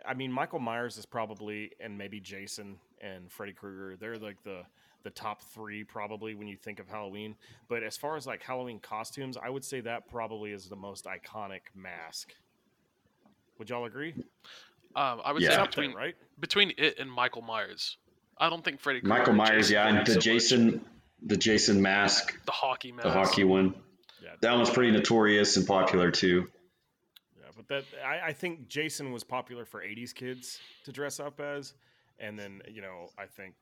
[0.04, 3.96] I mean, Michael Myers is probably, and maybe Jason and Freddy Krueger.
[3.96, 4.62] They're like the
[5.04, 7.34] the top three probably when you think of Halloween.
[7.68, 11.06] But as far as like Halloween costumes, I would say that probably is the most
[11.06, 12.34] iconic mask.
[13.58, 14.14] Would y'all agree?
[14.96, 15.48] Um, I would Yeah.
[15.50, 16.16] say It's up there, between right?
[16.40, 17.96] between it and Michael Myers.
[18.38, 20.24] I don't think Freddy Michael Myers, Jason yeah, and the so much.
[20.24, 20.84] Jason
[21.22, 23.04] the Jason mask, the hockey mask.
[23.04, 23.74] the hockey one.
[24.22, 26.48] Yeah, That one's pretty notorious and popular too.
[27.38, 31.40] Yeah, but that I, I think Jason was popular for '80s kids to dress up
[31.40, 31.74] as,
[32.18, 33.54] and then you know I think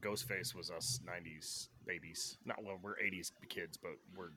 [0.00, 2.38] Ghostface was us '90s babies.
[2.44, 4.30] Not well, we're '80s kids, but we're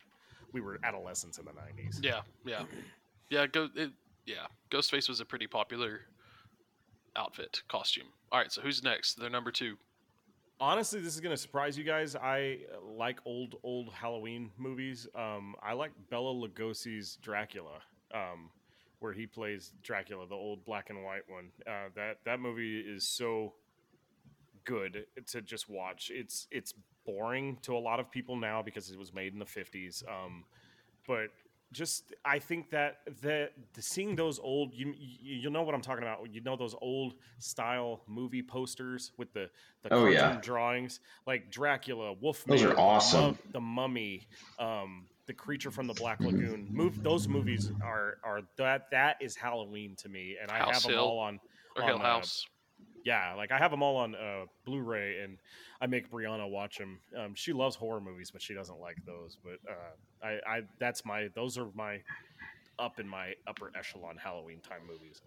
[0.51, 1.99] we were adolescents in the '90s.
[2.03, 2.63] Yeah, yeah,
[3.29, 3.47] yeah.
[3.47, 3.69] Go.
[3.75, 3.91] It,
[4.25, 6.01] yeah, Ghostface was a pretty popular
[7.15, 8.07] outfit costume.
[8.31, 9.19] All right, so who's next?
[9.19, 9.77] They're number two.
[10.59, 12.15] Honestly, this is gonna surprise you guys.
[12.15, 15.07] I uh, like old old Halloween movies.
[15.15, 17.79] Um, I like Bela Lugosi's Dracula.
[18.13, 18.49] Um,
[18.99, 21.45] where he plays Dracula, the old black and white one.
[21.65, 23.53] Uh, that that movie is so
[24.65, 26.11] good to just watch.
[26.13, 26.73] It's it's
[27.05, 30.03] boring to a lot of people now because it was made in the fifties.
[30.07, 30.43] Um,
[31.07, 31.29] but
[31.71, 35.81] just I think that the, the seeing those old you you you know what I'm
[35.81, 36.27] talking about.
[36.33, 39.49] You know those old style movie posters with the
[39.83, 40.39] the Oh, cartoon yeah.
[40.41, 43.37] drawings like Dracula, Wolfman, Those are awesome.
[43.51, 46.67] the Mummy, um, the Creature from the Black Lagoon.
[46.71, 50.91] Move those movies are are that that is Halloween to me, and I House have
[50.91, 51.39] them all on
[51.75, 52.47] Or on, Hill uh, House.
[53.05, 55.37] yeah, like I have them all on uh, Blu-ray, and
[55.79, 56.99] I make Brianna watch them.
[57.15, 59.37] Um, she loves horror movies, but she doesn't like those.
[59.43, 59.91] But uh,
[60.21, 62.03] I, I, that's my, those are my
[62.77, 65.21] up in my upper echelon Halloween time movies.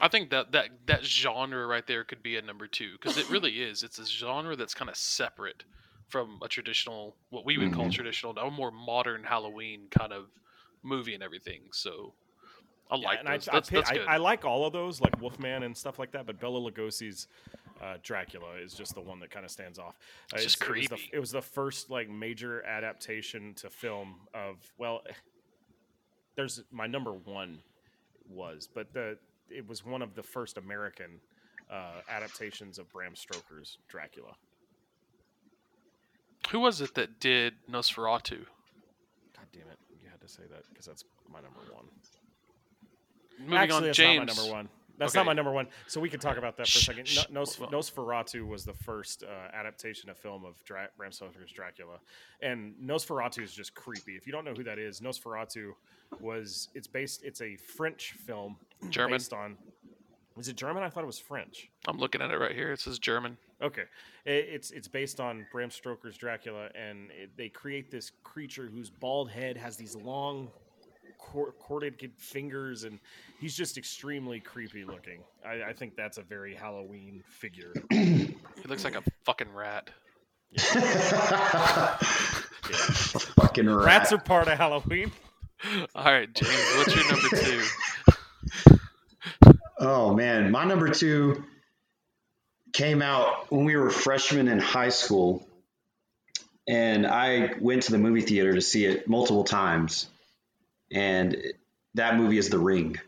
[0.00, 3.28] I think that that that genre right there could be a number two because it
[3.30, 3.82] really is.
[3.82, 5.64] It's a genre that's kind of separate
[6.08, 7.92] from a traditional, what we would call Mhm.
[7.94, 10.30] traditional, a more modern Halloween kind of
[10.82, 11.68] movie and everything.
[11.72, 12.14] So
[12.90, 13.48] I Yeah, like and those.
[13.48, 14.08] I, that's I, that's I, good.
[14.08, 16.26] I like all of those, like Wolfman and stuff like that.
[16.26, 17.26] But Bela Lugosi's
[17.82, 19.98] uh, Dracula is just the one that kind of stands off.
[20.32, 21.10] Uh, It's just it was the- creepy.
[21.12, 25.02] it was the first like major adaptation to film of well,
[26.36, 27.58] there's my number one
[28.30, 29.18] was, but the
[29.50, 31.20] it was one of the first American
[31.70, 34.34] uh, adaptations of Bram Stoker's Dracula.
[36.50, 38.44] Who was it that did Nosferatu?
[39.36, 41.84] God damn it, you had to say that because that's my number one.
[43.40, 44.26] Moving Actually, on, that's James.
[44.26, 44.68] not my number one.
[44.98, 45.18] That's Okay.
[45.20, 45.68] not my number one.
[45.88, 47.08] So we can talk about that for a second.
[47.08, 47.28] shh.
[47.30, 51.98] No, Nos- Nosferatu was the first uh, adaptation of film of Dra- Bram Stoker's Dracula,
[52.40, 54.16] and Nosferatu is just creepy.
[54.16, 55.72] If you don't know who that is, Nosferatu
[56.20, 57.22] was it's based.
[57.24, 58.56] It's a French film
[58.90, 59.12] German.
[59.18, 59.56] based on.
[60.34, 60.82] Was it German?
[60.82, 61.68] I thought it was French.
[61.86, 62.72] I'm looking at it right here.
[62.72, 63.36] It says German.
[63.60, 63.84] Okay,
[64.24, 68.88] it, it's it's based on Bram Stoker's Dracula, and it, they create this creature whose
[68.90, 70.50] bald head has these long,
[71.30, 72.98] cor- corded fingers, and
[73.40, 75.22] he's just extremely creepy looking.
[75.46, 77.72] I, I think that's a very Halloween figure.
[77.90, 79.90] He looks like a fucking rat.
[83.40, 83.84] Fucking rat.
[83.84, 85.10] Rats are part of Halloween.
[85.96, 86.76] All right, James.
[86.76, 87.62] What's your number two?
[89.78, 91.42] Oh man, my number two
[92.72, 95.44] came out when we were freshmen in high school,
[96.68, 100.06] and I went to the movie theater to see it multiple times,
[100.92, 101.36] and
[101.94, 102.98] that movie is The Ring.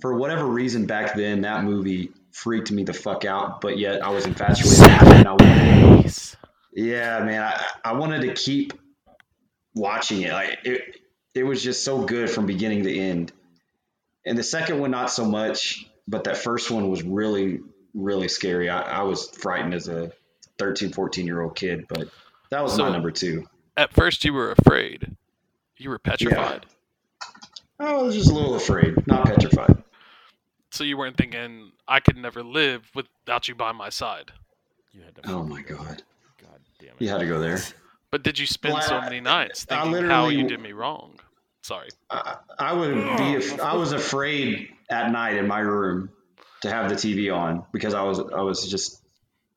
[0.00, 4.10] For whatever reason back then, that movie freaked me the fuck out, but yet I
[4.10, 6.14] was infatuated with it, and I wanted,
[6.72, 8.74] yeah, man, I, I wanted to keep
[9.74, 10.32] watching it.
[10.32, 11.00] Like it,
[11.34, 13.32] it was just so good from beginning to end.
[14.24, 17.60] And the second one, not so much, but that first one was really,
[17.94, 18.68] really scary.
[18.68, 20.12] I, I was frightened as a
[20.58, 22.08] 13, 14 year old kid, but
[22.50, 23.46] that was my number two.
[23.76, 25.16] At first, you were afraid.
[25.78, 26.66] You were petrified.
[27.80, 29.82] I was just a little afraid, not petrified.
[30.70, 34.32] So you weren't thinking I could never live without you by my side.
[34.92, 35.30] You had to.
[35.30, 36.02] Oh my God.
[36.42, 36.94] God damn it.
[36.98, 37.58] You had to go there.
[38.10, 41.20] But did you spend Well, so many nights I thinking how you did me wrong?
[41.62, 41.88] Sorry.
[42.10, 46.10] I, I would be, af- I was afraid at night in my room
[46.62, 49.02] to have the TV on because I was, I was just,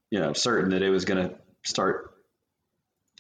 [0.10, 2.14] you know, certain that it was going to start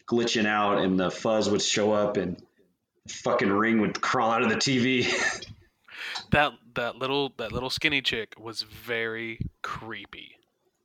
[0.07, 2.43] glitching out and the fuzz would show up and the
[3.07, 5.05] fucking ring would crawl out of the TV.
[6.31, 10.37] That that little that little skinny chick was very creepy.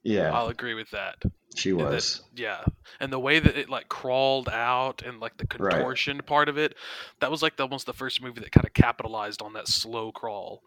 [0.03, 1.17] Yeah, I'll agree with that.
[1.57, 2.23] she and that- was.
[2.35, 2.65] Yeah,
[3.01, 5.73] and the way that it like crawled out and like the Right.
[5.75, 6.75] contortion part of it,
[7.21, 10.13] that was like the, almost the first movie that kind of capitalized on that slow
[10.13, 10.63] crawl.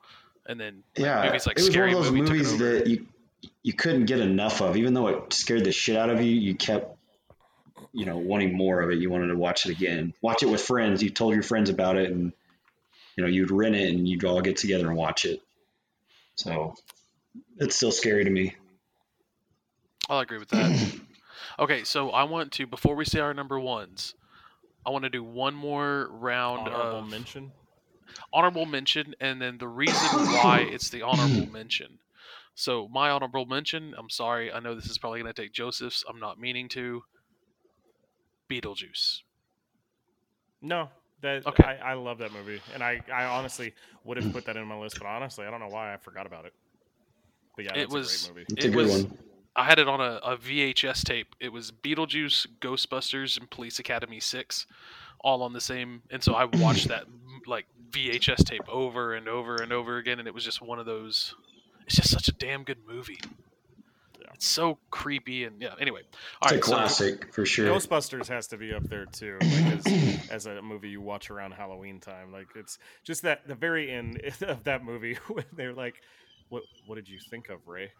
[0.45, 2.87] And then like, Yeah, movies like it was Scary one of those Movie movies that
[2.87, 3.05] you
[3.63, 6.31] you couldn't get enough of, even though it scared the shit out of you.
[6.31, 6.97] You kept,
[7.93, 8.99] you know, wanting more of it.
[8.99, 10.13] You wanted to watch it again.
[10.21, 11.01] Watch it with friends.
[11.01, 12.31] You told your friends about it, and
[13.15, 15.41] you know, you'd rent it, and you'd all get together and watch it.
[16.35, 16.75] So
[17.57, 18.55] it's still scary to me.
[20.09, 20.95] I'll agree with that.
[21.59, 24.15] okay, so I want to before we say our number ones,
[24.85, 27.51] I want to do one more round Honorable of mention.
[28.33, 31.99] honorable mention, and then the reason why it's the honorable mention.
[32.55, 33.93] So my honorable mention.
[33.97, 36.03] I'm sorry, I know this is probably going to take Joseph's.
[36.09, 37.03] I'm not meaning to.
[38.49, 39.21] Beetlejuice.
[40.61, 40.89] No,
[41.21, 41.63] that Okay.
[41.63, 43.73] I, I love that movie, and I, I honestly
[44.03, 46.25] would have put that in my list, but honestly, I don't know why I forgot
[46.25, 46.53] about it.
[47.55, 48.53] But yeah, It it's was- a great movie.
[48.57, 49.17] It's It good was- one.
[49.55, 51.35] I had it on a, a VHS tape.
[51.41, 54.67] It was Beetlejuice, Ghostbusters, and Police Academy 6,
[55.21, 56.01] all on the same.
[56.11, 57.05] And so I watched that
[57.45, 60.85] like VHS tape over and over and over again, and it was just one of
[60.85, 61.33] those.
[61.85, 63.19] It's just such a damn good movie.
[64.39, 64.45] Yeah.
[64.45, 65.75] It's so creepy and yeah.
[65.79, 66.01] Anyway,
[66.41, 66.63] all It's a right.
[66.63, 67.67] So, classic for sure.
[67.67, 71.51] Ghostbusters has to be up there too, like as, as a movie you watch around
[71.51, 72.31] Halloween time.
[72.31, 76.01] Like it's just that the very end of that movie when they're like,
[76.49, 77.91] "What what did you think of Ray?"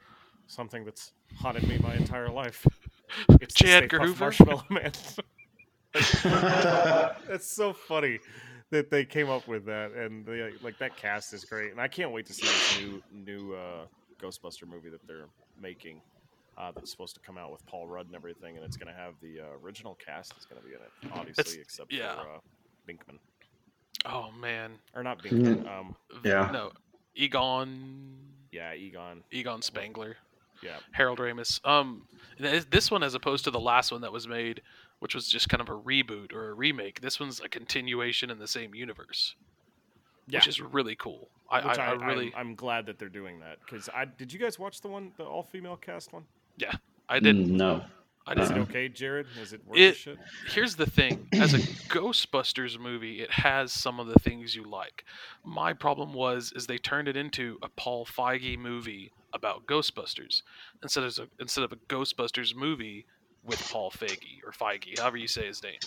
[0.47, 2.65] Something that's haunted me my entire life.
[3.41, 3.71] It's the J.
[3.73, 4.25] Edgar Hoover?
[4.25, 4.91] Marshmallow Man.
[5.93, 8.19] That's so funny
[8.71, 11.87] that they came up with that, and they, like that cast is great, and I
[11.87, 13.85] can't wait to see this new new uh,
[14.21, 15.27] Ghostbuster movie that they're
[15.59, 16.01] making.
[16.59, 18.99] Uh, that's supposed to come out with Paul Rudd and everything, and it's going to
[18.99, 22.15] have the uh, original cast is going to be in it, obviously, except yeah.
[22.15, 22.39] for uh,
[22.85, 23.17] Venkman
[24.05, 25.67] oh man, or not Venkman.
[25.67, 26.49] Um, Yeah.
[26.51, 26.71] No,
[27.15, 28.15] Egon.
[28.51, 29.23] yeah, Egon.
[29.31, 30.17] Egon Spengler.
[30.61, 31.65] Yeah, Harold Ramis.
[31.65, 32.05] Um,
[32.37, 34.61] this one, as opposed to the last one that was made,
[34.99, 38.39] which was just kind of a reboot or a remake, this one's a continuation in
[38.39, 39.35] the same universe,
[40.27, 40.39] yeah.
[40.39, 41.29] which is really cool.
[41.49, 44.33] I, I, I, really, I'm, I'm glad that they're doing that because I did.
[44.33, 46.25] You guys watch the one, the all female cast one?
[47.07, 47.35] I did.
[47.35, 47.83] Mm, no.
[48.27, 48.57] I Is did.
[48.57, 48.63] it Uh-uh.
[48.69, 49.25] okay, Jared?
[49.41, 50.17] Is it worth It- shit?
[50.49, 51.57] Here's the thing: as a
[51.89, 55.03] Ghostbusters movie, it has some of the things you like.
[55.43, 60.41] My problem was is they turned it into a Paul Feige movie about Ghostbusters
[60.83, 63.05] instead of a, instead of a Ghostbusters movie
[63.43, 65.79] with Paul Feige or Feige, however you say his name,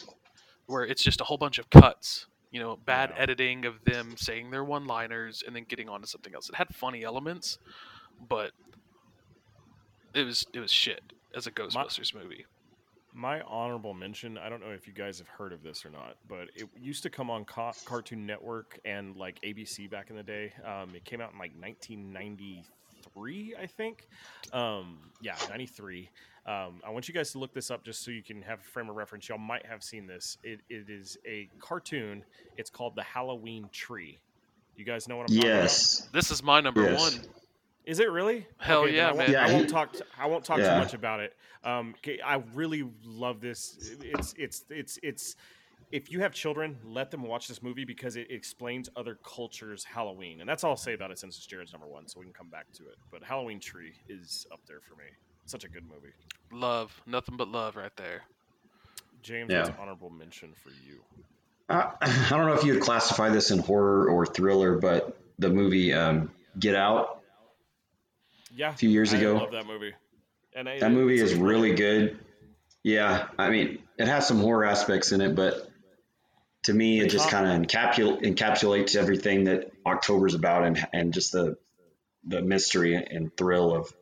[0.67, 2.27] where it's just a whole bunch of cuts.
[2.51, 3.23] You know, bad Yeah.
[3.23, 6.49] editing of them saying their one-liners and then getting on to something else.
[6.51, 7.59] It had funny elements,
[8.29, 8.53] but
[10.15, 11.03] it was it was shit
[11.35, 12.45] as a Ghostbusters movie.
[13.15, 16.17] My honorable mention, I don't know if you guys have heard of this or not,
[16.29, 20.23] but it used to come on Ca- Cartoon Network and like ABC back in the
[20.23, 20.51] day.
[20.65, 24.07] Um, it came out in like 1993, I think.
[24.53, 26.09] Um, yeah, 93.
[26.47, 28.65] Um, I want you guys to look this up just so you can have a
[28.65, 29.29] frame of reference.
[29.29, 30.39] Y'all might have seen this.
[30.43, 32.25] It, it is a cartoon.
[32.57, 34.19] It's called The Halloween Tree.
[34.77, 35.63] You guys know what I'm talking about?
[35.65, 36.09] Yes.
[36.13, 36.99] This is my number Yes.
[36.99, 37.27] one.
[37.85, 38.47] Is it really?
[38.59, 39.37] Hell then yeah, I won't, man.
[39.37, 39.93] I won't he- talk.
[39.93, 41.35] T- I won't talk too much about it.
[41.65, 43.91] Um, 'kay, I really love this.
[44.03, 45.37] It's it's it's it's.
[45.91, 50.41] If you have children, let them watch this movie because it explains other cultures' Halloween,
[50.41, 52.09] and that's all I'll say about it since it's Jared's number one.
[52.09, 52.97] So we can come back to it.
[53.11, 55.05] But Halloween Tree is up there for me.
[55.45, 56.15] Such a good movie.
[56.51, 58.23] Love, nothing but love right there.
[59.23, 59.65] James, Yeah.
[59.65, 61.01] what's honorable mention for you?
[61.69, 65.51] I, I don't know if you would classify this in horror or thriller, but the
[65.51, 67.22] movie um, Get Out
[68.55, 69.35] Yeah, a few years I ago.
[69.35, 69.93] love that movie.
[70.55, 72.19] And I- That movie is a- really good.
[72.83, 75.71] Yeah, I mean, it has some horror aspects in it, but
[76.65, 81.33] to me, it just kind of encapsul- encapsulates everything that October's about, and and just
[81.33, 81.57] the
[82.25, 83.93] the mystery and thrill of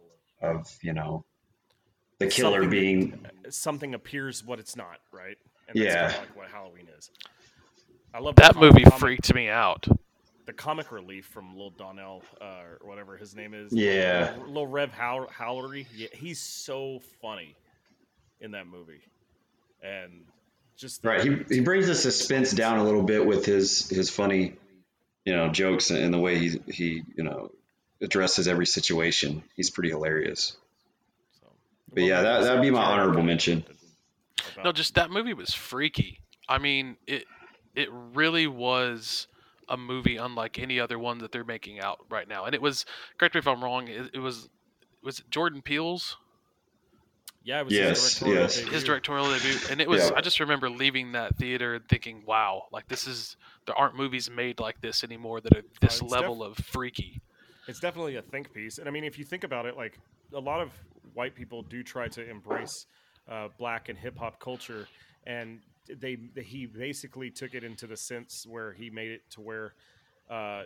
[0.43, 1.25] of you know
[2.19, 5.37] the killer Something that- being something appears what it's not, right?
[5.69, 5.85] And Yeah.
[5.95, 7.11] that's kinda like what Halloween is.
[8.13, 9.87] I love That the com- movie comic- freaked me out.
[10.51, 13.73] The comic relief from Lil Donnell, uh, or whatever his name is.
[13.73, 14.35] Yeah.
[14.47, 15.87] Lil, Lil Rel How- Howery.
[15.95, 17.55] Yeah, he's so funny
[18.41, 19.01] in that movie,
[19.81, 20.25] and
[20.77, 21.23] just the- right.
[21.23, 24.55] He he brings the suspense down a little bit with his his funny,
[25.25, 27.53] you know, jokes and the way he he you know
[28.01, 29.45] addresses every situation.
[29.55, 30.57] He's pretty hilarious.
[31.41, 31.47] So.
[31.95, 33.65] But yeah, that that'd be my honorable mention.
[34.65, 36.19] No, just that movie was freaky.
[36.49, 37.27] I mean, it
[37.77, 39.29] it really was
[39.71, 42.45] a movie unlike any other one that they're making out right now.
[42.45, 42.85] And it was
[43.17, 43.89] correct me if I'm wrong.
[43.89, 44.49] It, it was
[45.03, 46.17] was it Jordan Peele's
[47.43, 48.57] yeah, it was Yes, his directorial yes.
[48.57, 48.73] debut.
[48.73, 50.11] his directorial debut, and it was.
[50.11, 50.17] Yeah.
[50.17, 54.31] I just remember leaving that theater and thinking, "Wow, like this is there aren't movies
[54.31, 57.23] made like this anymore that are this it's level of freaky."
[57.67, 59.99] It's definitely a think piece, and I mean, if you think about it, like
[60.35, 60.71] a lot of
[61.15, 62.87] white people do try to embrace
[63.29, 64.87] uh, black and hip hop culture,
[65.27, 65.61] and
[65.99, 69.75] they, they he basically took it into the sense where he made it to where
[70.31, 70.65] uh,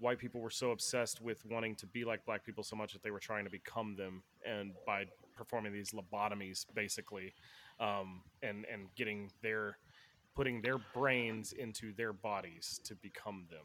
[0.00, 3.02] white people were so obsessed with wanting to be like black people so much that
[3.02, 5.04] they were trying to become them, and by
[5.36, 7.32] performing these lobotomies, basically,
[7.80, 9.78] um, and and getting their
[10.34, 13.64] putting their brains into their bodies to become them.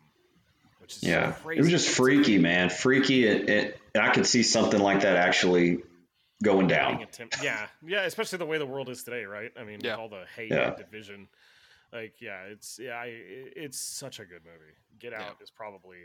[0.79, 1.59] Which is Yeah, crazy.
[1.59, 2.69] it was just freaky, man.
[2.69, 3.25] Freaky.
[3.25, 5.79] It, it, I could see something like that actually
[6.43, 7.01] going down.
[7.01, 9.51] attempt- yeah, yeah, especially the way the world is today, right?
[9.57, 9.93] I mean, Yeah.
[9.93, 10.67] with all the hate Yeah.
[10.69, 11.27] and division.
[11.91, 14.73] Like, yeah, it's yeah, I, it's such a good movie.
[14.99, 15.97] Get Out is probably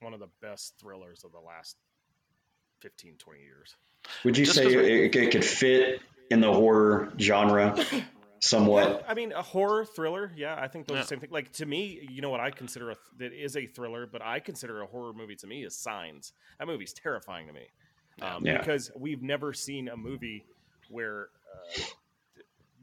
[0.00, 1.76] one of the best thrillers of the last
[2.80, 3.76] 15, 20 years.
[4.24, 6.00] Would you Just say 'cause it, it could fit
[6.30, 7.76] in the horror genre
[8.40, 9.04] somewhat?
[9.06, 11.30] I mean, a horror thriller, yeah, I think those are the same thing.
[11.30, 14.22] Like to me, you know what I consider a th- that is a thriller, but
[14.22, 16.32] I consider a horror movie to me is Signs.
[16.58, 17.66] That movie's terrifying to me
[18.22, 18.58] um, Yeah.
[18.58, 20.44] because we've never seen a movie
[20.88, 21.28] where
[21.78, 21.82] uh,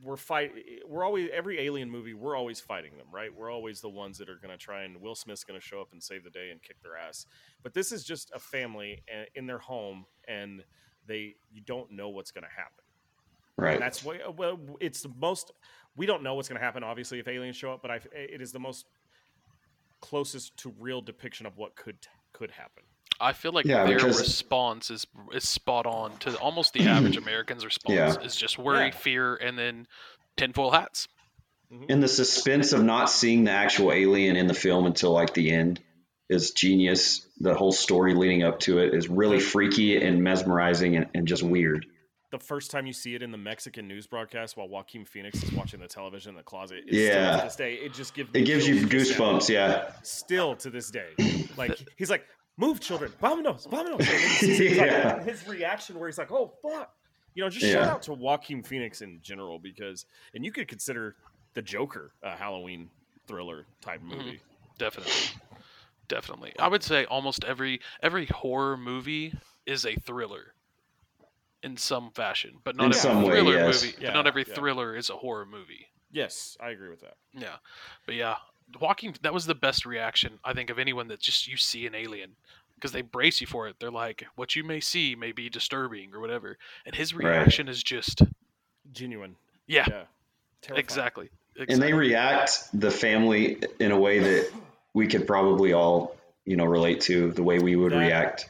[0.03, 0.51] we're fight.
[0.88, 2.13] We're always every alien movie.
[2.13, 3.34] We're always fighting them, right?
[3.36, 5.82] We're always the ones that are going to try and Will Smith's going to show
[5.82, 7.25] up and save the day and kick their ass.
[7.63, 10.63] But this is just a family uh, in their home, and
[11.07, 12.84] they you don't know what's going to happen.
[13.57, 13.73] Right.
[13.73, 15.51] And that's why well, it's the most.
[15.95, 18.39] We don't know what's going to happen, obviously, if aliens show up, but I, it
[18.39, 18.86] is the most
[19.99, 21.97] closest to real depiction of what could
[22.34, 22.84] could happen.
[23.20, 27.18] I feel like Yeah, their because- response is is spot on to almost the average
[27.26, 27.95] American's response.
[27.95, 28.20] Yeah.
[28.26, 28.91] Is just worry, Yeah.
[28.91, 29.88] fear, and then
[30.36, 31.07] tinfoil hats.
[31.74, 31.86] Mm-hmm.
[31.89, 35.51] And the suspense of not seeing the actual alien in the film until like the
[35.51, 35.82] end
[36.30, 37.28] is genius.
[37.39, 41.43] The whole story leading up to it is really freaky and mesmerizing and, and just
[41.43, 41.86] weird.
[42.32, 45.51] The first time you see it in the Mexican news broadcast while Joaquin Phoenix is
[45.53, 47.38] watching the television in the closet, it's still Yeah.
[47.38, 49.26] to this day, it just gives It gives you chills just now.
[49.26, 49.91] goosebumps, yeah.
[50.03, 51.07] Still to this day,
[51.55, 52.26] like he's like,
[52.58, 56.91] "Move, children, vámonos, vámonos." And then his, like, his reaction where he's like, "Oh fuck,"
[57.36, 57.49] you know.
[57.49, 57.74] Just Yeah.
[57.74, 61.16] shout out to Joaquin Phoenix in general because, and you could consider
[61.53, 62.89] the Joker a Halloween
[63.28, 64.18] thriller type Mm-hmm.
[64.18, 64.41] movie.
[64.78, 65.12] Definitely,
[66.08, 66.53] definitely.
[66.60, 69.34] I would say almost every every horror movie
[69.66, 70.53] is a thriller
[71.64, 73.84] in some fashion, but not In every some way, thriller yes.
[73.84, 73.95] movie.
[73.99, 74.53] Yeah, but not every yeah.
[74.53, 75.88] thriller is a horror movie.
[76.12, 77.16] Yes, I agree with that.
[77.34, 77.55] Yeah,
[78.05, 78.36] but yeah,
[78.80, 79.15] Walking.
[79.22, 82.36] That was the best reaction I think of anyone that just you see an alien
[82.76, 83.76] because they brace you for it.
[83.80, 87.30] They're like, "What you may see may be disturbing or whatever," and his Right.
[87.30, 88.22] reaction is just,
[88.91, 89.36] Genuine.
[89.68, 90.03] "Yeah, Yeah.
[90.61, 90.80] Terrifying.
[90.84, 91.30] exactly."
[91.70, 94.51] And they react the family in a way that
[94.93, 96.15] we could probably all,
[96.45, 98.49] you know, relate to the way we would That- react,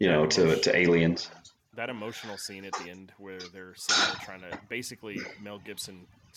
[0.00, 1.30] you know, to, to aliens.
[1.74, 3.74] that emotional scene at the end where they're
[4.24, 5.58] trying to basically Mel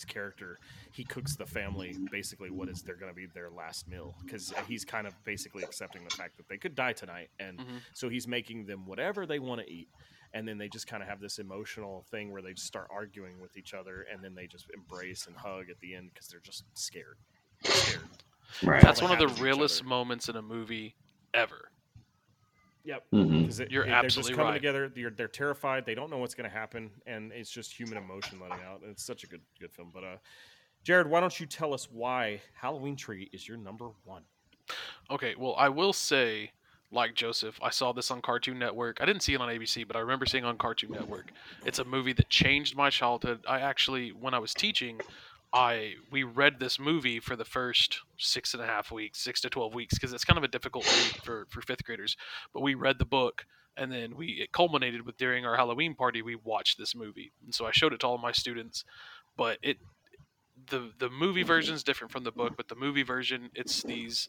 [0.00, 0.58] Gibson's character
[0.92, 4.52] he cooks the family basically what is they're going to be their last meal because
[4.66, 7.80] he's kind of basically accepting the fact that they could die tonight and Mhm.
[7.92, 9.88] so he's making them whatever they want to eat
[10.32, 13.40] and then they just kind of have this emotional thing where they just start arguing
[13.40, 16.40] with each other and then they just embrace and hug at the end because they're
[16.40, 17.16] just scared
[17.62, 18.08] They're scared
[18.64, 18.82] Right.
[18.82, 20.96] That's one of the realest moments in a movie
[21.34, 21.69] ever.
[22.84, 24.56] Yep hmm because You're they're just absolutely coming right.
[24.56, 24.88] together.
[24.88, 25.86] They're, they're terrified.
[25.86, 28.82] They don't know what's going to happen, and it's just human emotion letting out.
[28.82, 29.90] And it's such a good good film.
[29.92, 30.16] But uh,
[30.84, 34.22] Jared, why don't you tell us why Halloween Tree is your number one?
[35.10, 36.52] Okay, well, I will say,
[36.92, 38.98] like Joseph, I saw this on Cartoon Network.
[39.00, 41.32] I didn't see it on ABC, but I remember seeing it on Cartoon Network.
[41.64, 43.44] It's a movie that changed my childhood.
[43.48, 45.02] I actually, when I was teaching,
[45.52, 49.50] I we read this movie for the first six and a half weeks, six to
[49.50, 52.16] twelve weeks, because it's kind of a difficult read for for fifth graders.
[52.52, 53.46] But we read the book,
[53.76, 57.54] and then we it culminated with during our Halloween party we watched this movie, and
[57.54, 58.84] so I showed it to all my students.
[59.36, 59.78] But it
[60.68, 64.28] the the movie version is different from the book, but the movie version it's these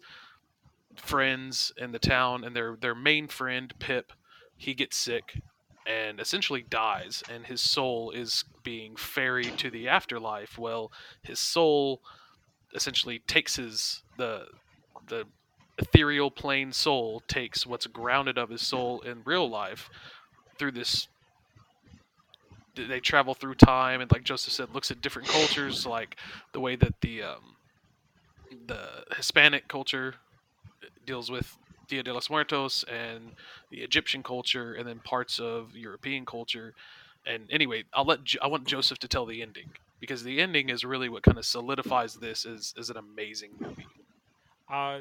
[0.96, 4.12] friends in the town and their their main friend Pip
[4.58, 5.42] he gets sick
[5.86, 10.92] and essentially dies and his soul is being ferried to the afterlife well
[11.24, 12.02] his soul
[12.74, 14.46] essentially takes his the
[15.08, 15.26] the
[15.78, 19.90] ethereal plane soul takes what's grounded of his soul in real life
[20.58, 21.08] through this
[22.76, 26.16] they travel through time and like joseph said looks at different cultures like
[26.54, 27.56] the way that the um,
[28.68, 30.16] the hispanic culture
[31.06, 31.58] deals with
[31.92, 33.34] Dia de los Muertos and
[33.70, 36.74] the Egyptian culture, and then parts of European culture.
[37.26, 39.70] And anyway, I'll let jo- I want Joseph to tell the ending
[40.00, 43.86] because the ending is really what kind of solidifies this as, as an amazing movie.
[44.72, 45.00] Uh,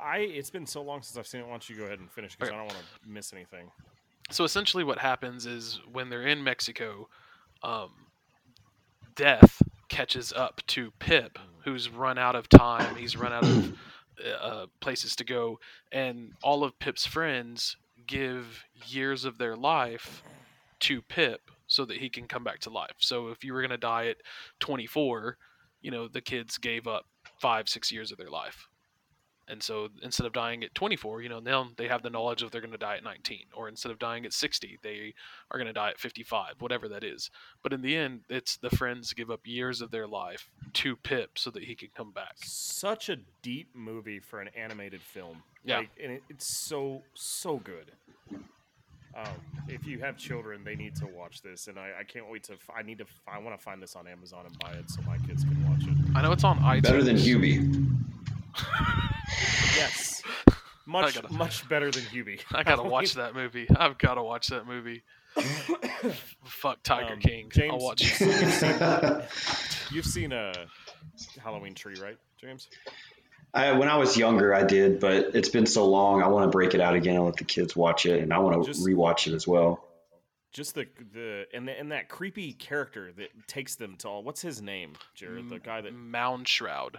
[0.00, 1.44] I it's been so long since I've seen it.
[1.44, 2.56] Why don't you go ahead and finish because Okay.
[2.56, 3.70] I don't want to miss anything.
[4.30, 7.08] So essentially, what happens is when they're in Mexico,
[7.62, 7.90] um,
[9.14, 12.96] Death catches up to Pip, who's run out of time.
[12.96, 13.78] He's run out of
[14.40, 15.58] uh, places to go,
[15.92, 20.22] and all of Pip's friends give years of their life
[20.80, 22.96] to Pip so that he can come back to life.
[22.98, 24.18] So if you were going to die at
[24.60, 25.36] 24,
[25.82, 27.06] you know, the kids gave up
[27.40, 28.68] five, six years of their life.
[29.48, 32.50] And so instead of dying at 24, you know, now they have the knowledge of
[32.50, 33.46] they're going to die at 19.
[33.54, 35.14] Or instead of dying at 60, they
[35.50, 37.30] are going to die at 55, whatever that is.
[37.62, 41.38] But in the end, it's the friends give up years of their life to Pip
[41.38, 42.34] so that he can come back.
[42.42, 45.42] Such a deep movie for an animated film.
[45.64, 45.78] Yeah.
[45.78, 47.92] Like, and it, it's so so good.
[49.16, 49.28] Um,
[49.66, 52.52] if you have children, they need to watch this, and I, I can't wait to.
[52.52, 53.04] f- I need to.
[53.04, 55.68] f- I want to find this on Amazon and buy it so my kids can
[55.70, 55.96] watch it.
[56.14, 56.82] I know it's on iTunes.
[56.82, 57.96] Better than Hubie.
[59.76, 60.22] Yes,
[60.86, 62.40] much gotta- much better than Hubie.
[62.52, 63.66] I gotta watch that movie.
[63.76, 65.02] I've gotta watch that movie.
[66.44, 67.44] Fuck Tiger Um, King.
[67.46, 69.30] I'll James, watch you've it.
[69.30, 70.52] seen, you've seen a
[71.42, 72.68] Halloween tree, right, James?
[73.54, 76.22] I, when I was younger, I did, but it's been so long.
[76.22, 78.38] I want to break it out again and let the kids watch it, and I
[78.38, 79.82] want to Just- rewatch it as well.
[80.52, 84.22] Just the the and the, and that creepy character that takes them to all.
[84.22, 85.50] What's his name, Jarod?
[85.50, 86.94] The guy that Moundshroud.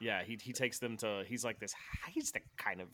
[0.00, 1.22] Yeah, he he takes them to.
[1.26, 1.74] He's like this.
[2.12, 2.88] He's the kind of.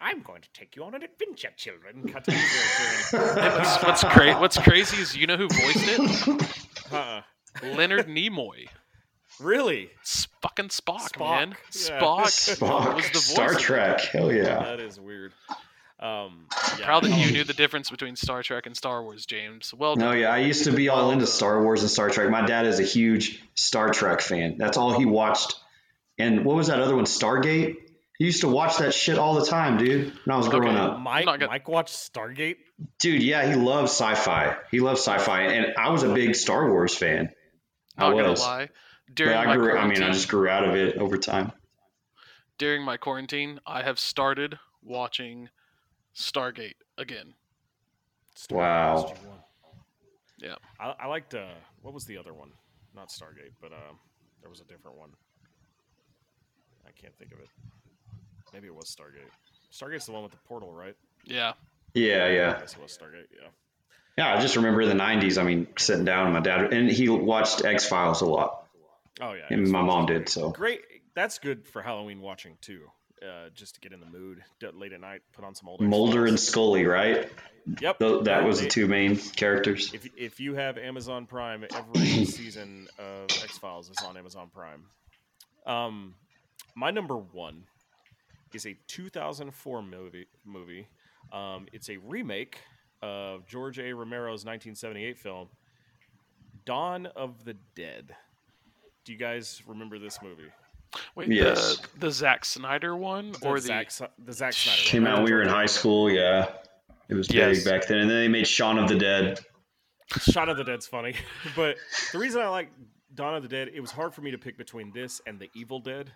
[0.00, 2.08] I'm going to take you on an adventure, children.
[2.12, 2.32] Cut to
[3.12, 6.92] what's what's, cra- what's crazy is you know who voiced it?
[6.92, 7.22] uh,
[7.62, 8.68] Leonard Nimoy.
[9.40, 9.90] really?
[10.00, 11.48] It's fucking Spock, Spock, man.
[11.74, 12.00] yeah.
[12.00, 12.26] Spock,
[12.58, 13.24] Spock, was the voice.
[13.30, 13.58] Star of.
[13.58, 14.62] Trek, hell yeah.
[14.62, 15.32] That is weird.
[15.98, 16.46] Um,
[16.78, 19.72] yeah, Proud that you knew the difference between Star Trek and Star Wars, James.
[19.72, 20.18] Well No, done.
[20.18, 22.28] yeah, I used to be all into Star Wars and Star Trek.
[22.28, 24.58] My dad is a huge Star Trek fan.
[24.58, 25.54] That's all he watched.
[26.18, 27.04] And what was that other one?
[27.04, 27.76] Stargate.
[28.18, 30.12] He used to watch that shit all the time, dude.
[30.24, 30.78] When I was growing Okay.
[30.78, 32.58] up, Mike, gonna- Mike watched Stargate.
[33.00, 33.22] dude.
[33.22, 34.58] Yeah, he loves sci-fi.
[34.70, 37.34] He loves sci-fi, and I was a big Star Wars fan.
[37.96, 38.40] I Not gonna was.
[38.40, 38.68] lie.
[39.06, 39.76] But During I my grew.
[39.78, 41.52] I mean, I just grew out of it over time.
[42.58, 45.48] during my quarantine, I have started watching
[46.14, 47.34] Stargate again.
[48.36, 49.14] Stargate Wow.
[50.38, 50.54] Yeah.
[50.78, 51.34] I, I liked.
[51.34, 51.48] Uh,
[51.80, 52.52] what was the other one?
[52.94, 53.98] Not Stargate, but um,
[54.40, 55.10] there was a different one.
[56.86, 57.48] I can't think of it.
[58.52, 59.28] Maybe it was Stargate.
[59.72, 60.94] Stargate's the one with the portal, right?
[61.24, 61.52] Yeah.
[61.94, 63.26] Yeah, I yeah, guess it was Stargate.
[63.32, 63.48] Yeah.
[64.18, 64.36] yeah.
[64.36, 65.38] I just remember in the '90s.
[65.40, 68.66] I mean, sitting down with my dad, and he watched X Files a lot,
[69.20, 69.42] Oh yeah.
[69.50, 70.28] and it's- my mom did.
[70.28, 70.80] So Great.
[71.14, 72.90] That's good for Halloween watching too.
[73.22, 74.42] Uh, just to get in the mood
[74.74, 75.22] late at night.
[75.32, 75.80] Put on some old.
[75.80, 77.30] Mulder and Scully, right?
[77.80, 77.98] Yep.
[78.00, 79.92] Tho- That was the two main characters.
[79.94, 84.84] If if you have Amazon Prime, every season of X Files is on Amazon Prime.
[85.66, 86.14] Um,
[86.74, 87.64] my number one
[88.54, 90.26] is a 2004 movie.
[90.44, 90.86] Movie.
[91.32, 92.58] Um, it's a remake
[93.00, 93.92] of George A.
[93.92, 95.48] Romero's 1978 film,
[96.64, 98.14] Dawn of the Dead.
[99.04, 100.50] Do you guys remember this movie?
[101.14, 101.78] Wait, Yes.
[101.94, 104.78] the the Zack Snyder one or the Zack, Sny- the Zack Snyder?
[104.78, 105.16] one, Came not out.
[105.18, 106.10] the We were in high school.
[106.10, 106.52] Yeah,
[107.08, 107.64] it was Yes.
[107.64, 107.98] big back then.
[107.98, 109.40] And then they made Shaun of the Dead.
[110.20, 111.14] Shaun of the Dead's funny,
[111.56, 111.76] but
[112.12, 112.70] the reason I like
[113.14, 115.48] Dawn of the Dead, it was hard for me to pick between this and The
[115.54, 116.12] Evil Dead.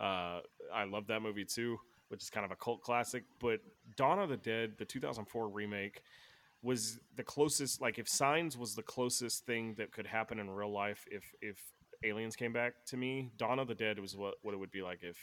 [0.00, 0.40] Uh,
[0.72, 1.78] I love that movie too,
[2.08, 3.24] which is kind of a cult classic.
[3.40, 3.60] But
[3.96, 6.02] Dawn of the Dead, the 2004 remake,
[6.62, 7.80] was the closest.
[7.80, 11.58] Like, if Signs was the closest thing that could happen in real life, if if
[12.02, 14.82] aliens came back to me, Dawn of the Dead was what what it would be
[14.82, 15.16] like if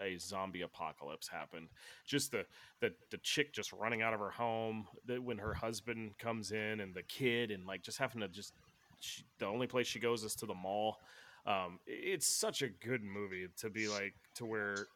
[0.00, 1.68] a zombie apocalypse happened.
[2.06, 2.44] Just the
[2.80, 6.80] the the chick just running out of her home, that when her husband comes in
[6.80, 8.54] and the kid and like just having to just
[9.00, 10.98] she, the only place she goes is to the mall.
[11.46, 14.86] Um, it's such a good movie to be like to where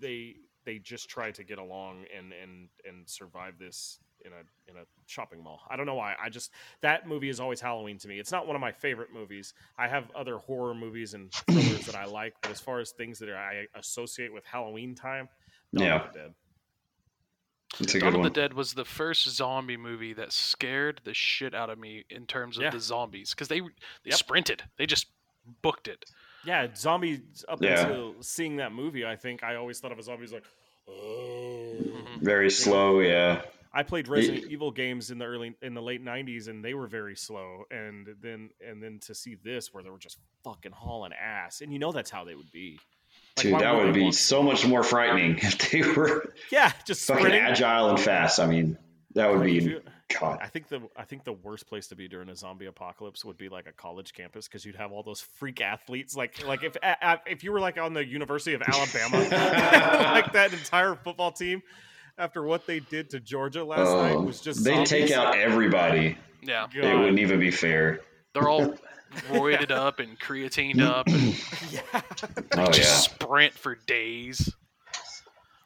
[0.00, 4.76] they they just try to get along and and and survive this in a in
[4.76, 5.60] a shopping mall.
[5.70, 6.14] I don't know why.
[6.20, 8.18] I just that movie is always Halloween to me.
[8.18, 9.54] It's not one of my favorite movies.
[9.78, 13.18] I have other horror movies and thrillers that I like, but as far as things
[13.20, 15.28] that I associate with Halloween time,
[15.74, 15.96] Dawn Yeah.
[16.06, 16.34] of the Dead.
[17.80, 18.30] It's a Dawn good of the.
[18.30, 22.56] Dead was the first zombie movie that scared the shit out of me in terms
[22.56, 22.70] of Yeah.
[22.70, 23.70] the zombies because they they
[24.10, 24.14] Yep.
[24.18, 24.64] sprinted.
[24.76, 25.08] They just
[25.62, 26.04] booked it.
[26.44, 27.80] Yeah, zombies up Yeah.
[27.86, 30.44] until seeing that movie, I think I always thought of a zombie as like,
[30.88, 31.76] oh.
[32.20, 33.00] Very slow.
[33.00, 33.42] Yeah.
[33.72, 36.86] I played Resident Evil games in the early in the late '90s, and they were
[36.86, 37.64] very slow.
[37.70, 41.70] And then and then to see this, where they were just fucking hauling ass, and
[41.72, 42.78] you know that's how they would be.
[43.36, 46.72] Like, Dude, that would they be want- so much more frightening if they were yeah,
[46.86, 47.42] just fucking sprinting.
[47.42, 48.40] agile and fast.
[48.40, 48.78] I mean,
[49.14, 49.82] that would Like, if be you-
[50.20, 50.38] God.
[50.40, 53.36] I think the I think the worst place to be during a zombie apocalypse would
[53.36, 56.76] be like a college campus because you'd have all those freak athletes like like if
[56.76, 59.18] a- a- if you were like on the University of Alabama
[60.12, 61.60] like that entire football team
[62.18, 66.16] after what they did to Georgia last night Oh, was just they take out everybody.
[66.42, 66.84] Yeah, God.
[66.84, 68.00] It wouldn't even be fair.
[68.32, 68.74] they're all
[69.30, 71.34] roided up and creatined up and
[71.72, 72.00] yeah
[72.56, 72.84] Oh just yeah.
[72.84, 74.54] sprint for days.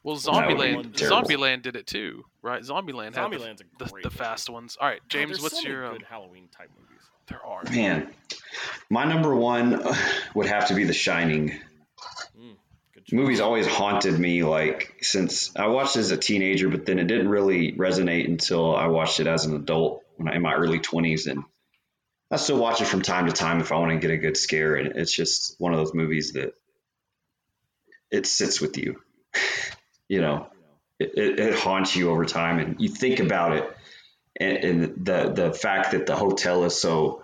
[0.03, 1.29] Well, That would Zombieland, terrible.
[1.29, 2.63] Zombieland did it too, right?
[2.63, 4.19] Zombieland had the, Zombieland's a the, great the movie.
[4.19, 4.77] fast ones.
[4.81, 5.87] All right, James, there's what's so many your?
[5.87, 6.87] Um, Halloween type movies?
[7.29, 7.63] there are.
[7.71, 8.11] Man,
[8.91, 9.85] my number one
[10.35, 11.51] would have to be The Shining.
[12.37, 12.57] Mm,
[12.95, 14.43] good The movie's always haunted me.
[14.43, 18.75] Like since I watched it as a teenager, but then it didn't really resonate until
[18.75, 21.45] I watched it as an adult when I in my early twenties, and
[22.31, 24.37] I still watch it from time to time if I want to get a good
[24.37, 24.77] scare.
[24.77, 26.55] And it's just one of those movies that
[28.11, 29.01] it sits with you.
[30.11, 30.49] you know,
[30.99, 33.77] it, it, it haunts you over time, and you think about it,
[34.39, 37.23] and, and the the fact that the hotel is so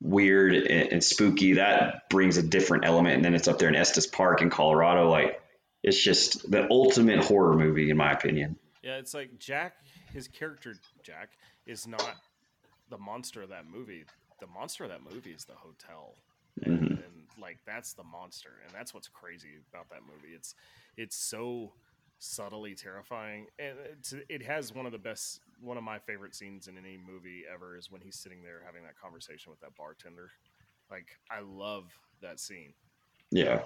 [0.00, 3.74] weird and, and spooky that brings a different element and then it's up there in
[3.74, 5.40] estes park in colorado like
[5.82, 9.76] it's just the ultimate horror movie in my opinion Yeah, it's like Jack,
[10.12, 11.30] his character Jack
[11.64, 12.16] is not
[12.90, 14.04] the monster of that movie.
[14.40, 16.16] The monster of that movie is the hotel,
[16.62, 16.90] and, Mhm.
[16.90, 20.34] and like that's the monster, and that's what's crazy about that movie.
[20.34, 20.54] It's
[20.98, 21.72] it's so
[22.24, 26.68] subtly terrifying, and it's, it has one of the best, one of my favorite scenes
[26.68, 30.30] in any movie ever is when he's sitting there having that conversation with that bartender.
[30.90, 31.84] Like I love
[32.22, 32.72] that scene,
[33.30, 33.60] yeah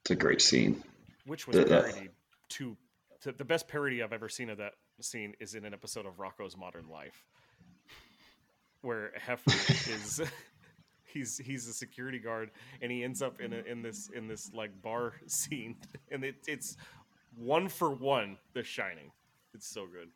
[0.00, 0.82] it's a great scene
[1.26, 2.10] which was The- parodied
[2.50, 2.76] to,
[3.22, 6.18] to the best parody I've ever seen of that scene is in an episode of
[6.18, 7.24] Rocko's Modern Life,
[8.82, 9.50] where Heifer
[9.90, 10.20] is
[11.04, 12.50] he's he's a security guard
[12.82, 15.76] and he ends up in a, in this in this like bar scene
[16.10, 16.76] and it, it's
[17.36, 19.10] one for one The Shining.
[19.54, 20.08] It's so good.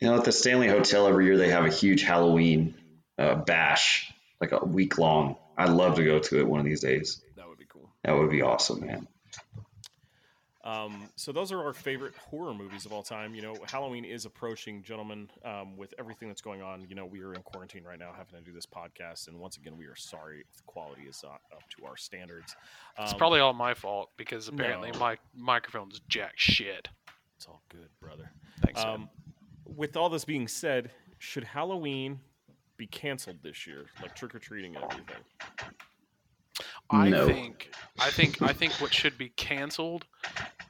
[0.00, 2.74] you know at the stanley hotel every year they have a huge halloween
[3.18, 6.80] uh, bash like a week long i'd love to go to it one of these
[6.80, 7.88] days That would be cool.
[8.04, 9.08] that would be awesome man
[10.68, 13.34] Um, so those are our favorite horror movies of all time.
[13.34, 15.30] You know, Halloween is approaching, gentlemen.
[15.44, 18.38] Um, with everything that's going on, you know, we are in quarantine right now, having
[18.38, 21.40] to do this podcast, and once again, we are sorry if the quality is not
[21.52, 22.54] up to our standards.
[22.98, 24.98] It's Um, probably all my fault because apparently no.
[24.98, 26.88] my microphone's jack shit.
[27.36, 28.30] it's all good, brother.
[28.62, 28.82] Thanks.
[28.84, 28.94] man.
[28.94, 29.10] Um,
[29.64, 32.20] with all this being said, should Halloween
[32.76, 35.24] be canceled this year, like trick or treating and everything?
[36.90, 37.26] I No.
[37.26, 40.06] think I think I think what should be canceled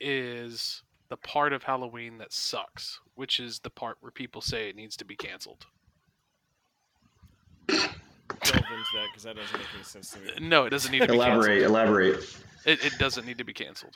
[0.01, 4.77] is the part of Halloween that sucks, which is the part where people say it
[4.77, 5.67] needs to be canceled.
[7.69, 7.85] Delve
[8.57, 10.31] into that because that doesn't make any sense to me.
[10.49, 11.71] No, it doesn't need to be elaborate canceled.
[11.71, 13.95] elaborate It, it doesn't need to be canceled.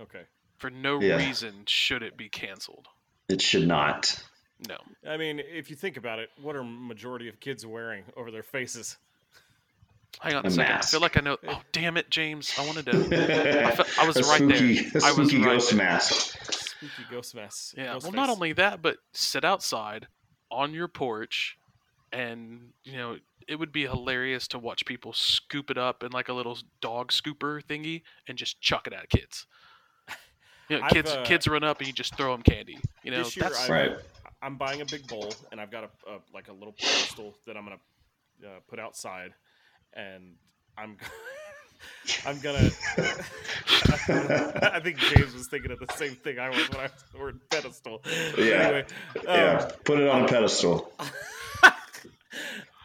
[0.00, 0.22] Okay.
[0.58, 1.16] For no Yeah.
[1.16, 2.88] reason should it be canceled.
[3.28, 4.22] it should not
[4.68, 4.76] No.
[5.06, 8.42] I mean, if you think about it, what are majority of kids wearing over their
[8.42, 8.96] faces?
[10.20, 10.74] Hang on a, A second.
[10.76, 11.36] I feel like I know.
[11.46, 12.52] Oh, damn it, James!
[12.58, 12.96] I wanted to.
[13.66, 15.02] I, fe- I was a right spooky, there.
[15.02, 15.78] A I was spooky right ghost there.
[15.78, 16.42] mask.
[16.52, 17.74] Spooky ghost mess.
[17.76, 17.92] Yeah.
[17.94, 20.08] Ghost well, not only that, but sit outside
[20.50, 21.58] on your porch,
[22.12, 23.16] and you know
[23.48, 27.12] it would be hilarious to watch people scoop it up in like a little dog
[27.12, 29.46] scooper thingy and just chuck it at kids.
[30.68, 32.78] You know, kids uh, kids run up and you just throw them candy.
[33.04, 33.96] You know, this year that's I, Right.
[34.42, 37.56] I'm buying a big bowl, and I've got a, a like a little pedestal that
[37.56, 37.78] I'm gonna
[38.44, 39.32] uh, put outside,
[39.94, 40.34] and
[40.76, 40.96] I'm
[42.26, 42.58] I'm gonna.
[44.08, 47.18] I think James was thinking of the same thing I was when I was the
[47.18, 48.02] word pedestal.
[48.38, 48.54] Yeah.
[48.54, 48.84] Anyway,
[49.16, 50.92] um, yeah put it on a pedestal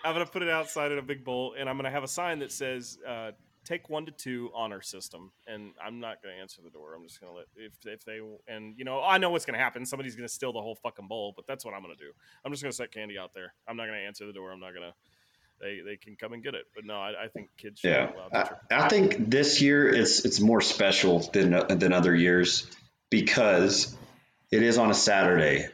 [0.04, 2.40] I'm gonna put it outside in a big bowl, and I'm gonna have a sign
[2.40, 3.32] that says uh,
[3.66, 6.96] "Take one to two honor system." And I'm not gonna answer the door.
[6.96, 9.86] I'm just gonna let if if they and you know I know what's gonna happen.
[9.86, 12.12] Somebody's gonna steal the whole fucking bowl, but that's what I'm gonna do.
[12.44, 13.54] I'm just gonna set candy out there.
[13.68, 14.52] I'm not gonna answer the door.
[14.52, 14.94] I'm not gonna.
[15.62, 18.08] They they can come and get it, but no, I, I think kids should Yeah,
[18.08, 18.58] be allowed.
[18.72, 22.66] I, I think this year it's it's more special than than other years
[23.12, 23.96] because
[24.52, 25.68] it is on a Saturday.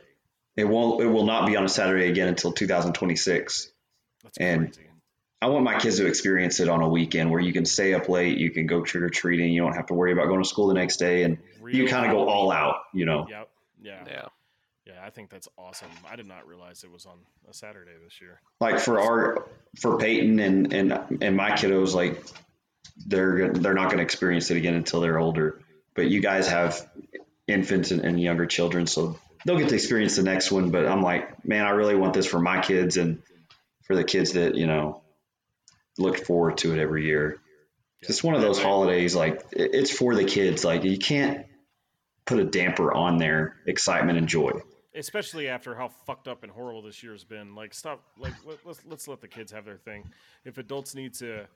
[0.58, 1.02] It won't.
[1.02, 3.72] It will not be on a Saturday again until 2026.
[4.24, 4.82] That's and- crazy.
[5.40, 8.10] I want my kids to experience it on a weekend where you can stay up
[8.10, 10.50] late, you can go trick or treating, you don't have to worry about going to
[10.50, 11.38] school the next day, and
[11.68, 12.78] you kind of go all out.
[12.92, 13.50] You know, Yep.
[13.84, 14.04] Yeah.
[14.08, 14.26] yeah.
[14.88, 14.94] Yeah.
[15.04, 15.90] I think that's awesome.
[16.10, 17.18] I did not realize it was on
[17.50, 18.40] a Saturday this year.
[18.60, 19.48] like for our
[19.80, 22.24] for Peyton and and and my kiddos, like
[23.06, 25.60] they're they're not going to experience it again until they're older.
[25.96, 26.88] But you guys have
[27.48, 30.72] infants and, and younger children, so they'll get to experience the next one.
[30.72, 33.22] But I'm like, man, I really want this for my kids and
[33.84, 35.02] for the kids that you know
[35.98, 37.38] look forward to it every year.
[38.02, 40.64] It's one of those holidays, like it's for the kids.
[40.64, 41.46] Like you can't
[42.26, 44.52] put a damper on their excitement and joy.
[44.98, 47.56] Especially after how fucked up and horrible this year's been.
[47.56, 48.02] Like, stop.
[48.18, 50.10] Like, let, let's let's let the kids have their thing.
[50.46, 51.48] If adults need to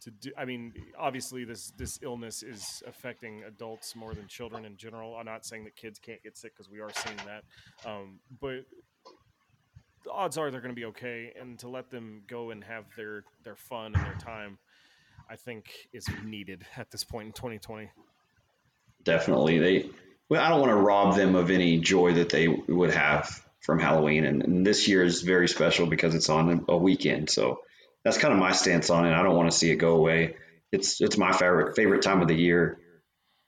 [0.00, 4.76] to do, I mean, obviously this this illness is affecting adults more than children in
[4.76, 5.16] general.
[5.16, 7.44] I'm not saying that kids can't get sick because we are seeing that,
[7.88, 8.64] um, but
[10.04, 11.32] the odds are they're going to be okay.
[11.40, 14.58] And to let them go and have their their fun and their time,
[15.30, 17.90] I think is needed at this point in 2020.
[19.04, 19.90] definitely they
[20.28, 23.78] well, I don't want to rob them of any joy that they would have from
[23.78, 24.24] Halloween.
[24.24, 27.30] And, and this year is very special because it's on a weekend.
[27.30, 27.60] So
[28.04, 29.12] that's kind of my stance on it.
[29.12, 30.36] I don't want to see it go away.
[30.70, 32.78] It's it's my favorite favorite time of the year.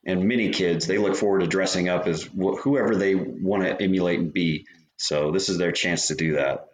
[0.07, 3.83] And many kids they look forward to dressing up as wh- whoever they want to
[3.83, 4.67] emulate and be.
[4.97, 6.67] So this is their chance to do that.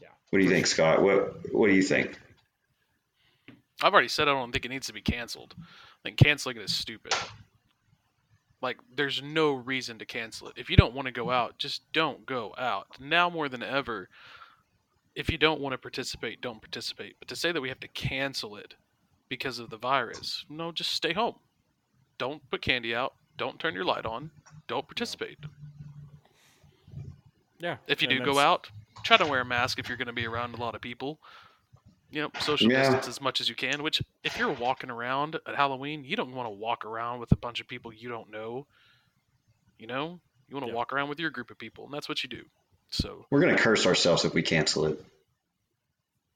[0.00, 0.08] Yeah.
[0.30, 1.02] What do you think, Scott?
[1.02, 2.18] What What do you think?
[3.82, 5.56] I've already said I don't think it needs to be canceled.
[5.58, 7.12] I think canceling it is stupid.
[8.64, 10.54] Like, there's no reason to cancel it.
[10.56, 11.32] If you don't want to go mm-hmm.
[11.32, 12.86] out, just don't go out.
[12.98, 14.08] Now more than ever,
[15.14, 17.16] if you don't want to participate, don't participate.
[17.18, 18.72] But to say that we have to cancel it
[19.28, 21.34] because of the virus, no, just stay home.
[22.16, 23.12] Don't put candy out.
[23.36, 24.30] Don't turn your light on.
[24.66, 25.36] Don't participate.
[27.58, 27.76] Yeah.
[27.86, 28.70] If you do go out,
[29.02, 31.18] try to wear a mask if you're going to be around a lot of people.
[32.14, 32.78] You know, social Yeah.
[32.78, 33.82] distance as much as you can.
[33.82, 37.36] Which, if you're walking around at Halloween, you don't want to walk around with a
[37.36, 38.68] bunch of people you don't know.
[39.80, 40.76] You know, you want to Yeah.
[40.76, 42.44] walk around with your group of people, and that's what you do.
[42.90, 45.04] So We're gonna curse ourselves if we cancel it.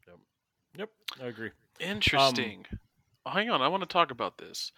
[0.09, 0.18] Yep,
[0.76, 0.90] yep
[1.22, 1.50] I agree.
[1.50, 2.66] Um, interesting.
[3.24, 4.72] Oh, hang on, I want to talk about this.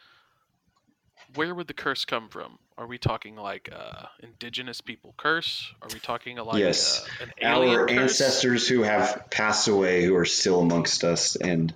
[1.34, 2.58] Where would the curse come from?
[2.76, 5.72] Are we talking like uh, indigenous people curse?
[5.82, 7.06] Are we talking like Yes.
[7.20, 7.98] uh, an alien Our curse?
[8.20, 11.72] ancestors who have passed away, who are still amongst us, and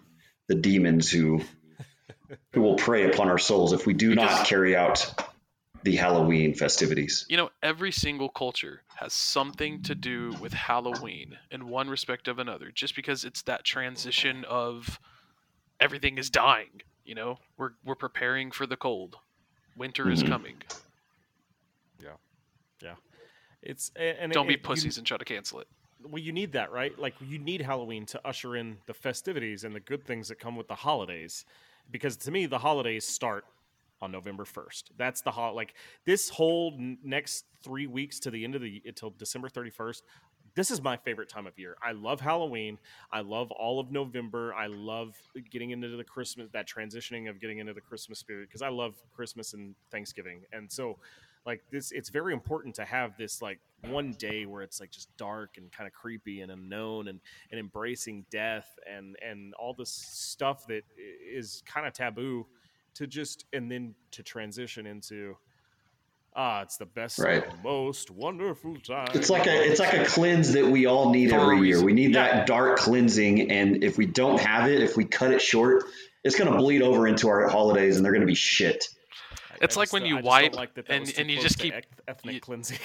[0.48, 1.42] the demons who
[2.52, 5.14] who will prey upon our souls if we do Because- not carry out
[5.82, 7.26] the Halloween festivities.
[7.28, 12.38] You know, every single culture has something to do with Halloween in one respect of
[12.38, 14.98] another, just because it's that transition of
[15.78, 16.80] everything is dying.
[17.04, 19.16] You know, we're we're preparing for the cold.
[19.76, 20.28] Winter is Mhm.
[20.28, 20.62] coming.
[22.02, 22.16] Yeah,
[22.82, 22.94] yeah.
[23.62, 25.68] It's and Don't be it- you- pussies and try to cancel it.
[26.02, 26.96] well, you need that, right?
[26.98, 30.56] Like you need Halloween to usher in the festivities and the good things that come
[30.56, 31.44] with the holidays.
[31.90, 33.46] Because to me, the holidays start
[34.02, 34.90] on November first.
[34.96, 35.74] That's the hol like
[36.04, 40.04] this whole n- next three weeks to the end of the until December thirty first.
[40.54, 41.76] This is my favorite time of year.
[41.82, 42.78] I love Halloween.
[43.12, 44.54] I love all of November.
[44.54, 45.16] I love
[45.50, 48.94] getting into the Christmas, that transitioning of getting into the Christmas spirit because I love
[49.12, 50.42] Christmas and Thanksgiving.
[50.52, 50.98] And so,
[51.44, 55.14] like this, it's very important to have this like one day where it's like just
[55.16, 57.20] dark and kind of creepy and unknown and
[57.50, 62.46] and embracing death and and all this stuff that is kind of taboo
[62.94, 65.36] to just and then to transition into
[66.36, 67.44] ah it's the best Right.
[67.62, 71.36] most wonderful time It's like a it's like a cleanse that we all need For
[71.38, 71.82] every year.
[71.82, 72.26] We need Yeah.
[72.38, 75.84] that dark cleansing, and if we don't have it, if we cut it short,
[76.24, 78.88] it's going to bleed over into our holidays, and they're going to be shit.
[79.62, 81.58] It's I like just when you I wipe like that that and- and you just
[81.58, 81.74] keep-
[82.08, 82.78] ethnic you- cleansing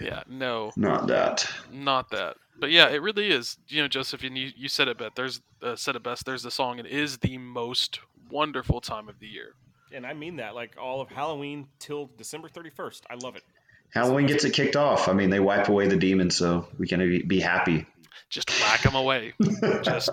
[0.00, 1.48] Yeah, no, Not that.
[1.70, 2.36] not that.
[2.58, 3.56] But yeah, it really is.
[3.68, 5.14] You know, Joseph, and you, you said it best.
[5.14, 6.24] There's uh, said it best.
[6.26, 6.78] There's the song.
[6.80, 8.00] It is the most
[8.30, 9.54] wonderful time of the year.
[9.94, 13.42] And i mean that like all of halloween till december 31st i love it
[13.94, 15.06] Halloween gets it kicked off.
[15.06, 17.84] I mean, they wipe away the demons, so we can be- be happy.
[18.30, 19.34] Just whack them away.
[19.82, 20.08] Just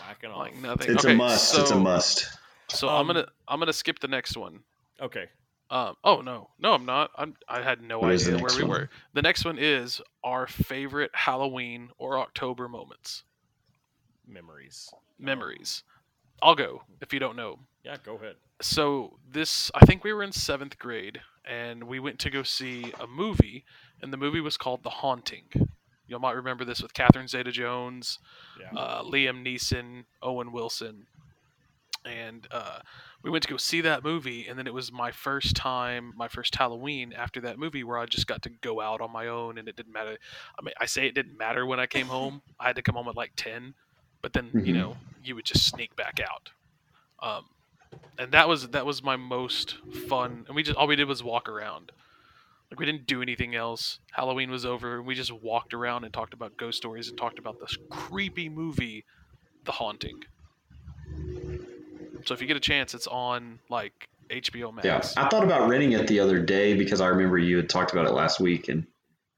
[0.00, 0.94] whacking off like nothing.
[0.94, 1.50] It's okay, a must.
[1.50, 2.26] So, it's a must.
[2.68, 4.60] So I'm Um, gonna I'm gonna skip the next one.
[4.98, 5.26] okay
[5.70, 7.10] Um, oh no, no, I'm not.
[7.18, 8.70] I'm, I had no What is the idea where we one?
[8.70, 8.90] were.
[9.12, 13.24] The next one is our favorite Halloween or October moments,
[14.26, 15.82] memories memories.
[16.42, 17.58] I'll go if you don't know.
[17.84, 22.18] yeah go ahead So this, I think we were in seventh grade, and we went
[22.20, 23.64] to go see a movie,
[24.02, 25.44] and the movie was called The Haunting.
[26.06, 28.18] You might remember this with Catherine Zeta-Jones,
[28.60, 31.06] yeah uh, Liam Neeson, Owen Wilson,
[32.04, 32.78] and uh,
[33.24, 34.46] we went to go see that movie.
[34.46, 38.06] And then it was my first time, my first Halloween after that movie, where I
[38.06, 40.16] just got to go out on my own, and it didn't matter.
[40.58, 42.40] I mean, I say it didn't matter when I came home.
[42.60, 43.74] I had to come home at like ten,
[44.22, 44.76] but then you Mhm.
[44.76, 46.50] know you would just sneak back out.
[47.20, 47.46] Um,
[48.18, 49.76] and that was that was my most
[50.08, 50.44] fun.
[50.46, 51.92] And we just all we did was walk around.
[52.70, 54.00] Like we didn't do anything else.
[54.12, 54.96] Halloween was over.
[54.96, 58.48] And we just walked around and talked about ghost stories and talked about this creepy
[58.48, 59.04] movie,
[59.64, 60.24] The Haunting.
[62.24, 64.84] So if you get a chance, it's on like HBO Max.
[65.16, 67.92] Yeah, I thought about renting it the other day because I remember you had talked
[67.92, 68.84] about it last week, and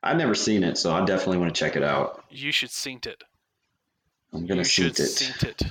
[0.02, 2.24] I've never seen it, so I definitely want to check it out.
[2.30, 3.22] You should sync it.
[4.32, 5.42] I'm gonna you should it.
[5.42, 5.62] it.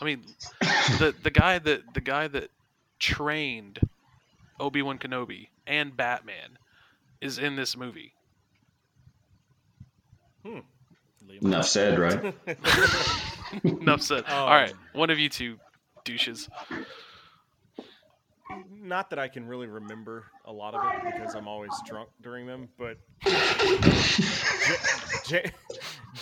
[0.00, 0.24] I mean,
[0.98, 2.50] the the guy that the guy that
[2.98, 3.80] trained
[4.58, 6.58] Obi Wan Kenobi and Batman
[7.20, 8.14] is in this movie.
[10.44, 10.62] Liam
[11.42, 12.34] Enough said, right?
[13.64, 14.24] Enough said.
[14.26, 15.58] Um, All right, one of you two
[16.04, 16.48] douches.
[18.70, 22.46] not that I can really remember a lot of it because I'm always drunk during
[22.46, 22.96] them, but
[23.26, 23.38] J-
[25.26, 25.50] J-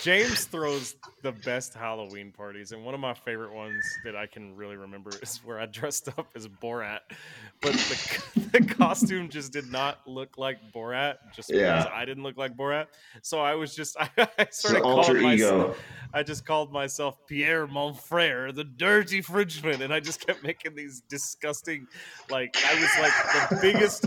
[0.01, 4.55] James throws the best Halloween parties, and one of my favorite ones that I can
[4.55, 6.99] really remember is where I dressed up as Borat,
[7.61, 11.91] but the, the costume just did not look like Borat, just because Yeah.
[11.93, 12.87] I didn't look like Borat.
[13.21, 15.71] So I was just I, I It's sort of alter called myself.
[15.71, 15.75] ego.
[16.13, 21.01] I just called myself Pierre Monfrere, the dirty Frenchman, and I just kept making these
[21.09, 21.87] disgusting,
[22.29, 24.05] like I was like the biggest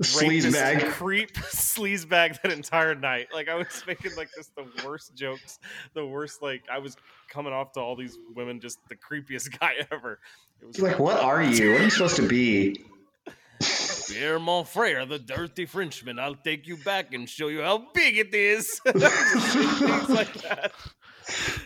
[0.00, 0.80] Sleaze bag.
[0.92, 3.28] creep sleaze bag that entire night.
[3.32, 5.58] Like I was making like just the worst jokes,
[5.94, 6.96] the worst like I was
[7.28, 10.18] coming off to all these women just the creepiest guy ever.
[10.60, 11.72] It was like, what are you?
[11.72, 12.84] What are you supposed to be?
[14.08, 16.18] Pierre Monfrere, the dirty Frenchman.
[16.18, 18.80] I'll take you back and show you how big it is.
[18.80, 19.02] Things
[20.08, 20.72] like that.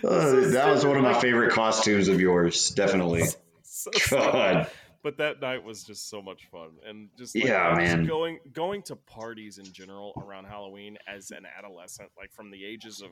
[0.05, 3.25] Uh, that was one of my favorite costumes of yours, definitely.
[3.63, 3.91] So.
[4.11, 4.71] God.
[5.07, 8.07] But that night was just so much fun and just like, Yeah, just man.
[8.07, 13.03] going going to parties in general around halloween as an adolescent like from the ages
[13.03, 13.11] of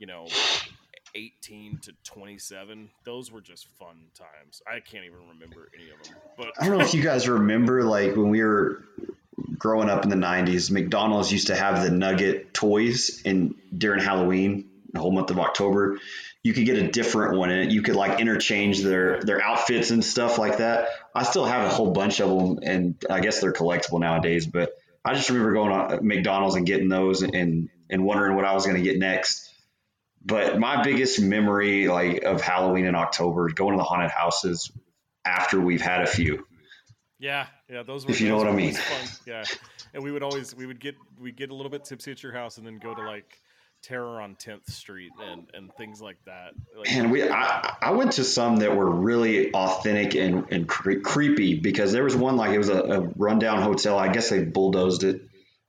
[0.00, 0.26] you know
[1.14, 6.16] 18 to 27 those were just fun times i can't even remember any of them
[6.36, 8.82] but I don't know if you guys remember, like when we were
[9.56, 14.68] growing up in the '90s, McDonald's used to have the Nugget toys, and during Halloween,
[14.92, 15.98] the whole month of October,
[16.42, 20.04] you could get a different one, and you could like interchange their their outfits and
[20.04, 20.88] stuff like that.
[21.14, 24.46] I still have a whole bunch of them, and I guess they're collectible nowadays.
[24.46, 24.72] But
[25.04, 28.54] I just remember going to uh, McDonald's and getting those, and and wondering what I
[28.54, 29.48] was going to get next.
[30.24, 34.70] But my biggest memory, like of Halloween in October, is going to the haunted houses
[35.24, 36.46] after we've had a few.
[37.18, 38.74] yeah yeah those were If you know what I mean.
[38.74, 39.08] fun.
[39.26, 39.44] yeah
[39.94, 42.32] and we would always we would get we'd get a little bit tipsy at your
[42.32, 43.40] house and then go to like
[43.82, 48.12] terror on 10th street and and things like that like, And we, I, I went
[48.12, 52.52] to some that were really authentic and, and cre- creepy because there was one like
[52.52, 53.98] it was a, a rundown hotel.
[53.98, 55.22] I guess they bulldozed it,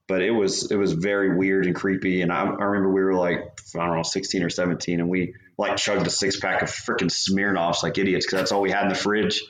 [0.08, 2.22] but it was it was very weird and creepy.
[2.22, 3.40] And I, I remember we were like
[3.76, 7.12] I don't know, sixteen or seventeen, and we like chugged a six pack of freaking
[7.12, 9.44] Smirnoffs like idiots because that's all we had in the fridge.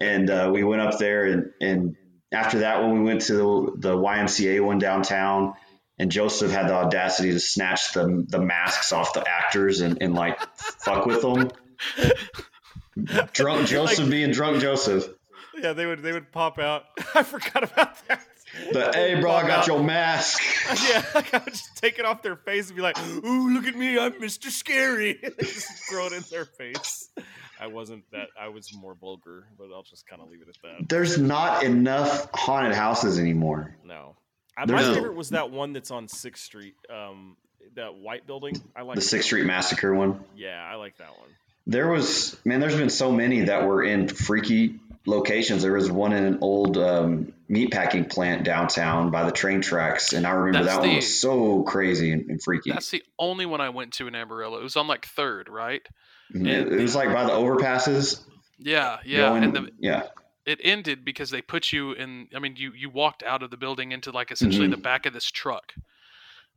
[0.00, 1.96] And uh, we went up there, and and
[2.32, 5.54] after that, when we went to the, the YMCA one downtown,
[5.98, 10.14] and Joseph had the audacity to snatch the the masks off the actors and, and
[10.14, 11.50] like fuck with them.
[13.32, 15.08] Drunk Joseph being drunk Joseph.
[15.60, 16.84] yeah they would they would pop out
[17.14, 18.20] i forgot about that
[18.72, 20.40] The hey bro, I got your mask.
[20.88, 23.66] Yeah, like I would just take it off their face and be like, "Ooh, look
[23.66, 24.48] at me, I'm Mr.
[24.48, 27.10] Scary." Just throw it in their face.
[27.60, 28.28] I wasn't that.
[28.40, 30.88] I was more vulgar, but I'll just kind of leave it at that.
[30.88, 33.76] There's not enough haunted houses anymore.
[34.56, 37.36] No, I, my There's- favorite was that one that's on Sixth Street, um,
[37.76, 38.54] that white building.
[38.76, 40.22] I like The Sixth Street Massacre one.
[40.36, 41.28] Yeah, I like that one.
[41.66, 45.62] There was man, there's been so many that were in freaky locations.
[45.62, 50.26] There was one in an old um, meatpacking plant downtown by the train tracks, and
[50.26, 52.70] I remember That's that one was so crazy and, and freaky.
[52.70, 54.58] That's the only one I went to in Amarillo.
[54.58, 55.82] It was on like third, right?
[56.34, 56.46] Mhm.
[56.46, 58.22] It, it was like by the overpasses.
[58.58, 59.28] Yeah, yeah.
[59.30, 60.04] going- and the, yeah,
[60.46, 62.28] it ended because they put you in.
[62.34, 64.72] I mean, you you walked out of the building into like essentially Mhm.
[64.72, 65.74] the back of this truck,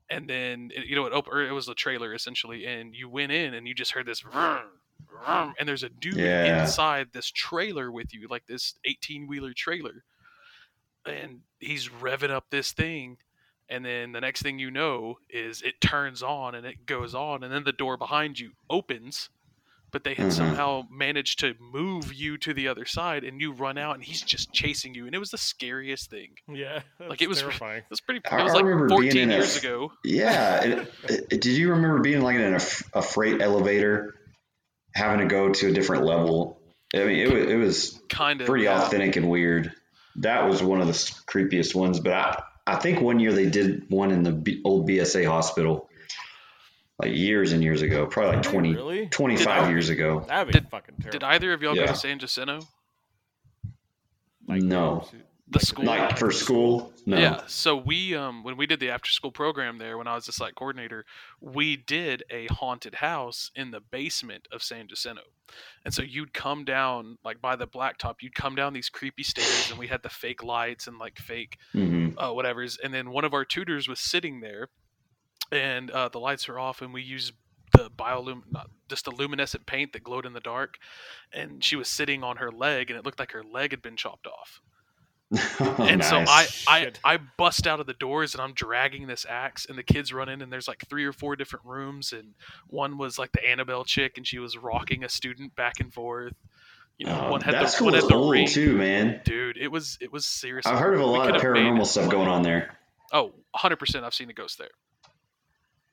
[0.10, 3.10] and then it, you know it op- or it was a trailer essentially, and you
[3.10, 4.22] went in and you just heard this.
[4.22, 6.62] Vroom, vroom, and there's a dude Yeah.
[6.62, 10.04] inside this trailer with you, like this 18 wheeler trailer,
[11.06, 13.18] and he's revving up this thing,
[13.70, 17.44] and then the next thing you know is it turns on and it goes on,
[17.44, 19.30] and then the door behind you opens,
[19.92, 20.32] but they had Mhm.
[20.34, 24.22] somehow managed to move you to the other side, and you run out, and he's
[24.22, 26.30] just chasing you, and it was the scariest thing.
[26.48, 27.80] Yeah, Like, it was- terrifying.
[27.86, 28.22] It was pretty.
[28.30, 29.92] I- It was I like remember being 14 in a- ago.
[30.04, 30.64] yeah.
[30.64, 30.94] It,
[31.32, 32.54] it- did you remember being like in
[32.94, 34.16] a freight elevator,
[34.94, 36.60] having to go to a different level?
[36.96, 38.48] I mean, it was it was Kind of.
[38.48, 38.82] pretty yeah.
[38.86, 39.74] authentic and weird.
[40.18, 42.00] That was one of the creepiest ones.
[42.00, 45.87] But I, I think one year they did one in the B, old BSA hospital,
[47.00, 49.08] like years and years ago, probably like Did 20, really?
[49.08, 50.26] 25 Did- years ago.
[50.28, 51.20] That'd be Did- fucking terrible.
[51.20, 52.62] Did either of y'all go to San Jacinto?
[54.48, 55.08] Like, No.
[55.50, 55.86] The like, school?
[55.86, 57.18] Like for school, no.
[57.18, 57.42] Yeah.
[57.48, 60.34] So we um when we did the after school program there when I was the
[60.34, 61.06] site coordinator,
[61.40, 65.22] we did a haunted house in the basement of San Jacinto.
[65.86, 69.70] And so you'd come down like by the blacktop, you'd come down these creepy stairs
[69.70, 73.24] and we had the fake lights and like fake hmm uh, whatever's and then one
[73.24, 74.68] of our tutors was sitting there
[75.52, 77.34] and uh, the lights were off and we used
[77.74, 80.78] the biolum not just the luminescent paint that glowed in the dark
[81.34, 83.96] and she was sitting on her leg and it looked like her leg had been
[83.98, 84.62] chopped off
[85.80, 89.66] and so I, I I bust out of the doors and I'm dragging this axe
[89.66, 92.34] and the kids run in and there's like three or four different rooms and
[92.68, 96.34] one was like the Annabelle chick and she was rocking a student back and forth.
[96.98, 98.48] You know, Oh, one had that the school one was had the old ring.
[98.48, 99.20] too, man.
[99.26, 100.72] Dude, it was it was seriously.
[100.72, 102.78] I've heard of a lot of paranormal stuff going on there.
[103.12, 104.72] Oh, 100% I've seen a ghost there.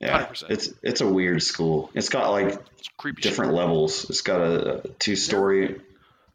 [0.00, 0.50] Yeah, 100%.
[0.50, 1.90] it's it's a weird school.
[1.94, 2.46] It's got like
[2.78, 3.22] It's creepy.
[3.22, 3.30] shit.
[3.30, 4.08] different levels.
[4.10, 5.80] It's got a, a two story,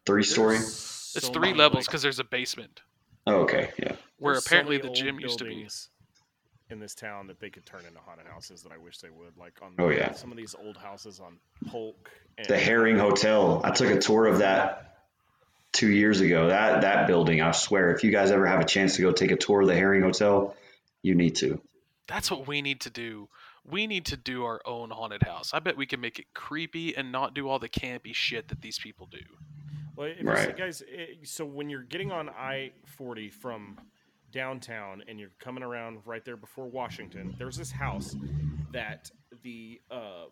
[0.06, 0.56] three story.
[0.56, 2.80] There's It's so three levels because there's a basement
[3.26, 3.92] Oh, okay, yeah.
[4.18, 5.68] where There's apparently many the gym used to be.
[6.70, 9.36] in this town that they could turn into haunted houses that I wish they would.
[9.36, 10.12] Like on Oh, yeah.
[10.12, 11.36] some of these old houses on
[11.68, 12.10] Polk.
[12.38, 13.60] And The Herring Hotel.
[13.62, 14.96] I took a tour of that
[15.72, 16.48] two years ago.
[16.48, 17.42] That that building.
[17.42, 19.68] I swear, if you guys ever have a chance to go take a tour of
[19.68, 20.56] the Herring Hotel,
[21.02, 21.60] you need to.
[22.08, 23.28] That's what we need to do.
[23.64, 25.52] We need to do our own haunted house.
[25.52, 28.62] I bet we can make it creepy and not do all the campy shit that
[28.62, 29.18] these people do.
[29.96, 30.46] Well, if you Right.
[30.46, 33.78] see, guys, eh, so when you're getting on I 40 from
[34.30, 38.14] downtown and you're coming around right there before Washington, there's this house
[38.72, 39.10] that
[39.42, 40.26] the uh,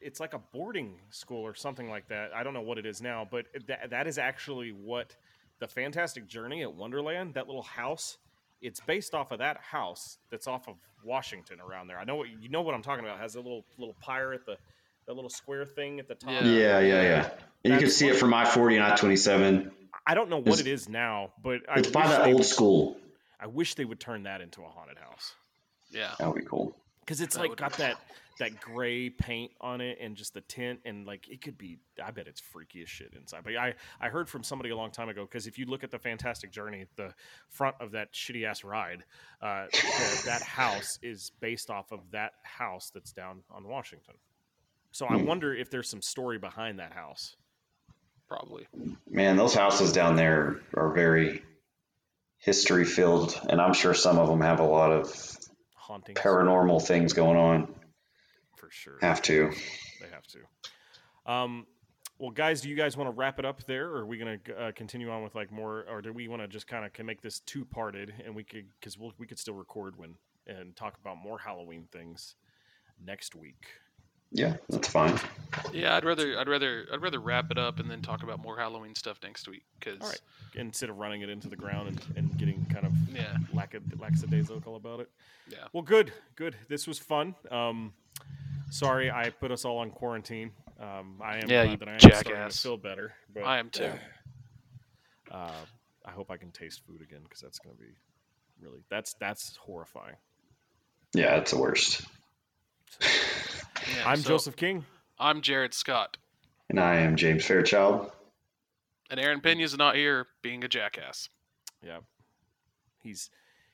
[0.00, 2.32] it's like a boarding school or something like that.
[2.34, 5.14] I don't know what it is now, but that that is actually what
[5.58, 8.16] the Fantastic Journey at Wonderland, that little house,
[8.60, 10.74] it's based off of that house that's off of
[11.04, 11.98] Washington around there.
[11.98, 13.18] I know what you know what I'm talking about.
[13.18, 14.56] It has a little little pyre at the
[15.06, 16.30] that little square thing at the top.
[16.30, 16.44] Yeah.
[16.44, 17.30] Yeah, yeah, yeah.
[17.64, 19.70] And you can see it from I forty and I twenty seven.
[20.06, 22.34] I don't know what It's- it is now, but I It's by wish the old
[22.36, 22.96] would- school.
[23.38, 25.34] I wish they would turn that into a haunted house
[25.90, 26.14] Yeah.
[26.18, 26.76] That would be cool.
[27.10, 27.96] Because it's That like got be that
[28.38, 31.78] that gray paint on it and just the tint and like it could be.
[32.02, 33.42] I bet it's freaky as shit inside.
[33.44, 35.90] But I I heard from somebody a long time ago because if you look at
[35.90, 37.14] the Fantastic Journey, the
[37.48, 39.04] front of that shitty ass ride,
[39.42, 39.66] uh,
[39.96, 44.14] the, that house is based off of that house that's down on Washington.
[44.92, 45.26] So I Hmm.
[45.26, 47.36] wonder if there's some story behind that house.
[48.28, 48.66] Probably.
[49.08, 51.42] Man, those houses down there are very
[52.38, 55.12] history filled, and I'm sure some of them have a lot of
[55.90, 57.66] Haunting paranormal things going on.
[58.56, 58.98] for sure.
[59.00, 59.50] Have to.
[60.00, 61.32] They have to.
[61.32, 61.66] Um,
[62.20, 64.38] well, guys, do you guys want to wrap it up there, or are we going
[64.44, 67.04] to uh, continue on with like more, or do we want to just kind of
[67.04, 70.14] make this two parted, and we could because we'll, we could still record when
[70.46, 72.36] and talk about more Halloween things
[73.04, 73.66] next week.
[74.32, 75.18] Yeah, that's fine.
[75.72, 78.56] Yeah, I'd rather I'd rather I'd rather wrap it up and then talk about more
[78.56, 80.20] Halloween stuff next week because All right.
[80.54, 83.82] Instead of running it into the ground and, and getting kind of yeah, lack of
[84.00, 85.08] lackadaisical about it.
[85.48, 85.58] yeah.
[85.72, 86.56] Well, good, good.
[86.68, 87.36] This was fun.
[87.52, 87.92] Um,
[88.70, 90.50] sorry, I put us all on quarantine.
[90.80, 92.62] Um, I am Yeah, glad you that I am starting to jackass.
[92.62, 93.12] feel better.
[93.32, 93.92] But I am too.
[95.30, 95.64] Uh,
[96.04, 97.90] I hope I can taste food again because that's going to be
[98.60, 100.16] really that's that's horrifying.
[101.14, 102.02] Yeah, it's the worst.
[103.96, 104.84] Yeah, I'm so Joseph King.
[105.18, 106.16] I'm Jarod Scott,
[106.68, 108.10] And I am James Fairchild.
[109.10, 111.28] and Aaron Pena's not here being a jackass.
[111.84, 111.98] Yeah,
[113.02, 113.30] he's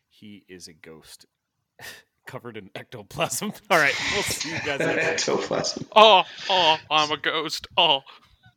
[0.08, 1.26] he is a ghost
[2.26, 3.52] covered in ectoplasm.
[3.70, 4.96] All right, we'll see you guys next
[5.28, 5.36] week.
[5.38, 5.86] Ectoplasm.
[5.94, 7.66] Oh, oh, I'm a ghost.
[7.76, 8.00] Oh.